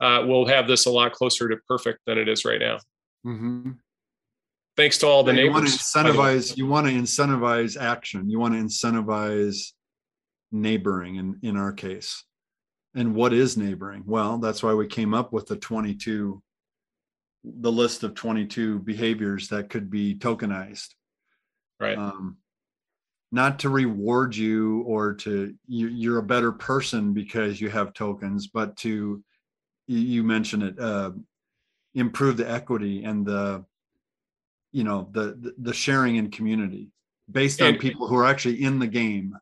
uh, 0.00 0.24
we'll 0.26 0.46
have 0.46 0.68
this 0.68 0.86
a 0.86 0.90
lot 0.90 1.12
closer 1.12 1.48
to 1.48 1.56
perfect 1.66 2.00
than 2.06 2.18
it 2.18 2.28
is 2.28 2.44
right 2.44 2.60
now. 2.60 2.78
Mm-hmm. 3.26 3.70
Thanks 4.76 4.98
to 4.98 5.08
all 5.08 5.24
the 5.24 5.32
yeah, 5.32 5.48
neighbors. 5.48 5.52
You 5.52 5.56
want 5.56 5.66
to 5.66 6.12
incentivize. 6.12 6.56
You 6.56 6.66
want 6.66 6.86
to 6.86 6.92
incentivize 6.92 7.80
action. 7.80 8.30
You 8.30 8.38
want 8.38 8.54
to 8.54 8.60
incentivize 8.60 9.72
neighboring. 10.50 11.16
In 11.16 11.38
in 11.42 11.56
our 11.56 11.72
case, 11.72 12.24
and 12.94 13.14
what 13.14 13.32
is 13.32 13.56
neighboring? 13.56 14.04
Well, 14.06 14.38
that's 14.38 14.62
why 14.62 14.74
we 14.74 14.86
came 14.86 15.14
up 15.14 15.32
with 15.32 15.46
the 15.46 15.56
22 15.56 16.42
the 17.44 17.72
list 17.72 18.02
of 18.02 18.14
22 18.14 18.80
behaviors 18.80 19.48
that 19.48 19.70
could 19.70 19.90
be 19.90 20.14
tokenized 20.14 20.88
right 21.80 21.96
um, 21.96 22.36
not 23.30 23.58
to 23.60 23.68
reward 23.68 24.34
you 24.34 24.82
or 24.82 25.14
to 25.14 25.54
you, 25.66 25.88
you're 25.88 26.18
a 26.18 26.22
better 26.22 26.52
person 26.52 27.12
because 27.12 27.60
you 27.60 27.68
have 27.68 27.94
tokens 27.94 28.48
but 28.48 28.76
to 28.76 29.22
you 29.86 30.22
mentioned 30.22 30.62
it 30.62 30.78
uh, 30.78 31.12
improve 31.94 32.36
the 32.36 32.50
equity 32.50 33.04
and 33.04 33.24
the 33.24 33.64
you 34.72 34.84
know 34.84 35.08
the 35.12 35.54
the 35.58 35.72
sharing 35.72 36.16
in 36.16 36.30
community 36.30 36.90
based 37.30 37.62
on 37.62 37.68
and, 37.68 37.80
people 37.80 38.06
who 38.06 38.16
are 38.16 38.26
actually 38.26 38.62
in 38.62 38.78
the 38.78 38.86
game 38.86 39.34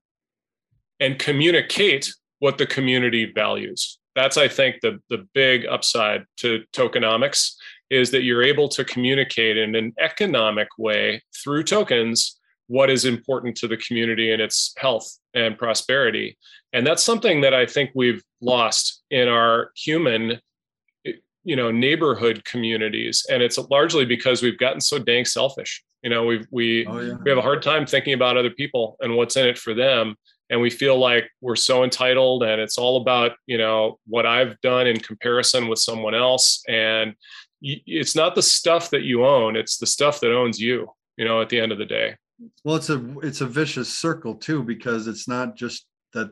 and 1.00 1.18
communicate 1.18 2.12
what 2.38 2.58
the 2.58 2.66
community 2.66 3.32
values 3.34 3.98
that's 4.14 4.36
i 4.36 4.48
think 4.48 4.76
the 4.82 4.98
the 5.10 5.26
big 5.34 5.66
upside 5.66 6.24
to 6.36 6.62
tokenomics 6.72 7.52
is 7.90 8.10
that 8.10 8.22
you're 8.22 8.42
able 8.42 8.68
to 8.68 8.84
communicate 8.84 9.56
in 9.56 9.74
an 9.74 9.92
economic 9.98 10.68
way 10.78 11.22
through 11.42 11.62
tokens 11.62 12.38
what 12.68 12.90
is 12.90 13.04
important 13.04 13.56
to 13.56 13.68
the 13.68 13.76
community 13.76 14.32
and 14.32 14.42
its 14.42 14.74
health 14.76 15.18
and 15.34 15.56
prosperity. 15.56 16.36
And 16.72 16.86
that's 16.86 17.02
something 17.02 17.40
that 17.42 17.54
I 17.54 17.66
think 17.66 17.90
we've 17.94 18.22
lost 18.40 19.02
in 19.10 19.28
our 19.28 19.70
human 19.76 20.40
you 21.44 21.54
know 21.54 21.70
neighborhood 21.70 22.44
communities 22.44 23.24
and 23.30 23.40
it's 23.40 23.56
largely 23.70 24.04
because 24.04 24.42
we've 24.42 24.58
gotten 24.58 24.80
so 24.80 24.98
dang 24.98 25.24
selfish 25.24 25.80
you 26.02 26.10
know 26.10 26.24
we've 26.24 26.44
we 26.50 26.84
oh, 26.86 26.98
yeah. 26.98 27.14
we 27.22 27.30
have 27.30 27.38
a 27.38 27.42
hard 27.42 27.62
time 27.62 27.86
thinking 27.86 28.14
about 28.14 28.36
other 28.36 28.50
people 28.50 28.96
and 29.00 29.14
what's 29.14 29.36
in 29.36 29.46
it 29.46 29.56
for 29.56 29.72
them 29.72 30.16
and 30.48 30.60
we 30.60 30.70
feel 30.70 30.98
like 30.98 31.28
we're 31.40 31.56
so 31.56 31.82
entitled 31.82 32.42
and 32.42 32.60
it's 32.60 32.78
all 32.78 33.00
about 33.00 33.32
you 33.46 33.58
know 33.58 33.98
what 34.06 34.26
i've 34.26 34.60
done 34.60 34.86
in 34.86 34.98
comparison 34.98 35.68
with 35.68 35.78
someone 35.78 36.14
else 36.14 36.62
and 36.68 37.14
it's 37.62 38.14
not 38.14 38.34
the 38.34 38.42
stuff 38.42 38.90
that 38.90 39.02
you 39.02 39.24
own 39.24 39.56
it's 39.56 39.78
the 39.78 39.86
stuff 39.86 40.20
that 40.20 40.32
owns 40.34 40.60
you 40.60 40.88
you 41.16 41.24
know 41.24 41.40
at 41.40 41.48
the 41.48 41.60
end 41.60 41.72
of 41.72 41.78
the 41.78 41.84
day. 41.84 42.16
Well 42.64 42.76
it's 42.76 42.90
a 42.90 43.18
it's 43.20 43.40
a 43.40 43.46
vicious 43.46 43.92
circle 43.92 44.34
too 44.34 44.62
because 44.62 45.06
it's 45.06 45.26
not 45.26 45.56
just 45.56 45.86
that 46.12 46.30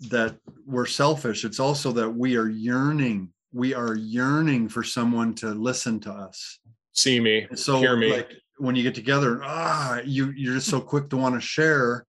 that 0.00 0.36
we're 0.64 0.86
selfish 0.86 1.44
it's 1.44 1.58
also 1.58 1.90
that 1.92 2.08
we 2.08 2.36
are 2.36 2.48
yearning 2.48 3.32
we 3.52 3.74
are 3.74 3.96
yearning 3.96 4.68
for 4.68 4.84
someone 4.84 5.34
to 5.34 5.48
listen 5.48 5.98
to 6.00 6.12
us. 6.12 6.60
See 6.92 7.18
me 7.18 7.48
so 7.54 7.78
hear 7.78 7.96
me. 7.96 8.12
like 8.12 8.30
when 8.58 8.76
you 8.76 8.82
get 8.82 8.94
together 8.94 9.40
ah 9.42 10.00
you 10.04 10.30
you're 10.36 10.54
just 10.54 10.70
so 10.70 10.80
quick 10.80 11.10
to 11.10 11.16
want 11.16 11.34
to 11.34 11.40
share 11.40 12.06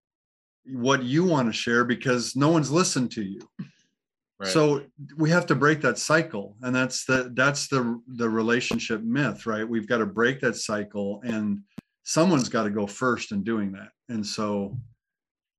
what 0.66 1.04
you 1.04 1.24
want 1.24 1.48
to 1.48 1.54
share 1.54 1.84
because 1.84 2.36
no 2.36 2.50
one's 2.50 2.72
listened 2.72 3.12
to 3.12 3.24
you 3.24 3.40
Right. 4.40 4.50
So 4.50 4.86
we 5.18 5.30
have 5.32 5.46
to 5.48 5.56
break 5.56 5.82
that 5.82 5.98
cycle, 5.98 6.56
and 6.62 6.74
that's 6.74 7.04
the 7.04 7.30
that's 7.34 7.68
the 7.68 8.02
the 8.08 8.30
relationship 8.30 9.02
myth, 9.02 9.46
right? 9.46 9.68
We've 9.68 9.88
got 9.88 9.98
to 9.98 10.06
break 10.06 10.40
that 10.40 10.56
cycle, 10.56 11.20
and 11.26 11.60
someone's 12.04 12.48
got 12.48 12.64
to 12.64 12.70
go 12.70 12.88
first 12.88 13.34
in 13.34 13.44
doing 13.44 13.74
that. 13.74 13.90
And 14.08 14.26
so 14.26 14.78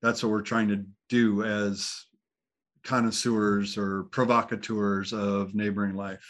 that's 0.01 0.22
what 0.22 0.32
we're 0.32 0.40
trying 0.40 0.68
to 0.68 0.82
do 1.11 1.44
as 1.44 2.07
connoisseurs 2.82 3.76
or 3.76 4.05
provocateurs 4.05 5.12
of 5.12 5.55
neighboring 5.55 5.94
life. 5.94 6.24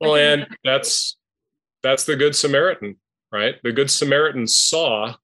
Well, 0.00 0.16
and 0.16 0.46
that's 0.64 1.18
that's 1.82 2.04
the 2.04 2.16
good 2.16 2.36
Samaritan, 2.36 2.96
right? 3.30 3.56
The 3.62 3.72
good 3.72 3.90
Samaritan 3.90 4.46
saw 4.46 5.14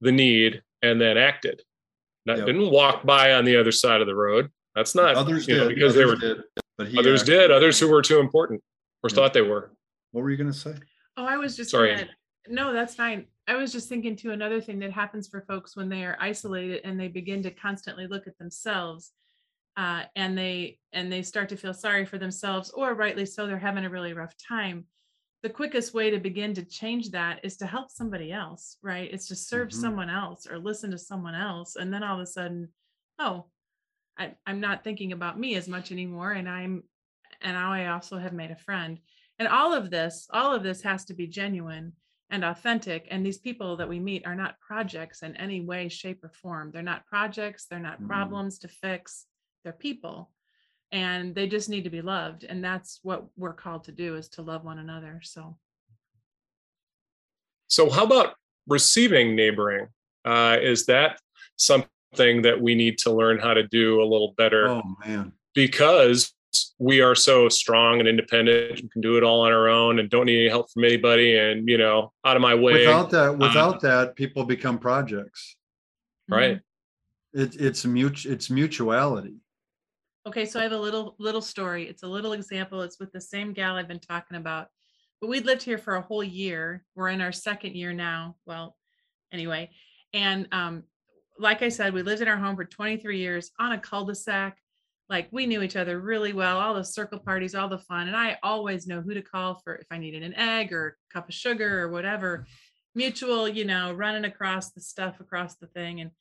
the 0.00 0.12
need 0.12 0.62
and 0.82 1.00
then 1.00 1.16
acted. 1.16 1.62
Not, 2.26 2.38
yep. 2.38 2.46
Didn't 2.46 2.70
walk 2.70 3.04
by 3.04 3.32
on 3.32 3.44
the 3.44 3.56
other 3.56 3.72
side 3.72 4.00
of 4.00 4.06
the 4.06 4.14
road 4.14 4.50
that's 4.74 4.94
not 4.94 5.16
others 5.16 5.46
did 5.46 5.58
know, 5.58 5.68
because 5.68 5.94
others 5.94 5.96
they 5.96 6.04
were 6.04 6.34
did, 6.34 6.44
but 6.78 6.88
he 6.88 6.98
others 6.98 7.22
did 7.22 7.50
others 7.50 7.78
who 7.78 7.88
were 7.90 8.02
too 8.02 8.20
important 8.20 8.62
or 9.02 9.10
yeah. 9.10 9.14
thought 9.14 9.34
they 9.34 9.42
were. 9.42 9.72
What 10.12 10.22
were 10.22 10.30
you 10.30 10.36
going 10.36 10.52
to 10.52 10.58
say? 10.58 10.74
Oh, 11.16 11.24
I 11.24 11.36
was 11.36 11.56
just 11.56 11.70
sorry. 11.70 11.94
Gonna, 11.94 12.08
no, 12.48 12.72
that's 12.72 12.94
fine. 12.94 13.26
I 13.48 13.54
was 13.54 13.72
just 13.72 13.88
thinking 13.88 14.16
to 14.16 14.32
another 14.32 14.60
thing 14.60 14.78
that 14.80 14.92
happens 14.92 15.28
for 15.28 15.42
folks 15.42 15.76
when 15.76 15.88
they 15.88 16.04
are 16.04 16.16
isolated 16.20 16.82
and 16.84 16.98
they 16.98 17.08
begin 17.08 17.42
to 17.42 17.50
constantly 17.50 18.06
look 18.06 18.26
at 18.26 18.38
themselves, 18.38 19.12
uh, 19.76 20.04
and 20.16 20.38
they 20.38 20.78
and 20.92 21.12
they 21.12 21.22
start 21.22 21.48
to 21.50 21.56
feel 21.56 21.74
sorry 21.74 22.06
for 22.06 22.18
themselves, 22.18 22.70
or 22.70 22.94
rightly 22.94 23.26
so, 23.26 23.46
they're 23.46 23.58
having 23.58 23.84
a 23.84 23.90
really 23.90 24.12
rough 24.12 24.34
time. 24.36 24.86
The 25.42 25.50
quickest 25.50 25.92
way 25.92 26.10
to 26.10 26.18
begin 26.18 26.54
to 26.54 26.64
change 26.64 27.10
that 27.10 27.40
is 27.42 27.56
to 27.56 27.66
help 27.66 27.90
somebody 27.90 28.32
else, 28.32 28.76
right? 28.82 29.10
It's 29.12 29.28
to 29.28 29.36
serve 29.36 29.68
mm-hmm. 29.68 29.80
someone 29.80 30.10
else 30.10 30.46
or 30.46 30.58
listen 30.58 30.90
to 30.92 30.98
someone 30.98 31.34
else, 31.34 31.76
and 31.76 31.92
then 31.92 32.04
all 32.04 32.16
of 32.16 32.22
a 32.22 32.26
sudden, 32.26 32.68
oh, 33.18 33.46
I, 34.18 34.34
I'm 34.46 34.60
not 34.60 34.84
thinking 34.84 35.12
about 35.12 35.38
me 35.38 35.54
as 35.56 35.68
much 35.68 35.92
anymore. 35.92 36.32
And 36.32 36.48
I'm, 36.48 36.82
and 37.40 37.54
now 37.54 37.72
I 37.72 37.86
also 37.86 38.18
have 38.18 38.32
made 38.32 38.50
a 38.50 38.56
friend. 38.56 38.98
And 39.38 39.48
all 39.48 39.72
of 39.72 39.90
this, 39.90 40.28
all 40.32 40.54
of 40.54 40.62
this 40.62 40.82
has 40.82 41.04
to 41.06 41.14
be 41.14 41.26
genuine 41.26 41.92
and 42.30 42.44
authentic. 42.44 43.06
And 43.10 43.24
these 43.24 43.38
people 43.38 43.76
that 43.76 43.88
we 43.88 43.98
meet 43.98 44.26
are 44.26 44.34
not 44.34 44.60
projects 44.60 45.22
in 45.22 45.36
any 45.36 45.60
way, 45.60 45.88
shape, 45.88 46.22
or 46.22 46.30
form. 46.30 46.70
They're 46.72 46.82
not 46.82 47.06
projects, 47.06 47.66
they're 47.66 47.78
not 47.78 48.00
mm. 48.00 48.06
problems 48.06 48.58
to 48.60 48.68
fix, 48.68 49.26
they're 49.64 49.72
people. 49.72 50.30
And 50.92 51.34
they 51.34 51.46
just 51.46 51.68
need 51.68 51.84
to 51.84 51.90
be 51.90 52.02
loved. 52.02 52.44
And 52.44 52.62
that's 52.62 53.00
what 53.02 53.24
we're 53.36 53.54
called 53.54 53.84
to 53.84 53.92
do 53.92 54.16
is 54.16 54.28
to 54.30 54.42
love 54.42 54.64
one 54.64 54.78
another. 54.78 55.20
So 55.24 55.56
so 57.66 57.88
how 57.88 58.04
about 58.04 58.34
receiving 58.66 59.34
neighboring? 59.34 59.88
Uh, 60.26 60.58
is 60.60 60.84
that 60.86 61.18
something 61.56 62.42
that 62.42 62.60
we 62.60 62.74
need 62.74 62.98
to 62.98 63.10
learn 63.10 63.38
how 63.38 63.54
to 63.54 63.66
do 63.68 64.02
a 64.02 64.04
little 64.04 64.34
better. 64.36 64.68
Oh 64.68 64.82
man. 65.04 65.32
Because 65.54 66.32
we 66.78 67.00
are 67.00 67.14
so 67.14 67.48
strong 67.48 67.98
and 67.98 68.08
independent 68.08 68.80
and 68.80 68.90
can 68.90 69.00
do 69.00 69.16
it 69.16 69.22
all 69.22 69.40
on 69.40 69.52
our 69.52 69.68
own 69.68 69.98
and 69.98 70.10
don't 70.10 70.26
need 70.26 70.40
any 70.40 70.48
help 70.48 70.70
from 70.70 70.84
anybody 70.84 71.38
and 71.38 71.66
you 71.66 71.78
know 71.78 72.12
out 72.26 72.36
of 72.36 72.42
my 72.42 72.54
way 72.54 72.74
without 72.74 73.10
that 73.10 73.38
without 73.38 73.80
that 73.80 74.14
people 74.16 74.44
become 74.44 74.78
projects 74.78 75.56
right 76.28 76.60
it, 77.32 77.58
it's 77.58 77.86
mutual 77.86 78.32
it's 78.32 78.50
mutuality 78.50 79.36
okay 80.26 80.44
so 80.44 80.60
i 80.60 80.62
have 80.62 80.72
a 80.72 80.78
little 80.78 81.14
little 81.18 81.42
story 81.42 81.88
it's 81.88 82.02
a 82.02 82.08
little 82.08 82.32
example 82.32 82.82
it's 82.82 83.00
with 83.00 83.12
the 83.12 83.20
same 83.20 83.52
gal 83.52 83.76
i've 83.76 83.88
been 83.88 83.98
talking 83.98 84.36
about 84.36 84.68
but 85.20 85.28
we'd 85.28 85.46
lived 85.46 85.62
here 85.62 85.78
for 85.78 85.96
a 85.96 86.02
whole 86.02 86.24
year 86.24 86.84
we're 86.94 87.08
in 87.08 87.20
our 87.20 87.32
second 87.32 87.74
year 87.74 87.92
now 87.92 88.36
well 88.46 88.76
anyway 89.32 89.70
and 90.12 90.46
um 90.52 90.84
like 91.38 91.62
I 91.62 91.68
said, 91.68 91.94
we 91.94 92.02
lived 92.02 92.22
in 92.22 92.28
our 92.28 92.36
home 92.36 92.56
for 92.56 92.64
23 92.64 93.18
years 93.18 93.50
on 93.58 93.72
a 93.72 93.78
cul-de-sac. 93.78 94.58
Like 95.08 95.28
we 95.30 95.46
knew 95.46 95.62
each 95.62 95.76
other 95.76 96.00
really 96.00 96.32
well, 96.32 96.58
all 96.58 96.74
the 96.74 96.84
circle 96.84 97.18
parties, 97.18 97.54
all 97.54 97.68
the 97.68 97.78
fun. 97.78 98.08
And 98.08 98.16
I 98.16 98.38
always 98.42 98.86
know 98.86 99.02
who 99.02 99.12
to 99.14 99.22
call 99.22 99.60
for 99.62 99.74
if 99.74 99.86
I 99.90 99.98
needed 99.98 100.22
an 100.22 100.34
egg 100.34 100.72
or 100.72 100.96
a 101.10 101.12
cup 101.12 101.28
of 101.28 101.34
sugar 101.34 101.80
or 101.80 101.90
whatever. 101.90 102.46
Mutual, 102.94 103.48
you 103.48 103.64
know, 103.64 103.92
running 103.92 104.24
across 104.24 104.70
the 104.70 104.80
stuff 104.80 105.20
across 105.20 105.56
the 105.56 105.66
thing. 105.66 106.00
And 106.00 106.12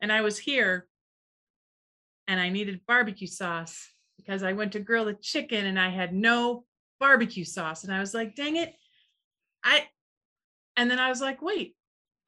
and 0.00 0.12
I 0.12 0.20
was 0.20 0.38
here 0.38 0.86
and 2.28 2.38
I 2.38 2.48
needed 2.50 2.80
barbecue 2.86 3.26
sauce 3.26 3.88
because 4.16 4.42
I 4.44 4.52
went 4.52 4.72
to 4.72 4.80
grill 4.80 5.06
the 5.06 5.14
chicken 5.14 5.66
and 5.66 5.80
I 5.80 5.88
had 5.88 6.12
no 6.14 6.64
barbecue 7.00 7.44
sauce. 7.44 7.84
And 7.84 7.92
I 7.92 7.98
was 8.00 8.14
like, 8.14 8.36
dang 8.36 8.56
it. 8.56 8.74
I 9.64 9.86
and 10.76 10.88
then 10.90 11.00
I 11.00 11.08
was 11.08 11.20
like, 11.20 11.42
wait, 11.42 11.74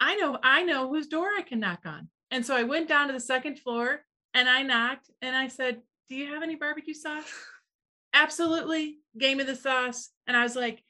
I 0.00 0.16
know, 0.16 0.36
I 0.42 0.64
know 0.64 0.88
whose 0.88 1.06
door 1.06 1.28
I 1.28 1.42
can 1.42 1.60
knock 1.60 1.80
on. 1.84 2.08
And 2.32 2.44
so 2.44 2.56
I 2.56 2.64
went 2.64 2.88
down 2.88 3.06
to 3.08 3.12
the 3.12 3.20
second 3.20 3.58
floor 3.60 4.00
and 4.34 4.48
I 4.48 4.62
knocked 4.62 5.10
and 5.22 5.36
I 5.36 5.48
said, 5.48 5.82
Do 6.08 6.16
you 6.16 6.32
have 6.32 6.42
any 6.42 6.56
barbecue 6.56 6.94
sauce? 6.94 7.30
Absolutely. 8.14 8.98
Gave 9.18 9.36
me 9.36 9.44
the 9.44 9.54
sauce. 9.56 10.10
And 10.26 10.36
I 10.36 10.42
was 10.42 10.56
like, 10.56 10.82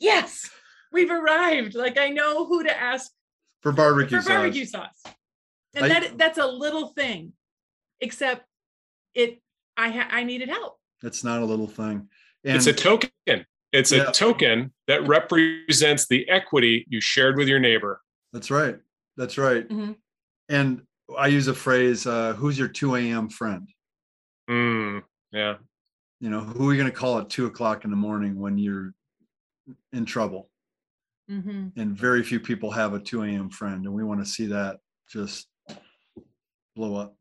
Yes, 0.00 0.48
we've 0.92 1.10
arrived. 1.10 1.74
Like 1.74 1.98
I 1.98 2.08
know 2.08 2.46
who 2.46 2.64
to 2.64 2.80
ask 2.80 3.10
For 3.60 3.72
barbecue 3.72 4.16
for 4.18 4.22
sauce. 4.22 4.32
barbecue 4.32 4.64
sauce. 4.66 5.02
And 5.74 5.84
I- 5.86 5.88
that 5.88 6.18
that's 6.18 6.38
a 6.38 6.46
little 6.46 6.88
thing, 6.88 7.32
except 8.00 8.46
it 9.14 9.40
I 9.76 9.90
ha- 9.90 10.08
I 10.10 10.24
needed 10.24 10.48
help. 10.48 10.78
It's 11.02 11.24
not 11.24 11.42
a 11.42 11.44
little 11.44 11.66
thing. 11.68 12.08
It's 12.44 12.66
a 12.66 12.72
token. 12.72 13.10
It's 13.72 13.90
a 13.92 14.12
token 14.12 14.72
that 14.86 15.06
represents 15.06 16.06
the 16.06 16.28
equity 16.28 16.86
you 16.88 17.00
shared 17.00 17.36
with 17.36 17.48
your 17.48 17.58
neighbor. 17.58 18.00
that's 18.32 18.50
right. 18.50 18.76
That's 19.16 19.38
right. 19.38 19.68
Mhm. 19.68 19.96
And 20.48 20.82
I 21.16 21.28
use 21.28 21.46
a 21.48 21.54
phrase, 21.54 22.06
uh, 22.06 22.32
who's 22.34 22.58
your 22.58 22.68
2 22.68 22.96
a.m. 22.96 23.28
friend? 23.28 23.68
Mm, 24.50 25.02
yeah. 25.32 25.58
You 26.20 26.30
know, 26.30 26.40
who 26.40 26.68
are 26.68 26.72
you 26.74 26.80
going 26.80 26.90
to 26.90 26.96
call 26.96 27.18
at 27.18 27.30
two 27.30 27.46
o'clock 27.46 27.84
in 27.84 27.90
the 27.90 27.96
morning 27.96 28.38
when 28.40 28.58
you're 28.58 28.92
in 29.92 30.04
trouble? 30.04 30.50
Mhm. 31.30 31.72
And 31.76 31.96
very 31.96 32.22
few 32.22 32.40
people 32.40 32.70
have 32.72 32.92
a 32.94 33.00
2 33.00 33.22
a.m. 33.22 33.50
friend. 33.50 33.84
And 33.86 33.94
we 33.94 34.02
want 34.04 34.20
to 34.20 34.26
see 34.26 34.46
that 34.46 34.80
just 35.08 35.48
blow 36.76 36.96
up. 36.96 37.16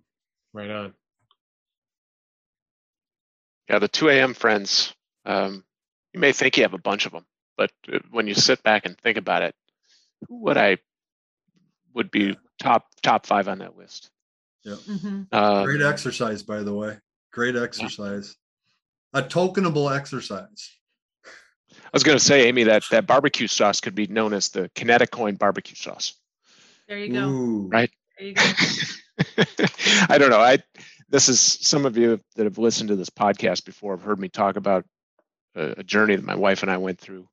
Right 0.53 0.69
on. 0.71 0.93
Yeah, 3.69 3.79
the 3.79 3.87
2 3.87 4.09
a.m. 4.09 4.33
friends, 4.33 4.93
um, 5.25 5.63
you 6.13 6.19
may 6.19 6.31
think 6.31 6.57
you 6.57 6.63
have 6.63 6.73
a 6.73 6.77
bunch 6.79 7.05
of 7.05 7.11
them, 7.11 7.25
but 7.57 7.71
uh, 7.91 7.99
when 8.11 8.27
you 8.27 8.33
sit 8.33 8.61
back 8.63 8.85
and 8.85 8.97
think 8.97 9.17
about 9.17 9.43
it, 9.43 9.55
who 10.27 10.41
would 10.43 10.57
I 10.57 10.77
would 11.93 12.11
be 12.11 12.37
top 12.59 12.87
top 13.01 13.25
five 13.25 13.47
on 13.47 13.59
that 13.59 13.77
list? 13.77 14.09
Mhm. 14.65 15.27
Um, 15.31 15.65
Great 15.65 15.81
exercise, 15.81 16.43
by 16.43 16.63
the 16.63 16.73
way. 16.73 16.97
Great 17.31 17.55
exercise. 17.55 18.35
A 19.13 19.21
tokenable 19.21 19.95
exercise. 19.95 20.71
I 21.71 21.89
was 21.93 22.03
going 22.03 22.17
to 22.17 22.23
say, 22.23 22.47
Amy, 22.47 22.63
that 22.63 22.83
that 22.91 23.07
barbecue 23.07 23.47
sauce 23.47 23.79
could 23.81 23.95
be 23.95 24.07
known 24.07 24.33
as 24.33 24.49
the 24.49 24.69
kinetic 24.75 25.11
coin 25.11 25.35
barbecue 25.35 25.75
sauce. 25.75 26.15
There 26.87 26.97
you 26.97 27.13
go. 27.13 27.29
Ooh. 27.29 27.67
Right. 27.71 27.91
There 28.17 28.27
you 28.27 28.33
go. 28.33 28.43
I 30.09 30.17
don't 30.17 30.29
know. 30.29 30.39
I 30.39 30.59
this 31.09 31.29
is 31.29 31.39
some 31.39 31.85
of 31.85 31.97
you 31.97 32.19
that 32.35 32.45
have 32.45 32.57
listened 32.57 32.89
to 32.89 32.95
this 32.95 33.09
podcast 33.09 33.65
before 33.65 33.95
have 33.95 34.05
heard 34.05 34.19
me 34.19 34.29
talk 34.29 34.55
about 34.55 34.85
a, 35.55 35.75
a 35.77 35.83
journey 35.83 36.15
that 36.15 36.25
my 36.25 36.35
wife 36.35 36.61
and 36.61 36.71
I 36.71 36.77
went 36.77 36.99
through 36.99 37.27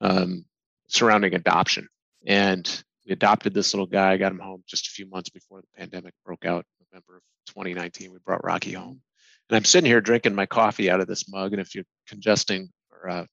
um, 0.00 0.44
surrounding 0.88 1.34
adoption. 1.34 1.88
And 2.26 2.84
we 3.06 3.12
adopted 3.12 3.54
this 3.54 3.74
little 3.74 3.86
guy, 3.86 4.16
got 4.16 4.32
him 4.32 4.38
home 4.38 4.62
just 4.66 4.86
a 4.88 4.90
few 4.90 5.06
months 5.08 5.30
before 5.30 5.60
the 5.60 5.78
pandemic 5.78 6.14
broke 6.24 6.44
out, 6.44 6.64
in 6.80 6.86
November 6.92 7.16
of 7.16 7.22
2019. 7.46 8.12
We 8.12 8.18
brought 8.24 8.44
Rocky 8.44 8.72
home, 8.72 9.00
and 9.48 9.56
I'm 9.56 9.64
sitting 9.64 9.90
here 9.90 10.00
drinking 10.00 10.34
my 10.34 10.46
coffee 10.46 10.90
out 10.90 11.00
of 11.00 11.06
this 11.06 11.28
mug. 11.28 11.52
And 11.52 11.60
if 11.60 11.74
you're 11.74 11.84
congesting 12.06 12.70
or 12.90 13.08
uh, 13.08 13.24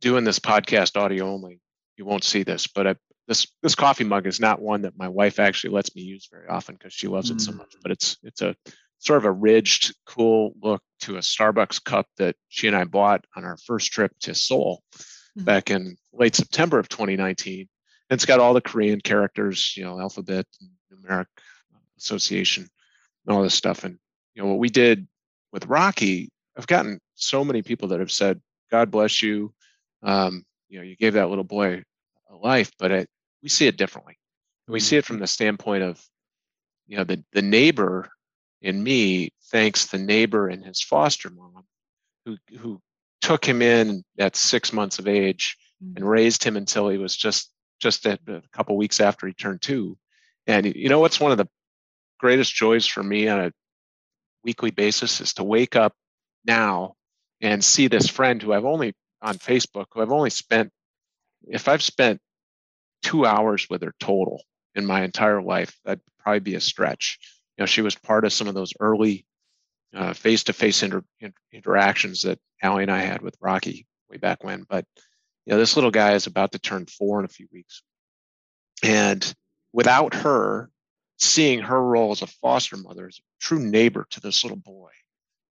doing 0.00 0.24
this 0.24 0.38
podcast 0.38 1.00
audio 1.00 1.26
only, 1.26 1.60
you 1.96 2.04
won't 2.04 2.24
see 2.24 2.42
this, 2.42 2.66
but 2.66 2.86
I, 2.86 2.94
this 3.30 3.46
this 3.62 3.76
coffee 3.76 4.02
mug 4.02 4.26
is 4.26 4.40
not 4.40 4.60
one 4.60 4.82
that 4.82 4.98
my 4.98 5.06
wife 5.06 5.38
actually 5.38 5.72
lets 5.72 5.94
me 5.94 6.02
use 6.02 6.28
very 6.32 6.48
often 6.48 6.74
because 6.74 6.92
she 6.92 7.06
loves 7.06 7.30
it 7.30 7.40
so 7.40 7.52
Mm. 7.52 7.58
much. 7.58 7.76
But 7.80 7.92
it's 7.92 8.18
it's 8.24 8.42
a 8.42 8.56
sort 8.98 9.18
of 9.18 9.24
a 9.24 9.30
ridged, 9.30 9.94
cool 10.04 10.52
look 10.60 10.82
to 11.02 11.14
a 11.14 11.20
Starbucks 11.20 11.82
cup 11.84 12.08
that 12.18 12.34
she 12.48 12.66
and 12.66 12.76
I 12.76 12.82
bought 12.84 13.24
on 13.36 13.44
our 13.44 13.56
first 13.56 13.92
trip 13.92 14.12
to 14.22 14.34
Seoul 14.34 14.82
Mhm. 15.38 15.44
back 15.44 15.70
in 15.70 15.96
late 16.12 16.34
September 16.34 16.80
of 16.80 16.88
2019. 16.88 17.60
And 17.60 18.16
it's 18.16 18.26
got 18.26 18.40
all 18.40 18.52
the 18.52 18.60
Korean 18.60 19.00
characters, 19.00 19.74
you 19.76 19.84
know, 19.84 20.00
alphabet, 20.00 20.46
and 20.60 20.70
numeric 20.92 21.26
association, 21.98 22.68
and 23.24 23.36
all 23.36 23.44
this 23.44 23.54
stuff. 23.54 23.84
And 23.84 23.96
you 24.34 24.42
know 24.42 24.48
what 24.48 24.58
we 24.58 24.70
did 24.70 25.06
with 25.52 25.66
Rocky, 25.66 26.30
I've 26.58 26.66
gotten 26.66 27.00
so 27.14 27.44
many 27.44 27.62
people 27.62 27.86
that 27.88 28.00
have 28.00 28.10
said, 28.10 28.42
"God 28.72 28.90
bless 28.90 29.22
you." 29.22 29.54
Um, 30.02 30.44
you 30.68 30.78
know, 30.80 30.84
you 30.84 30.96
gave 30.96 31.12
that 31.14 31.28
little 31.28 31.44
boy 31.44 31.84
a 32.28 32.34
life, 32.34 32.72
but 32.76 32.90
it, 32.90 33.08
we 33.42 33.48
see 33.48 33.66
it 33.66 33.76
differently. 33.76 34.18
We 34.68 34.80
see 34.80 34.96
it 34.96 35.04
from 35.04 35.18
the 35.18 35.26
standpoint 35.26 35.82
of, 35.82 36.00
you 36.86 36.96
know, 36.96 37.04
the 37.04 37.24
the 37.32 37.42
neighbor 37.42 38.08
in 38.62 38.82
me 38.82 39.30
thanks 39.50 39.86
the 39.86 39.98
neighbor 39.98 40.48
and 40.48 40.64
his 40.64 40.80
foster 40.80 41.30
mom, 41.30 41.64
who 42.24 42.36
who 42.58 42.80
took 43.20 43.44
him 43.44 43.62
in 43.62 44.04
at 44.18 44.36
six 44.36 44.72
months 44.72 44.98
of 44.98 45.08
age 45.08 45.56
mm. 45.82 45.96
and 45.96 46.08
raised 46.08 46.44
him 46.44 46.56
until 46.56 46.88
he 46.88 46.98
was 46.98 47.16
just 47.16 47.50
just 47.80 48.06
a, 48.06 48.18
a 48.28 48.42
couple 48.52 48.76
weeks 48.76 49.00
after 49.00 49.26
he 49.26 49.32
turned 49.32 49.62
two. 49.62 49.96
And 50.46 50.66
you 50.74 50.88
know 50.88 51.00
what's 51.00 51.20
one 51.20 51.32
of 51.32 51.38
the 51.38 51.48
greatest 52.18 52.54
joys 52.54 52.86
for 52.86 53.02
me 53.02 53.28
on 53.28 53.40
a 53.40 53.52
weekly 54.44 54.70
basis 54.70 55.20
is 55.20 55.34
to 55.34 55.44
wake 55.44 55.76
up 55.76 55.94
now 56.44 56.94
and 57.40 57.64
see 57.64 57.88
this 57.88 58.08
friend 58.08 58.40
who 58.42 58.52
I've 58.52 58.64
only 58.64 58.94
on 59.22 59.36
Facebook 59.36 59.86
who 59.92 60.00
I've 60.00 60.12
only 60.12 60.30
spent 60.30 60.70
if 61.48 61.68
I've 61.68 61.82
spent 61.82 62.20
two 63.02 63.26
hours 63.26 63.68
with 63.68 63.82
her 63.82 63.94
total 64.00 64.42
in 64.74 64.86
my 64.86 65.02
entire 65.02 65.42
life, 65.42 65.76
that'd 65.84 66.00
probably 66.18 66.40
be 66.40 66.54
a 66.54 66.60
stretch. 66.60 67.18
You 67.56 67.62
know, 67.62 67.66
she 67.66 67.82
was 67.82 67.94
part 67.94 68.24
of 68.24 68.32
some 68.32 68.48
of 68.48 68.54
those 68.54 68.72
early 68.80 69.26
uh, 69.94 70.12
face-to-face 70.12 70.82
inter- 70.82 71.04
in- 71.20 71.34
interactions 71.52 72.22
that 72.22 72.38
Allie 72.62 72.84
and 72.84 72.92
I 72.92 73.00
had 73.00 73.22
with 73.22 73.36
Rocky 73.40 73.86
way 74.08 74.16
back 74.18 74.44
when. 74.44 74.64
But 74.68 74.84
you 75.46 75.52
know, 75.52 75.58
this 75.58 75.76
little 75.76 75.90
guy 75.90 76.12
is 76.12 76.26
about 76.26 76.52
to 76.52 76.58
turn 76.58 76.86
four 76.86 77.18
in 77.18 77.24
a 77.24 77.28
few 77.28 77.48
weeks, 77.52 77.82
and 78.82 79.34
without 79.72 80.14
her, 80.14 80.70
seeing 81.18 81.60
her 81.60 81.82
role 81.82 82.12
as 82.12 82.22
a 82.22 82.26
foster 82.26 82.76
mother, 82.76 83.06
as 83.08 83.18
a 83.18 83.22
true 83.40 83.58
neighbor 83.58 84.06
to 84.10 84.20
this 84.20 84.44
little 84.44 84.58
boy, 84.58 84.90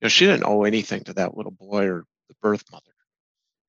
you 0.02 0.06
know, 0.06 0.10
she 0.10 0.26
didn't 0.26 0.46
owe 0.46 0.64
anything 0.64 1.04
to 1.04 1.14
that 1.14 1.36
little 1.36 1.52
boy 1.52 1.86
or 1.86 2.06
the 2.30 2.36
birth 2.42 2.64
mother. 2.72 2.84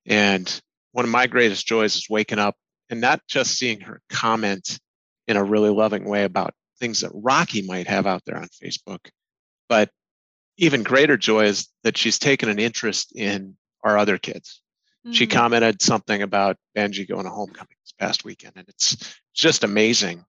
And 0.07 0.61
one 0.93 1.05
of 1.05 1.11
my 1.11 1.27
greatest 1.27 1.67
joys 1.67 1.97
is 1.97 2.09
waking 2.09 2.39
up 2.39 2.57
and 2.91 3.01
not 3.01 3.21
just 3.27 3.57
seeing 3.57 3.81
her 3.81 4.03
comment 4.11 4.79
in 5.27 5.37
a 5.37 5.45
really 5.45 5.71
loving 5.71 6.05
way 6.05 6.25
about 6.25 6.53
things 6.79 7.01
that 7.01 7.13
Rocky 7.15 7.63
might 7.63 7.87
have 7.87 8.07
out 8.07 8.25
there 8.27 8.37
on 8.37 8.49
Facebook, 8.49 9.11
but 9.69 9.91
even 10.57 10.83
greater 10.83 11.17
joy 11.17 11.45
is 11.45 11.69
that 11.85 11.97
she's 11.97 12.19
taken 12.19 12.49
an 12.49 12.59
interest 12.59 13.13
in 13.15 13.57
our 13.83 13.97
other 13.97 14.19
kids. 14.19 14.61
She 15.11 15.27
Mhm. 15.27 15.31
commented 15.31 15.81
something 15.81 16.21
about 16.21 16.59
Benji 16.77 17.09
going 17.09 17.25
to 17.25 17.31
homecoming 17.31 17.77
this 17.83 17.93
past 17.93 18.25
weekend, 18.25 18.55
and 18.57 18.69
it's 18.69 18.97
just 19.33 19.65
amazing 19.65 20.27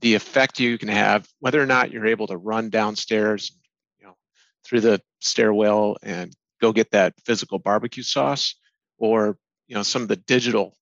the 0.00 0.14
effect 0.14 0.60
you 0.60 0.78
can 0.78 0.88
have, 0.88 1.28
whether 1.40 1.60
or 1.60 1.66
not 1.66 1.90
you're 1.90 2.06
able 2.06 2.26
to 2.28 2.36
run 2.36 2.70
downstairs, 2.70 3.52
you 3.98 4.06
know, 4.06 4.16
through 4.64 4.80
the 4.80 5.02
stairwell 5.20 5.96
and 6.02 6.34
go 6.60 6.72
get 6.72 6.90
that 6.92 7.14
physical 7.24 7.58
barbecue 7.58 8.02
sauce, 8.02 8.54
or 8.98 9.38
you 9.66 9.74
know, 9.74 9.82
some 9.82 10.02
of 10.02 10.08
the 10.08 10.16
digital 10.16 10.76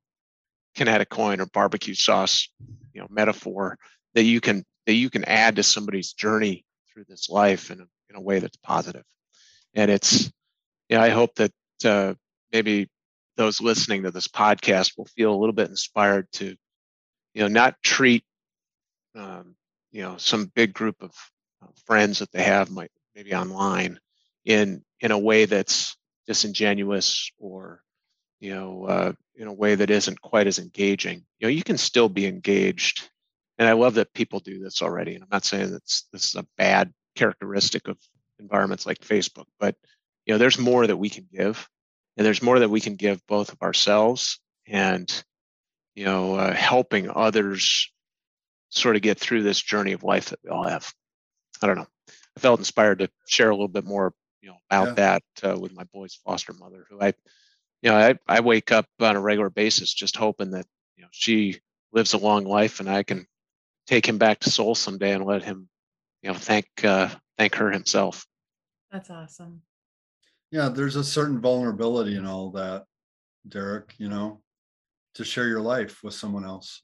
kinetic 0.75 1.09
coin 1.09 1.41
or 1.41 1.47
barbecue 1.47 1.95
sauce, 1.95 2.49
you 2.93 3.01
know, 3.01 3.07
metaphor 3.11 3.79
that 4.15 4.25
you 4.25 4.41
can 4.41 4.65
that 4.87 4.95
you 4.95 5.11
can 5.11 5.25
add 5.25 5.57
to 5.57 5.63
somebody's 5.63 6.13
journey 6.13 6.65
through 6.93 7.05
this 7.09 7.29
life 7.31 7.71
in 7.71 7.81
a, 7.81 7.85
in 8.11 8.17
a 8.17 8.21
way 8.21 8.41
that's 8.41 8.57
positive. 8.57 9.05
And 9.75 9.91
it's, 9.91 10.31
yeah, 10.89 11.01
I 11.01 11.11
hope 11.11 11.35
that 11.37 11.53
uh, 11.85 12.15
maybe 12.53 12.89
those 13.37 13.61
listening 13.61 14.03
to 14.03 14.11
this 14.11 14.29
podcast 14.29 14.99
will 14.99 15.07
feel 15.07 15.33
a 15.33 15.39
little 15.39 15.55
bit 15.55 15.71
inspired 15.71 16.27
to, 16.33 16.57
you 17.35 17.43
know, 17.43 17.49
not 17.49 17.77
treat, 17.83 18.25
um, 19.15 19.55
you 19.91 20.03
know, 20.03 20.17
some 20.19 20.51
big 20.55 20.75
group 20.75 20.97
of 21.01 21.13
friends 21.87 22.19
that 22.19 22.33
they 22.33 22.43
have, 22.43 22.71
might 22.71 22.91
maybe 23.15 23.35
online, 23.35 23.99
in 24.45 24.83
in 25.01 25.13
a 25.13 25.19
way 25.19 25.45
that's 25.45 25.97
disingenuous 26.27 27.31
or, 27.39 27.83
you 28.43 28.55
know, 28.55 28.85
uh, 28.87 29.13
in 29.37 29.47
a 29.47 29.53
way 29.53 29.75
that 29.75 29.91
isn't 29.91 30.21
quite 30.21 30.47
as 30.47 30.59
engaging. 30.59 31.25
You 31.39 31.47
know, 31.47 31.53
you 31.53 31.63
can 31.63 31.79
still 31.79 32.09
be 32.09 32.27
engaged, 32.27 33.09
and 33.59 33.69
I 33.69 33.73
love 33.73 33.95
that 33.95 34.13
people 34.13 34.41
do 34.41 34.59
this 34.59 34.83
already. 34.83 35.15
And 35.15 35.23
I'm 35.23 35.31
not 35.33 35.45
saying 35.45 35.71
that 35.71 35.85
this 36.13 36.29
is 36.29 36.35
a 36.35 36.47
bad 36.59 36.93
characteristic 37.15 37.89
of 37.89 37.97
environments 38.39 38.85
like 38.87 38.99
Facebook, 38.99 39.47
but 39.61 39.77
you 40.27 40.35
know, 40.35 40.39
there's 40.39 40.59
more 40.59 40.87
that 40.87 40.97
we 40.97 41.09
can 41.09 41.27
give 41.33 41.69
and 42.17 42.27
there's 42.27 42.43
more 42.43 42.59
that 42.59 42.69
we 42.71 42.81
can 42.81 42.97
give 42.97 43.27
both 43.27 43.53
of 43.53 43.63
ourselves 43.63 44.41
and 44.67 45.25
you 45.95 46.05
know 46.05 46.35
uh, 46.35 46.53
helping 46.55 47.11
others 47.11 47.91
sort 48.71 48.97
of 48.97 49.03
get 49.03 49.19
through 49.19 49.43
this 49.43 49.61
journey 49.61 49.93
of 49.93 50.03
life 50.03 50.31
that 50.31 50.39
we 50.45 50.51
all 50.51 50.65
have 50.65 50.93
i 51.63 51.67
don't 51.67 51.77
know 51.77 51.87
i 52.09 52.41
felt 52.41 52.61
inspired 52.61 52.99
to 52.99 53.09
share 53.27 53.51
a 53.51 53.55
little 53.55 53.69
bit 53.69 53.85
more 53.85 54.15
you 54.41 54.49
know 54.49 54.57
about 54.71 54.89
Yeah. 54.89 54.95
that 54.95 55.23
uh, 55.43 55.59
with 55.59 55.73
my 55.75 55.85
boy's 55.93 56.15
foster 56.25 56.53
mother 56.53 56.87
who 56.91 57.01
i 57.01 57.13
you 57.83 57.91
know 57.91 57.97
I, 57.97 58.15
I 58.29 58.41
wake 58.41 58.73
up 58.73 58.87
on 59.01 59.17
a 59.17 59.21
regular 59.21 59.51
basis 59.51 59.93
just 59.93 60.17
hoping 60.17 60.53
that 60.53 60.67
you 60.97 61.03
know 61.03 61.09
she 61.11 61.61
lives 61.93 62.15
a 62.15 62.19
long 62.19 62.45
life 62.45 62.81
and 62.81 62.89
i 62.89 63.03
can 63.03 63.27
take 63.87 64.07
him 64.07 64.19
back 64.19 64.39
to 64.41 64.51
Seoul 64.51 64.75
someday 64.75 65.13
and 65.13 65.25
let 65.25 65.43
him 65.43 65.69
you 66.23 66.31
know 66.31 66.37
thank 66.39 66.67
uh, 66.85 67.09
thank 67.37 67.55
her 67.57 67.71
himself 67.71 68.27
That's 68.91 69.11
awesome. 69.11 69.63
Yeah, 70.51 70.69
there's 70.69 70.97
a 70.97 71.05
certain 71.05 71.41
vulnerability 71.41 72.15
in 72.15 72.27
all 72.27 72.51
that, 72.51 72.85
Derek, 73.49 73.95
you 73.97 74.11
know, 74.11 74.43
to 75.15 75.25
share 75.25 75.49
your 75.49 75.63
life 75.63 76.03
with 76.05 76.13
someone 76.13 76.45
else, 76.45 76.83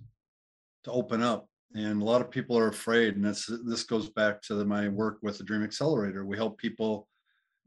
to 0.84 0.90
open 0.90 1.22
up 1.22 1.48
and 1.74 2.00
a 2.00 2.04
lot 2.04 2.22
of 2.22 2.30
people 2.30 2.58
are 2.58 2.68
afraid 2.68 3.16
and 3.16 3.24
this 3.24 3.50
this 3.66 3.84
goes 3.84 4.08
back 4.08 4.40
to 4.42 4.64
my 4.64 4.88
work 4.88 5.18
with 5.22 5.36
the 5.38 5.44
dream 5.44 5.62
accelerator 5.62 6.24
we 6.24 6.36
help 6.36 6.56
people 6.58 7.06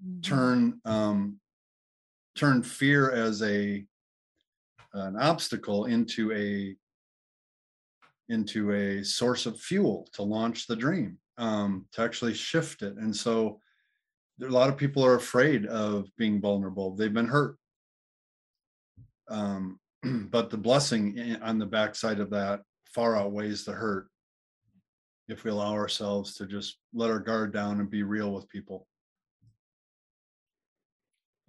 Mhm. 0.03 0.21
turn 0.23 0.81
um, 0.85 1.39
turn 2.35 2.63
fear 2.63 3.11
as 3.11 3.41
a 3.41 3.85
an 4.93 5.15
obstacle 5.17 5.85
into 5.85 6.31
a 6.33 6.75
into 8.29 8.71
a 8.71 9.03
source 9.03 9.45
of 9.45 9.59
fuel 9.59 10.07
to 10.13 10.23
launch 10.23 10.67
the 10.67 10.75
dream 10.75 11.17
um, 11.37 11.85
to 11.91 12.01
actually 12.01 12.33
shift 12.33 12.81
it. 12.81 12.95
And 12.95 13.15
so 13.15 13.59
a 14.41 14.45
lot 14.45 14.69
of 14.69 14.77
people 14.77 15.05
are 15.05 15.15
afraid 15.15 15.65
of 15.65 16.09
being 16.17 16.39
vulnerable. 16.39 16.95
They've 16.95 17.13
been 17.13 17.27
hurt. 17.27 17.57
Um, 19.27 19.79
but 20.03 20.49
the 20.49 20.57
blessing 20.57 21.37
on 21.41 21.59
the 21.59 21.65
backside 21.65 22.19
of 22.19 22.29
that 22.31 22.61
far 22.85 23.17
outweighs 23.17 23.65
the 23.65 23.73
hurt 23.73 24.07
if 25.27 25.43
we 25.43 25.51
allow 25.51 25.73
ourselves 25.73 26.35
to 26.35 26.45
just 26.45 26.77
let 26.93 27.09
our 27.09 27.19
guard 27.19 27.53
down 27.53 27.79
and 27.79 27.89
be 27.89 28.03
real 28.03 28.33
with 28.33 28.49
people 28.49 28.87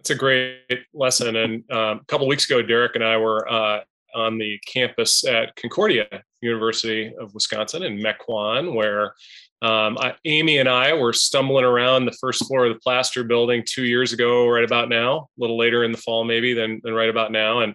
It's 0.03 0.09
a 0.09 0.15
great 0.15 0.59
lesson. 0.93 1.37
And 1.37 1.63
um, 1.71 1.99
a 2.01 2.05
couple 2.09 2.27
weeks 2.27 2.43
ago, 2.43 2.61
Derek 2.61 2.95
and 2.95 3.05
I 3.05 3.15
were 3.15 3.49
uh, 3.49 3.79
on 4.13 4.37
the 4.37 4.59
campus 4.67 5.25
at 5.25 5.55
Concordia 5.55 6.07
University 6.41 7.13
of 7.17 7.33
Wisconsin 7.33 7.83
in 7.83 7.99
Mequon, 7.99 8.75
where 8.75 9.13
um, 9.61 9.97
I, 9.97 10.13
Amy 10.25 10.57
and 10.57 10.67
I 10.67 10.91
were 10.91 11.13
stumbling 11.13 11.63
around 11.63 12.03
the 12.03 12.17
first 12.19 12.45
floor 12.45 12.65
of 12.65 12.73
the 12.73 12.81
plaster 12.81 13.23
building 13.23 13.63
two 13.65 13.85
years 13.85 14.11
ago, 14.11 14.45
right 14.49 14.65
about 14.65 14.89
now, 14.89 15.19
a 15.19 15.27
little 15.37 15.57
later 15.57 15.85
in 15.85 15.93
the 15.93 15.97
fall, 15.97 16.25
maybe 16.25 16.53
than, 16.53 16.81
than 16.83 16.93
right 16.93 17.09
about 17.09 17.31
now. 17.31 17.61
And 17.61 17.73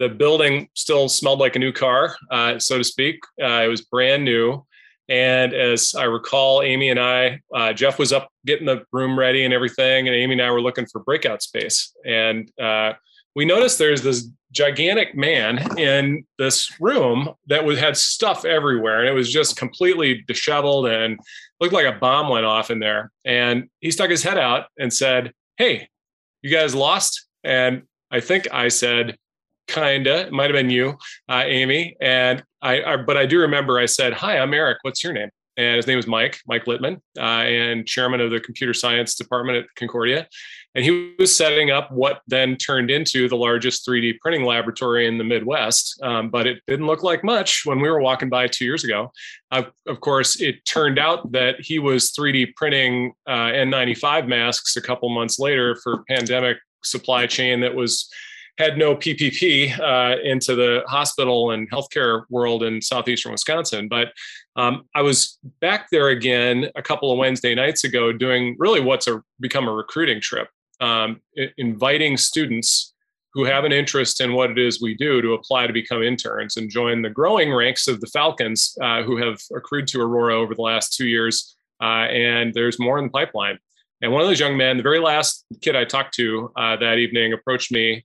the 0.00 0.10
building 0.10 0.68
still 0.74 1.08
smelled 1.08 1.40
like 1.40 1.56
a 1.56 1.60
new 1.60 1.72
car, 1.72 2.14
uh, 2.30 2.58
so 2.58 2.76
to 2.76 2.84
speak. 2.84 3.20
Uh, 3.42 3.62
it 3.64 3.68
was 3.68 3.80
brand 3.80 4.22
new. 4.22 4.66
And 5.10 5.52
as 5.52 5.94
I 5.96 6.04
recall, 6.04 6.62
Amy 6.62 6.88
and 6.88 7.00
I, 7.00 7.40
uh, 7.52 7.72
Jeff 7.72 7.98
was 7.98 8.12
up 8.12 8.30
getting 8.46 8.66
the 8.66 8.84
room 8.92 9.18
ready 9.18 9.44
and 9.44 9.52
everything, 9.52 10.06
and 10.06 10.14
Amy 10.14 10.34
and 10.34 10.42
I 10.42 10.52
were 10.52 10.62
looking 10.62 10.86
for 10.86 11.00
breakout 11.00 11.42
space. 11.42 11.92
And 12.06 12.48
uh, 12.62 12.92
we 13.34 13.44
noticed 13.44 13.78
there's 13.78 14.02
this 14.02 14.28
gigantic 14.52 15.16
man 15.16 15.78
in 15.78 16.24
this 16.38 16.72
room 16.80 17.34
that 17.48 17.64
was 17.64 17.80
had 17.80 17.96
stuff 17.96 18.44
everywhere, 18.44 19.00
and 19.00 19.08
it 19.08 19.12
was 19.12 19.32
just 19.32 19.56
completely 19.56 20.22
disheveled 20.28 20.86
and 20.86 21.18
looked 21.60 21.74
like 21.74 21.86
a 21.86 21.98
bomb 21.98 22.28
went 22.28 22.46
off 22.46 22.70
in 22.70 22.78
there. 22.78 23.10
And 23.24 23.68
he 23.80 23.90
stuck 23.90 24.10
his 24.10 24.22
head 24.22 24.38
out 24.38 24.66
and 24.78 24.92
said, 24.92 25.32
"Hey, 25.56 25.88
you 26.42 26.50
guys 26.50 26.72
lost?" 26.72 27.26
And 27.42 27.82
I 28.12 28.20
think 28.20 28.46
I 28.52 28.68
said, 28.68 29.16
"Kinda." 29.70 30.26
It 30.26 30.32
might 30.32 30.50
have 30.50 30.54
been 30.54 30.70
you, 30.70 30.98
uh, 31.28 31.44
Amy. 31.46 31.96
And 32.00 32.42
I, 32.62 32.82
I, 32.82 32.96
but 32.96 33.16
I 33.16 33.26
do 33.26 33.40
remember 33.40 33.78
I 33.78 33.86
said, 33.86 34.12
"Hi, 34.14 34.38
I'm 34.38 34.52
Eric. 34.52 34.78
What's 34.82 35.02
your 35.02 35.12
name?" 35.12 35.30
And 35.56 35.76
his 35.76 35.86
name 35.86 35.96
was 35.96 36.06
Mike, 36.06 36.40
Mike 36.46 36.64
Littman, 36.64 37.00
uh, 37.18 37.22
and 37.22 37.86
chairman 37.86 38.20
of 38.20 38.30
the 38.30 38.40
computer 38.40 38.72
science 38.72 39.14
department 39.14 39.58
at 39.58 39.74
Concordia. 39.76 40.26
And 40.74 40.84
he 40.84 41.14
was 41.18 41.36
setting 41.36 41.70
up 41.70 41.90
what 41.90 42.22
then 42.28 42.56
turned 42.56 42.90
into 42.90 43.28
the 43.28 43.36
largest 43.36 43.86
3D 43.86 44.20
printing 44.20 44.44
laboratory 44.44 45.06
in 45.06 45.18
the 45.18 45.24
Midwest. 45.24 46.00
Um, 46.02 46.30
but 46.30 46.46
it 46.46 46.62
didn't 46.68 46.86
look 46.86 47.02
like 47.02 47.24
much 47.24 47.62
when 47.64 47.80
we 47.80 47.90
were 47.90 48.00
walking 48.00 48.28
by 48.28 48.46
two 48.46 48.64
years 48.64 48.84
ago. 48.84 49.12
Of 49.50 50.00
course, 50.00 50.40
it 50.40 50.64
turned 50.64 50.98
out 50.98 51.32
that 51.32 51.56
he 51.60 51.80
was 51.80 52.12
3D 52.12 52.54
printing 52.54 53.12
uh, 53.26 53.50
N95 53.50 54.28
masks 54.28 54.76
a 54.76 54.80
couple 54.80 55.08
months 55.10 55.40
later 55.40 55.76
for 55.82 56.04
pandemic 56.04 56.58
supply 56.84 57.26
chain 57.26 57.60
that 57.60 57.74
was 57.74 58.08
had 58.58 58.76
no 58.76 58.94
PPE 58.94 59.78
uh, 59.78 60.20
into 60.22 60.54
the 60.54 60.82
hospital 60.86 61.50
and 61.50 61.70
healthcare 61.70 62.24
world 62.30 62.62
in 62.62 62.80
southeastern 62.82 63.32
Wisconsin. 63.32 63.88
But 63.88 64.08
um, 64.56 64.84
I 64.94 65.02
was 65.02 65.38
back 65.60 65.88
there 65.90 66.08
again 66.08 66.70
a 66.74 66.82
couple 66.82 67.10
of 67.12 67.18
Wednesday 67.18 67.54
nights 67.54 67.84
ago, 67.84 68.12
doing 68.12 68.56
really 68.58 68.80
what's 68.80 69.06
a 69.06 69.22
become 69.40 69.68
a 69.68 69.72
recruiting 69.72 70.20
trip, 70.20 70.48
um, 70.80 71.20
inviting 71.56 72.16
students 72.16 72.94
who 73.32 73.44
have 73.44 73.64
an 73.64 73.72
interest 73.72 74.20
in 74.20 74.32
what 74.32 74.50
it 74.50 74.58
is 74.58 74.82
we 74.82 74.94
do 74.94 75.22
to 75.22 75.34
apply 75.34 75.66
to 75.66 75.72
become 75.72 76.02
interns 76.02 76.56
and 76.56 76.68
join 76.68 77.00
the 77.00 77.10
growing 77.10 77.54
ranks 77.54 77.86
of 77.86 78.00
the 78.00 78.06
Falcons 78.08 78.76
uh, 78.82 79.02
who 79.02 79.16
have 79.16 79.40
accrued 79.54 79.86
to 79.86 80.00
Aurora 80.00 80.34
over 80.34 80.54
the 80.54 80.62
last 80.62 80.94
two 80.94 81.06
years. 81.06 81.56
Uh, 81.80 82.06
and 82.10 82.52
there's 82.52 82.80
more 82.80 82.98
in 82.98 83.04
the 83.04 83.10
pipeline. 83.10 83.58
And 84.02 84.12
one 84.12 84.22
of 84.22 84.28
those 84.28 84.40
young 84.40 84.56
men, 84.56 84.76
the 84.76 84.82
very 84.82 84.98
last 84.98 85.44
kid 85.60 85.76
I 85.76 85.84
talked 85.84 86.14
to 86.14 86.50
uh, 86.56 86.76
that 86.76 86.98
evening, 86.98 87.32
approached 87.32 87.70
me 87.70 88.04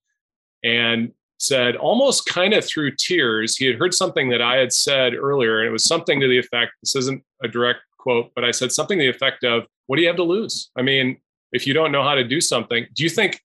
and 0.66 1.11
said, 1.38 1.76
almost 1.76 2.26
kind 2.26 2.53
of 2.53 2.66
through 2.66 2.95
tears, 2.95 3.55
he 3.55 3.66
had 3.66 3.78
heard 3.78 3.93
something 3.93 4.30
that 4.30 4.41
I 4.41 4.57
had 4.57 4.74
said 4.74 5.13
earlier. 5.13 5.59
And 5.59 5.68
it 5.68 5.72
was 5.72 5.86
something 5.86 6.20
to 6.20 6.28
the 6.28 6.38
effect 6.38 6.74
this 6.82 6.95
isn't 6.95 7.24
a 7.43 7.47
direct 7.47 7.80
quote, 7.97 8.32
but 8.36 8.43
I 8.43 8.51
said 8.51 8.72
something 8.72 8.97
to 8.97 9.03
the 9.03 9.09
effect 9.09 9.43
of, 9.43 9.63
What 9.88 9.97
do 9.97 10.01
you 10.01 10.07
have 10.07 10.18
to 10.18 10.24
lose? 10.24 10.72
I 10.78 10.82
mean, 10.82 11.18
if 11.51 11.68
you 11.68 11.74
don't 11.74 11.91
know 11.91 12.03
how 12.03 12.16
to 12.16 12.24
do 12.24 12.41
something, 12.41 12.86
do 12.93 13.03
you 13.03 13.09
think 13.09 13.39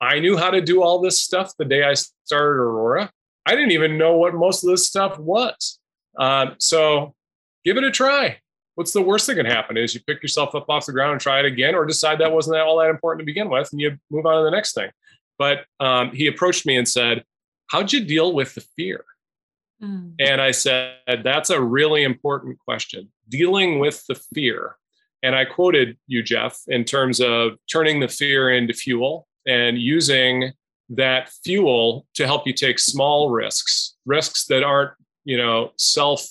I 0.00 0.18
knew 0.18 0.36
how 0.36 0.50
to 0.50 0.60
do 0.60 0.82
all 0.82 1.00
this 1.00 1.20
stuff 1.20 1.52
the 1.58 1.64
day 1.64 1.84
I 1.84 1.94
started 1.94 2.60
Aurora? 2.60 3.10
I 3.46 3.54
didn't 3.54 3.72
even 3.72 3.98
know 3.98 4.16
what 4.16 4.34
most 4.34 4.64
of 4.64 4.70
this 4.70 4.86
stuff 4.86 5.18
was. 5.18 5.78
Um, 6.18 6.54
so 6.58 7.14
give 7.64 7.76
it 7.76 7.84
a 7.84 7.90
try. 7.90 8.38
What's 8.74 8.92
the 8.92 9.02
worst 9.02 9.26
that 9.26 9.36
can 9.36 9.46
happen 9.46 9.76
is 9.76 9.94
you 9.94 10.00
pick 10.06 10.22
yourself 10.22 10.54
up 10.54 10.68
off 10.68 10.86
the 10.86 10.92
ground 10.92 11.12
and 11.12 11.20
try 11.20 11.38
it 11.40 11.44
again, 11.44 11.74
or 11.74 11.84
decide 11.84 12.18
that 12.18 12.32
wasn't 12.32 12.56
all 12.56 12.78
that 12.78 12.90
important 12.90 13.20
to 13.20 13.26
begin 13.26 13.48
with, 13.48 13.70
and 13.70 13.80
you 13.80 13.96
move 14.10 14.26
on 14.26 14.38
to 14.38 14.44
the 14.44 14.50
next 14.50 14.74
thing. 14.74 14.90
But 15.38 15.66
um, 15.80 16.12
he 16.12 16.26
approached 16.26 16.66
me 16.66 16.76
and 16.76 16.88
said, 16.88 17.24
How'd 17.70 17.92
you 17.92 18.04
deal 18.04 18.32
with 18.32 18.54
the 18.54 18.60
fear? 18.60 19.04
Mm. 19.82 20.14
And 20.18 20.40
I 20.40 20.50
said, 20.50 20.96
That's 21.22 21.50
a 21.50 21.60
really 21.60 22.02
important 22.02 22.58
question. 22.58 23.10
Dealing 23.28 23.78
with 23.78 24.04
the 24.06 24.14
fear. 24.14 24.76
And 25.22 25.34
I 25.34 25.46
quoted 25.46 25.96
you, 26.06 26.22
Jeff, 26.22 26.60
in 26.68 26.84
terms 26.84 27.18
of 27.18 27.52
turning 27.72 28.00
the 28.00 28.08
fear 28.08 28.50
into 28.50 28.74
fuel 28.74 29.26
and 29.46 29.78
using 29.78 30.52
that 30.90 31.30
fuel 31.42 32.06
to 32.14 32.26
help 32.26 32.46
you 32.46 32.52
take 32.52 32.78
small 32.78 33.30
risks, 33.30 33.96
risks 34.04 34.44
that 34.46 34.62
aren't, 34.62 34.92
you 35.24 35.38
know, 35.38 35.72
self 35.76 36.26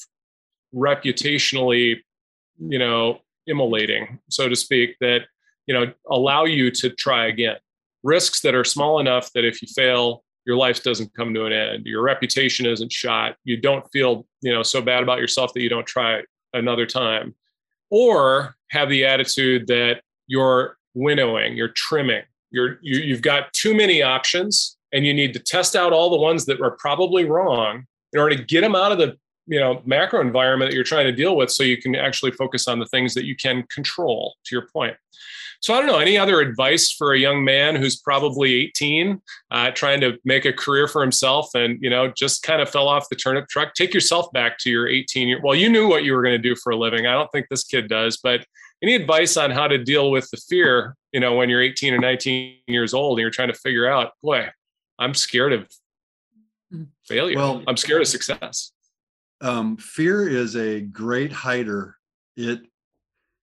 reputationally, 0.76 1.98
you 2.60 2.80
know, 2.80 3.20
immolating, 3.48 4.20
so 4.30 4.48
to 4.48 4.56
speak, 4.56 4.96
that, 5.00 5.22
you 5.66 5.74
know, 5.74 5.92
allow 6.10 6.46
you 6.46 6.72
to 6.72 6.90
try 6.90 7.28
again. 7.28 7.58
Risks 8.04 8.42
that 8.42 8.56
are 8.56 8.64
small 8.64 9.00
enough 9.00 9.32
that 9.34 9.46
if 9.46 9.62
you 9.62 9.68
fail, 9.74 10.24
your 10.46 10.58
life 10.58 10.84
doesn't 10.84 11.14
come 11.16 11.34
to 11.34 11.46
an 11.46 11.54
end. 11.54 11.86
Your 11.86 12.02
reputation 12.02 12.66
isn't 12.66 12.92
shot. 12.92 13.38
You 13.46 13.58
don't 13.58 13.86
feel 13.92 14.26
you 14.42 14.54
know 14.54 14.64
so 14.64 14.82
bad 14.82 15.04
about 15.04 15.20
yourself 15.20 15.54
that 15.54 15.62
you 15.62 15.70
don't 15.70 15.88
try 15.88 16.22
another 16.54 16.86
time. 16.86 17.34
Or 17.90 18.56
have 18.72 18.90
the 18.90 19.06
attitude 19.06 19.68
that 19.68 20.02
you're 20.28 20.78
winnowing 20.94 21.58
you're 21.58 21.70
trimming. 21.70 22.24
You're 22.52 22.78
you, 22.82 23.00
you've 23.00 23.22
got 23.22 23.52
too 23.54 23.76
many 23.76 24.02
options 24.02 24.78
and 24.92 25.06
you 25.06 25.14
need 25.14 25.34
to 25.34 25.40
test 25.40 25.76
out 25.76 25.94
all 25.94 26.10
the 26.10 26.18
ones 26.18 26.46
that 26.46 26.62
are 26.62 26.72
probably 26.72 27.26
wrong 27.26 27.86
in 28.14 28.20
order 28.20 28.36
to 28.36 28.44
get 28.44 28.62
them 28.62 28.76
out 28.76 28.92
of 28.92 28.98
the 28.98 29.18
you 29.48 29.60
know 29.60 29.82
macro 29.86 30.22
environment 30.22 30.72
that 30.72 30.76
you're 30.76 30.84
trying 30.84 31.06
to 31.06 31.12
deal 31.12 31.36
with 31.36 31.52
so 31.52 31.64
you 31.64 31.78
can 31.78 31.96
actually 31.96 32.32
focus 32.32 32.68
on 32.68 32.80
the 32.80 32.86
things 32.88 33.14
that 33.14 33.26
you 33.26 33.36
can 33.36 33.64
control 33.74 34.36
to 34.46 34.56
your 34.56 34.68
point 34.72 34.96
so 35.64 35.74
I 35.74 35.78
don't 35.78 35.88
know 35.88 36.00
any 36.00 36.18
other 36.18 36.42
advice 36.42 36.92
for 36.92 37.14
a 37.14 37.18
young 37.18 37.46
man 37.46 37.78
who's 37.78 37.96
probably 37.96 38.54
18, 38.54 39.22
uh, 39.50 39.72
trying 39.72 40.02
to 40.02 40.18
make 40.26 40.44
a 40.44 40.52
career 40.52 40.90
for 40.90 41.02
himself, 41.02 41.56
and 41.56 41.82
you 41.82 41.90
know 41.90 42.10
just 42.10 42.44
kind 42.44 42.62
of 42.62 42.70
fell 42.70 42.90
off 42.90 43.08
the 43.10 43.16
turnip 43.16 43.48
truck. 43.48 43.74
Take 43.74 43.94
yourself 43.94 44.30
back 44.34 44.58
to 44.60 44.70
your 44.70 44.90
18 44.90 45.30
year. 45.30 45.40
Well, 45.42 45.56
you 45.56 45.70
knew 45.70 45.88
what 45.88 46.04
you 46.04 46.14
were 46.16 46.22
going 46.22 46.36
to 46.36 46.50
do 46.50 46.54
for 46.54 46.72
a 46.72 46.76
living. 46.76 47.08
I 47.08 47.14
don't 47.14 47.32
think 47.32 47.48
this 47.50 47.64
kid 47.64 47.88
does, 47.88 48.18
but 48.18 48.46
any 48.84 48.94
advice 48.94 49.38
on 49.38 49.52
how 49.52 49.70
to 49.70 49.78
deal 49.78 50.12
with 50.12 50.30
the 50.32 50.38
fear? 50.50 50.98
You 51.14 51.22
know, 51.22 51.34
when 51.36 51.48
you're 51.48 51.62
18 51.62 51.94
or 51.94 51.98
19 52.00 52.58
years 52.68 52.94
old 52.94 53.18
and 53.18 53.22
you're 53.22 53.32
trying 53.32 53.48
to 53.48 53.54
figure 53.58 53.88
out, 53.88 54.12
boy, 54.22 54.50
I'm 55.00 55.14
scared 55.14 55.54
of 55.54 55.70
failure. 57.08 57.38
Well- 57.38 57.64
I'm 57.68 57.78
scared 57.78 58.02
of 58.02 58.08
success. 58.10 58.74
um, 59.40 59.78
fear 59.78 60.28
is 60.28 60.58
a 60.58 60.82
great 60.82 61.32
hider. 61.32 61.96
It 62.36 62.64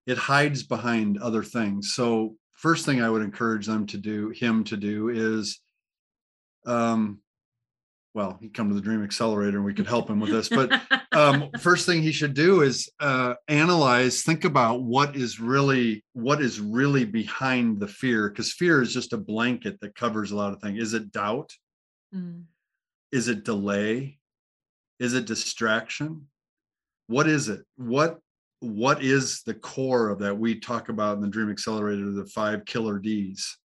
it 0.06 0.18
hides 0.18 0.62
behind 0.62 1.18
other 1.18 1.42
things. 1.42 1.94
So 1.94 2.36
first 2.52 2.84
thing 2.84 3.02
I 3.02 3.10
would 3.10 3.22
encourage 3.22 3.66
them 3.66 3.86
to 3.86 3.98
do, 3.98 4.30
him 4.30 4.64
to 4.64 4.76
do, 4.76 5.08
is, 5.08 5.60
um, 6.66 7.20
well, 8.12 8.38
he 8.40 8.48
come 8.48 8.68
to 8.68 8.74
the 8.74 8.80
Dream 8.80 9.04
Accelerator 9.04 9.58
and 9.58 9.64
we 9.64 9.74
could 9.74 9.86
help 9.86 10.10
him 10.10 10.18
with 10.18 10.30
this. 10.30 10.48
But 10.48 10.80
um, 11.12 11.50
first 11.60 11.86
thing 11.86 12.02
he 12.02 12.12
should 12.12 12.34
do 12.34 12.62
is 12.62 12.90
uh, 12.98 13.34
analyze, 13.48 14.22
think 14.22 14.44
about 14.44 14.82
what 14.82 15.14
is 15.14 15.38
really 15.38 16.04
what 16.12 16.42
is 16.42 16.60
really 16.60 17.04
behind 17.04 17.78
the 17.78 17.86
fear, 17.86 18.28
because 18.28 18.52
fear 18.52 18.82
is 18.82 18.92
just 18.92 19.12
a 19.12 19.18
blanket 19.18 19.80
that 19.80 19.94
covers 19.94 20.32
a 20.32 20.36
lot 20.36 20.52
of 20.52 20.60
things. 20.60 20.82
Is 20.82 20.94
it 20.94 21.12
doubt? 21.12 21.52
Mm. 22.14 22.44
Is 23.12 23.28
it 23.28 23.44
delay? 23.44 24.18
Is 24.98 25.14
it 25.14 25.24
distraction? 25.24 26.26
What 27.06 27.28
is 27.28 27.48
it? 27.48 27.60
What 27.76 28.18
what 28.60 29.02
is 29.02 29.42
the 29.42 29.54
core 29.54 30.08
of 30.08 30.18
that 30.20 30.38
we 30.38 30.58
talk 30.60 30.88
about 30.88 31.16
in 31.16 31.22
the 31.22 31.28
Dream 31.28 31.50
Accelerator, 31.50 32.10
the 32.12 32.26
five 32.26 32.64
killer 32.64 32.98
Ds? 32.98 33.58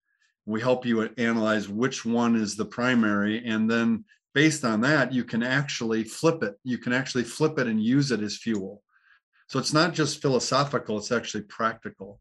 We 0.47 0.61
help 0.61 0.84
you 0.84 1.03
analyze 1.18 1.68
which 1.68 2.05
one 2.05 2.36
is 2.36 2.57
the 2.57 2.64
primary 2.64 3.45
and 3.47 3.70
then 3.70 4.05
based 4.34 4.64
on 4.64 4.80
that, 4.82 5.12
you 5.12 5.24
can 5.24 5.42
actually 5.42 6.05
flip 6.05 6.42
it. 6.42 6.59
You 6.64 6.76
can 6.76 6.92
actually 6.92 7.24
flip 7.24 7.59
it 7.59 7.68
and 7.68 7.82
use 7.82 8.11
it 8.11 8.20
as 8.20 8.36
fuel. 8.36 8.82
So 9.47 9.59
it's 9.59 9.72
not 9.72 9.95
just 9.95 10.20
philosophical, 10.20 10.99
it's 10.99 11.12
actually 11.12 11.45
practical. 11.45 12.20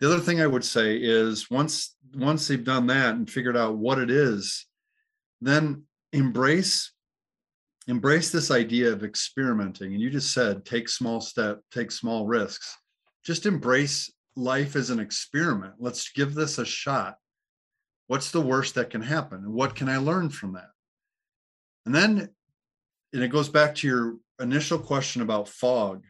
The 0.00 0.06
other 0.06 0.20
thing 0.20 0.40
I 0.40 0.46
would 0.46 0.64
say 0.64 0.96
is 0.96 1.50
once 1.50 1.96
once 2.14 2.46
they've 2.46 2.62
done 2.62 2.86
that 2.88 3.14
and 3.14 3.28
figured 3.28 3.56
out 3.56 3.76
what 3.76 3.98
it 3.98 4.10
is, 4.10 4.66
then 5.40 5.84
embrace 6.12 6.92
embrace 7.86 8.30
this 8.30 8.50
idea 8.50 8.92
of 8.92 9.04
experimenting. 9.04 9.92
And 9.92 10.00
you 10.00 10.10
just 10.10 10.32
said 10.32 10.64
take 10.64 10.88
small 10.88 11.20
step, 11.20 11.60
take 11.70 11.90
small 11.90 12.26
risks. 12.26 12.76
Just 13.24 13.46
embrace 13.46 14.12
life 14.36 14.76
as 14.76 14.90
an 14.90 15.00
experiment. 15.00 15.74
Let's 15.78 16.10
give 16.10 16.34
this 16.34 16.58
a 16.58 16.64
shot. 16.64 17.16
What's 18.06 18.30
the 18.30 18.40
worst 18.40 18.74
that 18.74 18.90
can 18.90 19.02
happen? 19.02 19.38
And 19.38 19.52
what 19.52 19.74
can 19.74 19.88
I 19.88 19.96
learn 19.96 20.28
from 20.28 20.54
that? 20.54 20.70
And 21.86 21.94
then, 21.94 22.28
and 23.12 23.22
it 23.22 23.28
goes 23.28 23.48
back 23.48 23.74
to 23.76 23.86
your 23.86 24.16
initial 24.40 24.78
question 24.78 25.22
about 25.22 25.48
fog 25.48 26.04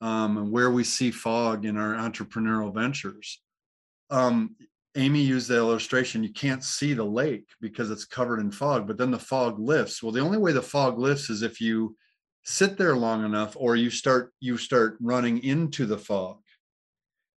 um, 0.00 0.36
and 0.36 0.50
where 0.50 0.70
we 0.70 0.84
see 0.84 1.10
fog 1.10 1.64
in 1.64 1.76
our 1.76 1.94
entrepreneurial 1.94 2.74
ventures. 2.74 3.40
Um, 4.10 4.56
Amy 4.96 5.20
used 5.22 5.48
the 5.48 5.56
illustration 5.56 6.22
you 6.22 6.32
can't 6.32 6.64
see 6.64 6.94
the 6.94 7.04
lake 7.04 7.48
because 7.60 7.90
it's 7.90 8.04
covered 8.04 8.40
in 8.40 8.50
fog, 8.50 8.88
but 8.88 8.98
then 8.98 9.10
the 9.10 9.18
fog 9.18 9.58
lifts. 9.58 10.02
Well, 10.02 10.12
the 10.12 10.20
only 10.20 10.38
way 10.38 10.52
the 10.52 10.62
fog 10.62 10.98
lifts 10.98 11.30
is 11.30 11.42
if 11.42 11.60
you 11.60 11.96
sit 12.42 12.76
there 12.76 12.96
long 12.96 13.24
enough 13.24 13.56
or 13.56 13.76
you 13.76 13.90
start 13.90 14.32
you 14.40 14.56
start 14.56 14.96
running 15.00 15.42
into 15.44 15.86
the 15.86 15.98
fog. 15.98 16.38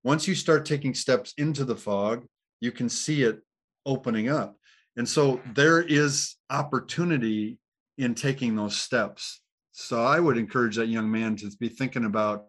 Once 0.03 0.27
you 0.27 0.33
start 0.33 0.65
taking 0.65 0.93
steps 0.93 1.33
into 1.37 1.63
the 1.63 1.75
fog, 1.75 2.25
you 2.59 2.71
can 2.71 2.89
see 2.89 3.23
it 3.23 3.39
opening 3.85 4.29
up. 4.29 4.57
And 4.97 5.07
so 5.07 5.39
there 5.53 5.81
is 5.81 6.35
opportunity 6.49 7.59
in 7.97 8.15
taking 8.15 8.55
those 8.55 8.77
steps. 8.77 9.41
So 9.71 10.03
I 10.03 10.19
would 10.19 10.37
encourage 10.37 10.75
that 10.77 10.87
young 10.87 11.09
man 11.11 11.35
to 11.37 11.51
be 11.59 11.69
thinking 11.69 12.05
about 12.05 12.45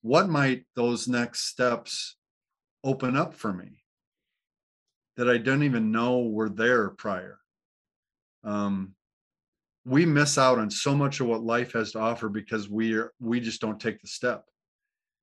what 0.00 0.28
might 0.28 0.64
those 0.74 1.06
next 1.06 1.46
steps 1.46 2.16
open 2.84 3.16
up 3.16 3.34
for 3.34 3.52
me 3.52 3.81
that 5.16 5.28
I 5.28 5.38
don't 5.38 5.62
even 5.62 5.92
know 5.92 6.20
were 6.20 6.48
there 6.48 6.90
prior. 6.90 7.38
Um, 8.44 8.94
we 9.84 10.06
miss 10.06 10.38
out 10.38 10.58
on 10.58 10.70
so 10.70 10.94
much 10.94 11.20
of 11.20 11.26
what 11.26 11.42
life 11.42 11.72
has 11.72 11.92
to 11.92 11.98
offer 11.98 12.28
because 12.28 12.68
we 12.68 12.94
are 12.94 13.12
we 13.20 13.40
just 13.40 13.60
don't 13.60 13.80
take 13.80 14.00
the 14.00 14.06
step, 14.08 14.44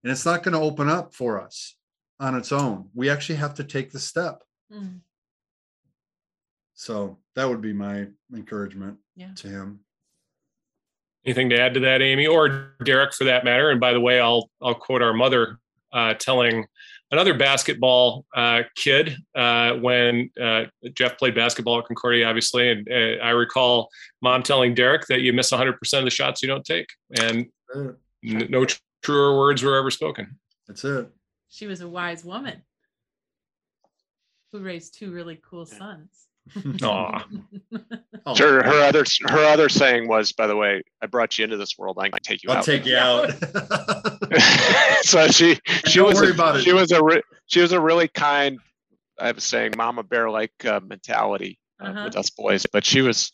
and 0.04 0.12
it's 0.12 0.26
not 0.26 0.44
going 0.44 0.54
to 0.54 0.60
open 0.60 0.90
up 0.90 1.14
for 1.14 1.42
us 1.42 1.76
on 2.20 2.36
its 2.36 2.52
own. 2.52 2.90
We 2.94 3.10
actually 3.10 3.38
have 3.38 3.54
to 3.56 3.64
take 3.64 3.92
the 3.92 4.00
step. 4.00 4.44
Mm, 4.72 5.00
So 6.74 7.18
that 7.36 7.48
would 7.48 7.62
be 7.62 7.74
my 7.74 8.08
encouragement 8.34 8.98
Yeah. 9.16 9.32
to 9.36 9.48
him. 9.48 9.80
Anything 11.26 11.50
to 11.50 11.60
add 11.60 11.74
to 11.76 11.80
that, 11.82 12.02
Amy, 12.02 12.28
or 12.28 12.74
Derek, 12.84 13.14
for 13.14 13.26
that 13.26 13.44
matter? 13.46 13.70
And 13.72 13.80
by 13.80 13.94
the 13.94 14.00
way, 14.02 14.20
I'll 14.20 14.50
I'll 14.62 14.76
quote 14.76 15.02
our 15.02 15.14
mother 15.14 15.60
uh, 15.94 16.14
telling 16.16 16.66
another 17.12 17.34
basketball 17.34 18.26
uh, 18.36 18.64
kid 18.76 19.18
uh, 19.36 19.74
when 19.74 20.30
uh, 20.42 20.66
Jeff 20.94 21.18
played 21.18 21.36
basketball 21.36 21.80
at 21.80 21.86
Concordia, 21.86 22.28
obviously, 22.28 22.70
and 22.72 22.88
uh, 22.90 23.24
I 23.24 23.32
recall 23.32 23.90
mom 24.22 24.44
telling 24.44 24.76
Derek 24.76 25.08
that 25.08 25.22
you 25.22 25.34
miss 25.34 25.52
100 25.52 25.78
percent 25.80 26.00
of 26.00 26.06
the 26.06 26.12
shots 26.12 26.42
you 26.42 26.48
don't 26.48 26.66
take, 26.66 26.88
and 27.20 27.48
n- 27.76 28.48
no 28.50 28.66
tr- 28.66 28.80
truer 29.04 29.38
words 29.38 29.64
were 29.64 29.76
ever 29.78 29.92
spoken. 29.92 30.38
That's 30.68 30.84
it. 30.84 31.10
She 31.50 31.68
was 31.68 31.82
a 31.82 31.88
wise 31.88 32.24
woman 32.24 32.62
who 34.52 34.60
raised 34.60 34.98
two 34.98 35.12
really 35.12 35.40
cool 35.48 35.66
sons. 35.66 36.28
Aw. 36.84 37.24
Oh, 38.26 38.36
Her, 38.36 38.62
her 38.62 38.82
other 38.84 39.06
her 39.28 39.46
other 39.46 39.70
saying 39.70 40.08
was, 40.08 40.34
by 40.34 40.46
the 40.46 40.56
way, 40.56 40.84
I 41.02 41.06
brought 41.08 41.38
you 41.38 41.46
into 41.46 41.56
this 41.58 41.78
world. 41.78 41.98
I 42.00 42.10
can 42.10 42.20
take 42.22 42.44
you 42.44 42.50
I'll 42.52 42.58
out. 42.58 42.64
take 42.66 42.86
you 42.86 42.98
out. 42.98 43.32
so 45.02 45.28
she 45.30 45.58
she 45.88 46.02
was 46.02 46.16
worry 46.16 46.32
a, 46.32 46.34
about 46.34 46.58
it. 46.58 46.64
she 46.64 46.74
was 46.74 46.92
a 46.92 47.02
re- 47.04 47.22
she 47.48 47.62
was 47.62 47.72
a 47.72 47.80
really 47.80 48.08
kind. 48.10 48.60
I 49.20 49.32
was 49.32 49.44
saying, 49.46 49.74
mama 49.78 50.04
bear 50.04 50.30
like 50.30 50.52
uh, 50.66 50.80
mentality 50.86 51.60
uh, 51.82 51.86
Uh-huh. 51.86 52.04
with 52.06 52.18
us 52.18 52.30
boys, 52.30 52.66
but 52.72 52.86
she 52.86 53.02
was 53.02 53.32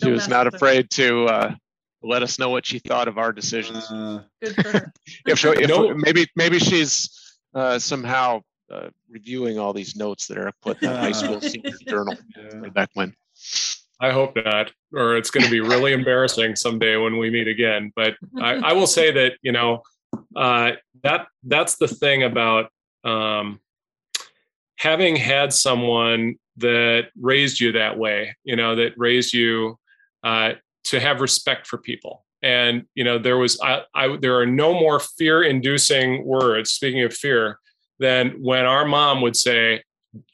she 0.00 0.06
Don't 0.06 0.14
was 0.14 0.28
not 0.28 0.46
with 0.46 0.54
her. 0.54 0.56
afraid 0.56 0.90
to 0.90 1.26
uh, 1.26 1.54
let 2.02 2.22
us 2.22 2.38
know 2.38 2.50
what 2.50 2.66
she 2.66 2.80
thought 2.80 3.08
of 3.08 3.16
our 3.18 3.32
decisions. 3.32 3.84
Uh, 3.90 4.22
Good 4.42 4.54
for 4.56 4.62
her. 4.72 4.92
if, 5.26 5.38
she, 5.38 5.48
if 5.48 5.68
No. 5.68 5.94
maybe 5.94 6.26
maybe 6.36 6.58
she's 6.58 7.08
uh, 7.54 7.78
somehow 7.78 8.40
uh, 8.70 8.88
reviewing 9.10 9.58
all 9.58 9.72
these 9.72 9.96
notes 9.96 10.26
that 10.26 10.38
are 10.38 10.52
put 10.62 10.82
in 10.82 10.90
the 10.90 10.98
high 10.98 11.12
school 11.20 11.40
senior 11.40 11.72
journal 11.86 12.16
yeah. 12.36 12.60
way 12.60 12.68
back 12.70 12.90
when. 12.94 13.14
I 14.00 14.10
hope 14.10 14.36
not, 14.36 14.72
or 14.92 15.16
it's 15.16 15.30
going 15.30 15.44
to 15.44 15.50
be 15.50 15.60
really 15.60 15.92
embarrassing 16.00 16.56
someday 16.56 16.96
when 16.96 17.18
we 17.18 17.30
meet 17.30 17.48
again. 17.48 17.92
But 17.94 18.16
I, 18.40 18.54
I 18.54 18.72
will 18.72 18.86
say 18.86 19.10
that 19.12 19.34
you 19.42 19.52
know 19.52 19.82
uh, 20.36 20.72
that 21.02 21.26
that's 21.44 21.76
the 21.76 21.88
thing 21.88 22.22
about 22.22 22.70
um, 23.04 23.60
having 24.76 25.16
had 25.16 25.52
someone 25.52 26.36
that 26.56 27.08
raised 27.20 27.60
you 27.60 27.72
that 27.72 27.98
way. 27.98 28.36
You 28.44 28.56
know, 28.56 28.76
that 28.76 28.92
raised 28.96 29.32
you 29.32 29.78
uh, 30.22 30.52
to 30.84 31.00
have 31.00 31.20
respect 31.20 31.66
for 31.66 31.78
people. 31.78 32.24
And 32.42 32.84
you 32.94 33.04
know, 33.04 33.18
there 33.18 33.38
was 33.38 33.58
I, 33.62 33.82
I 33.94 34.16
there 34.16 34.38
are 34.38 34.46
no 34.46 34.74
more 34.74 35.00
fear-inducing 35.00 36.26
words. 36.26 36.72
Speaking 36.72 37.02
of 37.02 37.14
fear, 37.14 37.58
than 37.98 38.42
when 38.42 38.66
our 38.66 38.84
mom 38.84 39.20
would 39.22 39.36
say, 39.36 39.82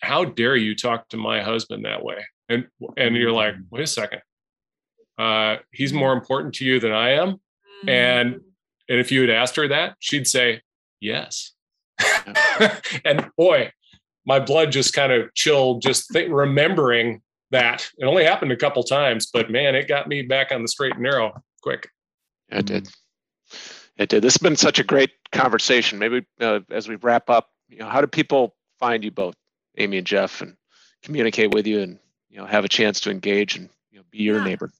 "How 0.00 0.24
dare 0.24 0.56
you 0.56 0.74
talk 0.74 1.08
to 1.10 1.16
my 1.16 1.42
husband 1.42 1.84
that 1.84 2.02
way?" 2.02 2.24
and 2.50 2.66
and 2.98 3.16
you're 3.16 3.32
like, 3.32 3.54
wait 3.70 3.82
a 3.82 3.86
second, 3.86 4.20
uh, 5.16 5.56
he's 5.70 5.92
more 5.92 6.12
important 6.12 6.54
to 6.56 6.64
you 6.66 6.80
than 6.80 6.92
I 6.92 7.12
am. 7.12 7.40
And 7.88 8.40
and 8.88 8.98
if 8.98 9.10
you 9.10 9.22
had 9.22 9.30
asked 9.30 9.56
her 9.56 9.68
that, 9.68 9.94
she'd 10.00 10.26
say 10.26 10.60
yes. 11.00 11.52
and 13.04 13.30
boy, 13.38 13.72
my 14.26 14.40
blood 14.40 14.72
just 14.72 14.92
kind 14.92 15.12
of 15.12 15.32
chilled 15.34 15.80
just 15.80 16.10
th- 16.12 16.28
remembering 16.28 17.22
that. 17.52 17.88
It 17.98 18.04
only 18.04 18.24
happened 18.24 18.52
a 18.52 18.56
couple 18.56 18.82
times, 18.82 19.30
but 19.32 19.50
man, 19.50 19.74
it 19.74 19.88
got 19.88 20.08
me 20.08 20.22
back 20.22 20.52
on 20.52 20.62
the 20.62 20.68
straight 20.68 20.94
and 20.94 21.02
narrow 21.02 21.32
quick. 21.62 21.88
Yeah, 22.50 22.58
It 22.58 22.66
did. 22.66 22.88
It 24.00 24.08
did. 24.08 24.22
This 24.22 24.32
has 24.32 24.42
been 24.42 24.56
such 24.56 24.78
a 24.78 24.82
great 24.84 25.10
conversation. 25.30 25.98
Maybe 25.98 26.24
uh, 26.40 26.60
as 26.70 26.88
we 26.88 26.96
wrap 26.96 27.28
up, 27.28 27.50
you 27.68 27.78
know, 27.78 27.86
how 27.86 28.00
do 28.00 28.06
people 28.06 28.56
find 28.78 29.04
you 29.04 29.10
both, 29.10 29.34
Amy 29.76 29.98
and 29.98 30.06
Jeff, 30.06 30.40
and 30.40 30.56
communicate 31.02 31.52
with 31.54 31.66
you, 31.66 31.80
and 31.80 31.98
you 32.30 32.38
know, 32.38 32.46
have 32.46 32.64
a 32.64 32.68
chance 32.68 32.98
to 33.00 33.10
engage 33.10 33.56
and 33.56 33.68
you 33.90 33.98
know, 33.98 34.04
be 34.10 34.22
your 34.22 34.38
Yeah. 34.38 34.44
neighbor? 34.44 34.70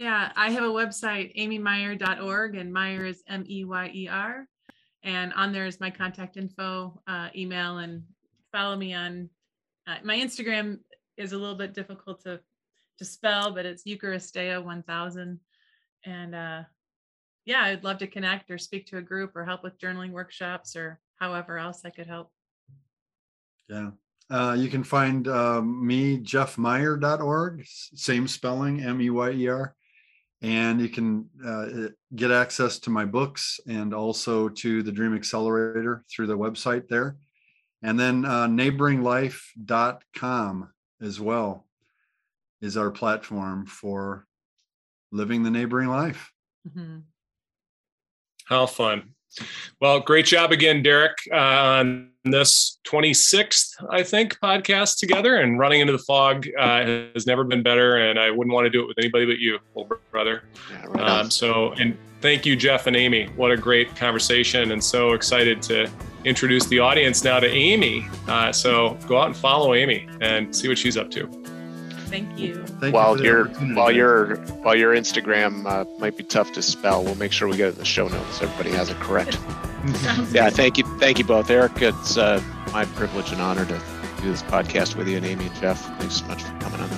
Yeah, 0.00 0.32
I 0.34 0.50
have 0.50 0.64
a 0.64 0.68
website, 0.68 1.36
amymeyer.org, 1.36 2.56
and 2.56 2.72
Meyer 2.72 3.04
is 3.04 3.22
M 3.28 3.44
E 3.48 3.64
Y 3.64 3.90
E 3.94 4.08
R. 4.08 4.48
And 5.04 5.32
on 5.34 5.52
there 5.52 5.66
is 5.66 5.78
my 5.78 5.90
contact 5.90 6.36
info, 6.36 7.00
uh, 7.06 7.28
email, 7.36 7.78
and 7.78 8.02
follow 8.50 8.74
me 8.74 8.92
on 8.92 9.30
uh, 9.86 9.98
my 10.02 10.16
Instagram 10.16 10.80
is 11.16 11.32
a 11.32 11.38
little 11.38 11.54
bit 11.54 11.74
difficult 11.74 12.24
to 12.24 12.40
to 12.98 13.04
spell, 13.04 13.52
but 13.52 13.66
it's 13.66 13.84
Eucharistia 13.84 14.62
1000. 14.64 15.38
And 16.04 16.34
uh, 16.34 16.62
yeah, 17.44 17.64
I'd 17.64 17.84
love 17.84 17.98
to 17.98 18.06
connect 18.06 18.50
or 18.50 18.56
speak 18.58 18.86
to 18.86 18.96
a 18.98 19.02
group 19.02 19.36
or 19.36 19.44
help 19.44 19.62
with 19.62 19.78
journaling 19.78 20.12
workshops 20.12 20.76
or 20.76 20.98
however 21.16 21.58
else 21.58 21.82
I 21.84 21.90
could 21.90 22.06
help. 22.06 22.30
Yeah. 23.68 23.90
Uh, 24.30 24.56
you 24.58 24.68
can 24.68 24.82
find 24.82 25.28
um, 25.28 25.86
me, 25.86 26.18
jeffmeyer.org, 26.18 27.62
same 27.66 28.26
spelling, 28.26 28.82
M 28.82 29.02
E 29.02 29.10
Y 29.10 29.30
E 29.32 29.48
R. 29.48 29.74
And 30.40 30.80
you 30.80 30.88
can 30.88 31.28
uh, 31.44 31.88
get 32.14 32.30
access 32.30 32.78
to 32.80 32.90
my 32.90 33.04
books 33.04 33.60
and 33.66 33.92
also 33.94 34.48
to 34.48 34.82
the 34.82 34.92
Dream 34.92 35.14
Accelerator 35.14 36.04
through 36.10 36.26
the 36.26 36.36
website 36.36 36.88
there. 36.88 37.16
And 37.82 38.00
then 38.00 38.24
uh, 38.24 38.48
neighboringlife.com 38.48 40.72
as 41.00 41.20
well 41.20 41.66
is 42.60 42.76
our 42.76 42.90
platform 42.90 43.66
for 43.66 44.26
living 45.12 45.42
the 45.42 45.50
neighboring 45.50 45.88
life. 45.88 46.30
Mhm. 46.68 47.02
How 48.44 48.66
fun. 48.66 49.14
Well, 49.80 50.00
great 50.00 50.26
job 50.26 50.52
again, 50.52 50.82
Derek, 50.82 51.16
uh, 51.32 51.36
on 51.36 52.10
this 52.24 52.78
26th, 52.86 53.72
I 53.90 54.02
think, 54.02 54.38
podcast 54.38 54.98
together. 54.98 55.36
And 55.36 55.58
running 55.58 55.80
into 55.80 55.92
the 55.92 55.98
fog 55.98 56.46
uh, 56.58 56.84
has 57.14 57.26
never 57.26 57.44
been 57.44 57.62
better. 57.62 57.96
And 57.96 58.18
I 58.18 58.30
wouldn't 58.30 58.54
want 58.54 58.66
to 58.66 58.70
do 58.70 58.82
it 58.82 58.86
with 58.86 58.98
anybody 58.98 59.26
but 59.26 59.38
you, 59.38 59.58
little 59.74 59.96
brother. 60.10 60.44
Yeah, 60.70 60.84
right. 60.86 61.00
Um, 61.00 61.30
so, 61.30 61.72
and 61.72 61.96
thank 62.20 62.46
you, 62.46 62.56
Jeff 62.56 62.86
and 62.86 62.96
Amy. 62.96 63.26
What 63.36 63.50
a 63.50 63.56
great 63.56 63.94
conversation, 63.96 64.70
and 64.70 64.82
so 64.82 65.12
excited 65.12 65.60
to 65.62 65.90
introduce 66.24 66.66
the 66.66 66.78
audience 66.78 67.24
now 67.24 67.40
to 67.40 67.48
Amy. 67.48 68.06
Uh, 68.28 68.52
so, 68.52 68.96
go 69.06 69.18
out 69.18 69.26
and 69.26 69.36
follow 69.36 69.74
Amy 69.74 70.08
and 70.20 70.54
see 70.54 70.68
what 70.68 70.78
she's 70.78 70.96
up 70.96 71.10
to. 71.12 71.53
Thank 72.06 72.38
you. 72.38 72.64
Thank 72.80 72.94
while 72.94 73.12
you 73.20 73.44
for 73.44 73.48
the 73.48 73.66
your 73.66 73.74
while 73.74 73.90
your 73.90 74.36
while 74.62 74.74
your 74.76 74.94
Instagram 74.94 75.66
uh, 75.66 75.84
might 75.98 76.16
be 76.16 76.22
tough 76.22 76.52
to 76.52 76.62
spell, 76.62 77.02
we'll 77.02 77.14
make 77.16 77.32
sure 77.32 77.48
we 77.48 77.56
get 77.56 77.68
it 77.68 77.72
in 77.72 77.78
the 77.78 77.84
show 77.84 78.08
notes. 78.08 78.40
Everybody 78.42 78.70
has 78.70 78.90
it 78.90 78.96
correct. 79.00 79.38
Yeah, 80.32 80.48
good. 80.48 80.54
thank 80.54 80.78
you, 80.78 80.84
thank 80.98 81.18
you 81.18 81.24
both, 81.26 81.50
Eric. 81.50 81.72
It's 81.82 82.16
uh, 82.16 82.42
my 82.72 82.86
privilege 82.86 83.32
and 83.32 83.40
honor 83.42 83.66
to 83.66 83.80
do 84.22 84.30
this 84.30 84.42
podcast 84.42 84.96
with 84.96 85.08
you 85.08 85.18
and 85.18 85.26
Amy 85.26 85.46
and 85.46 85.54
Jeff. 85.56 85.78
Thanks 85.98 86.16
so 86.20 86.26
much 86.26 86.42
for 86.42 86.58
coming 86.58 86.80
on. 86.80 86.88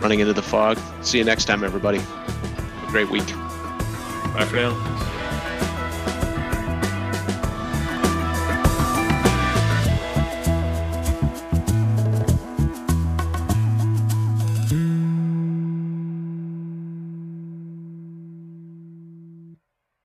running 0.00 0.18
into 0.18 0.32
the 0.32 0.42
fog. 0.42 0.78
See 1.02 1.18
you 1.18 1.24
next 1.24 1.44
time, 1.44 1.62
everybody. 1.62 1.98
Have 1.98 2.88
a 2.88 2.90
great 2.90 3.08
week. 3.08 3.26
Bye 4.34 4.46
for 4.48 4.56
now. 4.56 5.14